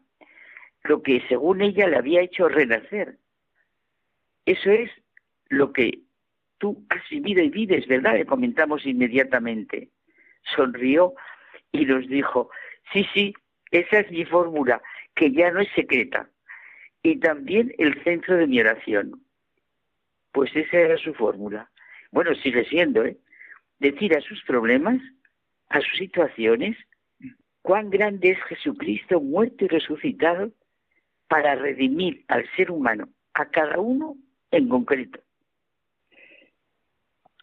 [0.83, 3.17] lo que según ella le había hecho renacer.
[4.45, 4.91] Eso es
[5.49, 6.01] lo que
[6.57, 8.13] tú has vivido y vives, ¿verdad?
[8.13, 9.89] Le comentamos inmediatamente.
[10.55, 11.13] Sonrió
[11.71, 12.49] y nos dijo,
[12.91, 13.33] sí, sí,
[13.71, 14.81] esa es mi fórmula,
[15.13, 16.29] que ya no es secreta
[17.07, 19.23] y también el centro de mi oración.
[20.33, 21.71] Pues esa era su fórmula.
[22.11, 23.17] Bueno, sigue siendo, ¿eh?
[23.79, 24.99] Decir a sus problemas,
[25.69, 26.75] a sus situaciones,
[27.61, 30.51] cuán grande es Jesucristo muerto y resucitado
[31.29, 34.17] para redimir al ser humano, a cada uno
[34.51, 35.21] en concreto.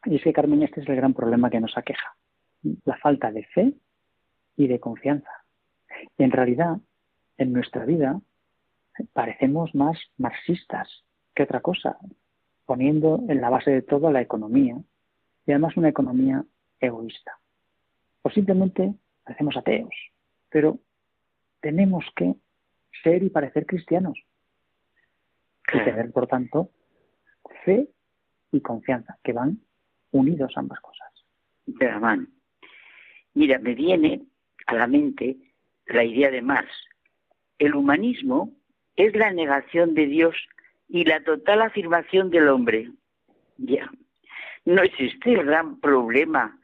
[0.05, 2.15] Y es que, Carmen, este es el gran problema que nos aqueja,
[2.85, 3.73] la falta de fe
[4.57, 5.31] y de confianza.
[6.19, 6.77] en realidad,
[7.39, 8.21] en nuestra vida,
[9.13, 10.89] parecemos más marxistas
[11.35, 11.99] que otra cosa,
[12.67, 14.77] poniendo en la base de todo la economía
[15.47, 16.45] y además una economía
[16.81, 17.39] egoísta.
[18.23, 18.95] O simplemente
[19.25, 19.95] parecemos ateos,
[20.49, 20.79] pero
[21.61, 22.35] tenemos que
[23.03, 24.19] ser y parecer cristianos
[25.73, 26.71] y tener, por tanto,
[27.65, 27.89] fe
[28.53, 29.61] y confianza, que van
[30.13, 31.11] unidos ambas cosas.
[31.67, 32.27] De la mano.
[33.35, 34.23] Mira, me viene
[34.67, 35.37] a la mente
[35.87, 36.71] la idea de Marx.
[37.59, 38.53] El humanismo
[38.97, 40.37] es la negación de Dios
[40.89, 42.91] y la total afirmación del hombre.
[43.57, 43.91] Ya.
[44.65, 46.59] No existe el gran problema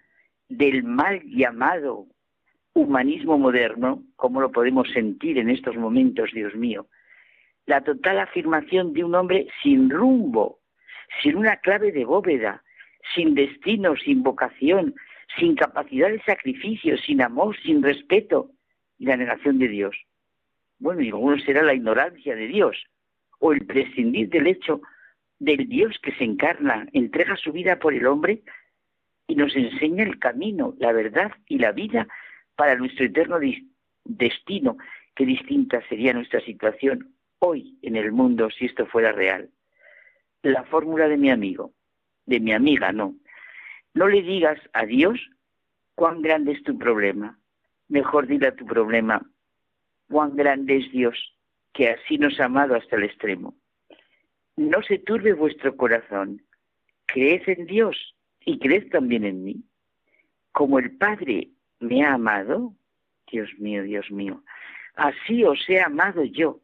[0.49, 2.07] del mal llamado
[2.75, 6.87] humanismo moderno, como lo podemos sentir en estos momentos, Dios mío.
[7.67, 10.61] La total afirmación de un hombre sin rumbo,
[11.23, 12.63] sin una clave de bóveda,
[13.15, 14.95] sin destino, sin vocación,
[15.39, 18.51] sin capacidad de sacrificio, sin amor, sin respeto,
[18.99, 19.97] y la negación de Dios.
[20.81, 22.77] Bueno, y algunos será la ignorancia de Dios
[23.39, 24.81] o el prescindir del hecho
[25.39, 28.43] del Dios que se encarna, entrega su vida por el hombre
[29.27, 32.09] y nos enseña el camino, la verdad y la vida
[32.57, 33.39] para nuestro eterno
[34.05, 34.79] destino.
[35.15, 39.51] Qué distinta sería nuestra situación hoy en el mundo si esto fuera real.
[40.43, 41.75] La fórmula de mi amigo,
[42.25, 43.15] de mi amiga, no.
[43.93, 45.21] No le digas a Dios
[45.95, 47.39] cuán grande es tu problema.
[47.89, 49.23] Mejor dile a tu problema,
[50.11, 51.17] cuán grande es Dios,
[51.73, 53.55] que así nos ha amado hasta el extremo.
[54.57, 56.43] No se turbe vuestro corazón,
[57.07, 57.97] creed en Dios
[58.45, 59.65] y creed también en mí.
[60.53, 62.75] Como el Padre me ha amado,
[63.31, 64.43] Dios mío, Dios mío,
[64.97, 66.61] así os he amado yo.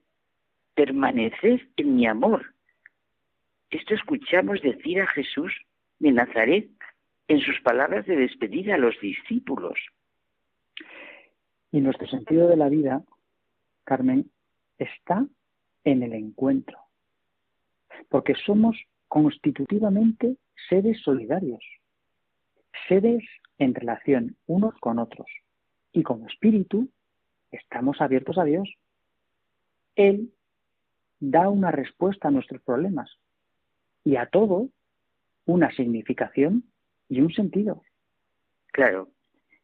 [0.75, 2.53] Permaneced en mi amor.
[3.71, 5.55] Esto escuchamos decir a Jesús
[6.01, 6.69] de Nazaret
[7.29, 9.79] en sus palabras de despedida a los discípulos.
[11.73, 13.03] Y nuestro sentido de la vida
[13.87, 14.31] Carmen,
[14.79, 15.27] está
[15.85, 16.79] en el encuentro.
[18.11, 18.77] Porque somos
[19.09, 20.37] constitutivamente
[20.69, 21.63] seres solidarios,
[22.89, 23.25] seres
[23.59, 25.29] en relación unos con otros.
[25.93, 26.91] Y como espíritu
[27.53, 28.69] estamos abiertos a Dios.
[29.95, 30.33] Él
[31.21, 33.09] da una respuesta a nuestros problemas
[34.05, 34.69] y a todo
[35.47, 36.65] una significación
[37.09, 37.83] y un sentido.
[38.73, 39.09] Claro,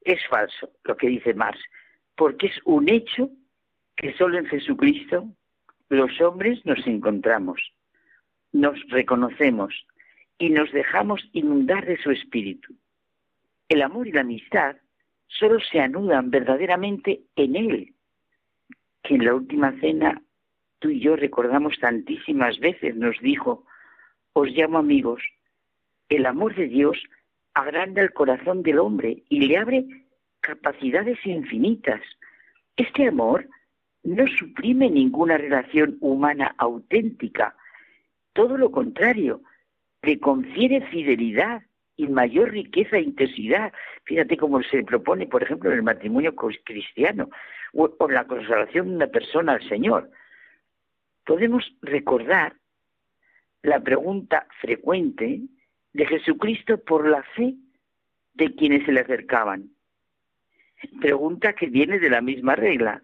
[0.01, 1.59] es falso lo que dice Marx,
[2.17, 3.31] porque es un hecho
[3.97, 5.29] que solo en Jesucristo
[5.89, 7.61] los hombres nos encontramos,
[8.53, 9.87] nos reconocemos
[10.39, 12.75] y nos dejamos inundar de su espíritu.
[13.69, 14.77] El amor y la amistad
[15.27, 17.95] solo se anudan verdaderamente en Él,
[19.03, 20.21] que en la última cena
[20.79, 23.65] tú y yo recordamos tantísimas veces, nos dijo,
[24.33, 25.23] os llamo amigos,
[26.09, 26.99] el amor de Dios
[27.55, 29.85] agranda el corazón del hombre y le abre
[30.41, 32.01] capacidades infinitas.
[32.77, 33.49] Este amor
[34.05, 37.57] no suprime ninguna relación humana auténtica,
[38.33, 39.43] todo lo contrario,
[40.03, 41.63] le confiere fidelidad
[41.97, 43.73] y mayor riqueza e intensidad.
[44.05, 47.31] Fíjate cómo se propone, por ejemplo, en el matrimonio cristiano
[47.73, 50.11] o, en la consagración de una persona al Señor.
[51.25, 52.57] Podemos recordar
[53.63, 55.43] la pregunta frecuente
[55.93, 57.55] de Jesucristo por la fe
[58.35, 59.71] de quienes se le acercaban.
[61.01, 63.01] Pregunta que viene de la misma regla.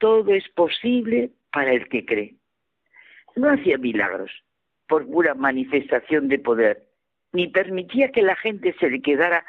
[0.00, 2.34] Todo es posible para el que cree.
[3.36, 4.32] No hacía milagros
[4.88, 6.86] por pura manifestación de poder,
[7.32, 9.44] ni permitía que la gente se le quedara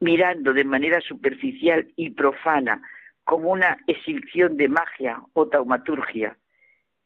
[0.00, 2.82] mirando de manera superficial y profana
[3.24, 6.36] como una exhibición de magia o taumaturgia.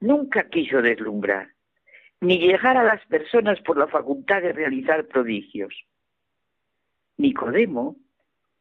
[0.00, 1.50] Nunca quiso deslumbrar,
[2.22, 5.74] ni llegar a las personas por la facultad de realizar prodigios.
[7.18, 7.96] Nicodemo,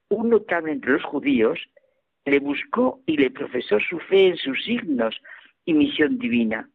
[0.09, 1.57] un notable entre los judíos,
[2.25, 5.15] le buscó y le profesó su fe en sus signos
[5.63, 6.69] y misión divina.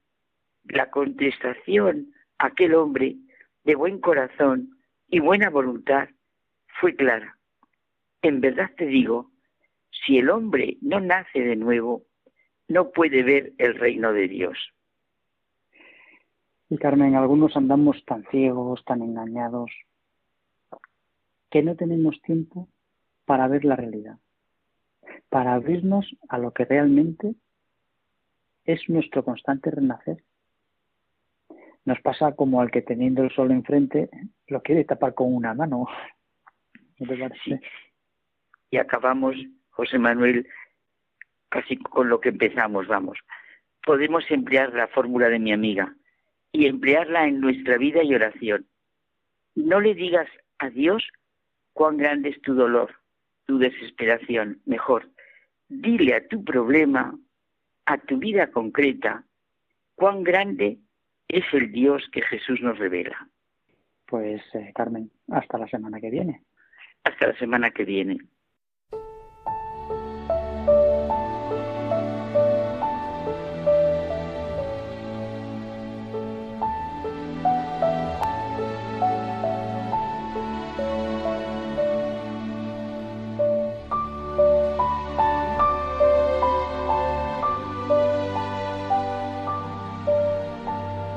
[0.65, 3.17] La contestación a aquel hombre
[3.65, 4.79] de buen corazón
[5.09, 6.09] y buena voluntad
[6.81, 7.37] fue clara.
[8.23, 9.31] En verdad te digo,
[9.91, 12.05] si el hombre no nace de nuevo,
[12.69, 14.57] no puede ver el reino de Dios.
[16.69, 19.73] Y Carmen, algunos andamos tan ciegos, tan engañados,
[21.51, 22.69] que no tenemos tiempo
[23.25, 24.19] para ver la realidad,
[25.31, 27.35] para abrirnos a lo que realmente
[28.65, 30.23] es nuestro constante renacer
[31.85, 34.11] nos pasa como al que teniendo el sol enfrente
[34.49, 35.87] lo quiere tapar con una mano.
[38.73, 39.35] Y acabamos,
[39.71, 40.47] José Manuel,
[41.49, 43.19] casi con lo que empezamos, vamos.
[43.85, 45.93] Podemos emplear la fórmula de mi amiga
[46.53, 48.69] y emplearla en nuestra vida y oración.
[49.57, 50.29] No le digas
[50.59, 51.03] a Dios
[51.73, 52.95] cuán grande es tu dolor,
[53.47, 54.61] tu desesperación.
[54.67, 55.11] Mejor,
[55.71, 57.17] dile a tu problema,
[57.87, 59.25] a tu vida concreta,
[59.95, 60.79] cuán grande
[61.29, 63.29] es el Dios que Jesús nos revela.
[64.07, 66.43] Pues eh, Carmen, hasta la semana que viene.
[67.05, 68.19] Hasta la semana que viene.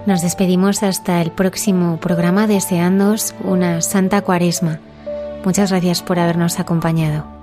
[0.06, 4.80] Nos despedimos hasta el próximo programa deseándoos una santa cuaresma.
[5.46, 7.43] Muchas gracias por habernos acompañado.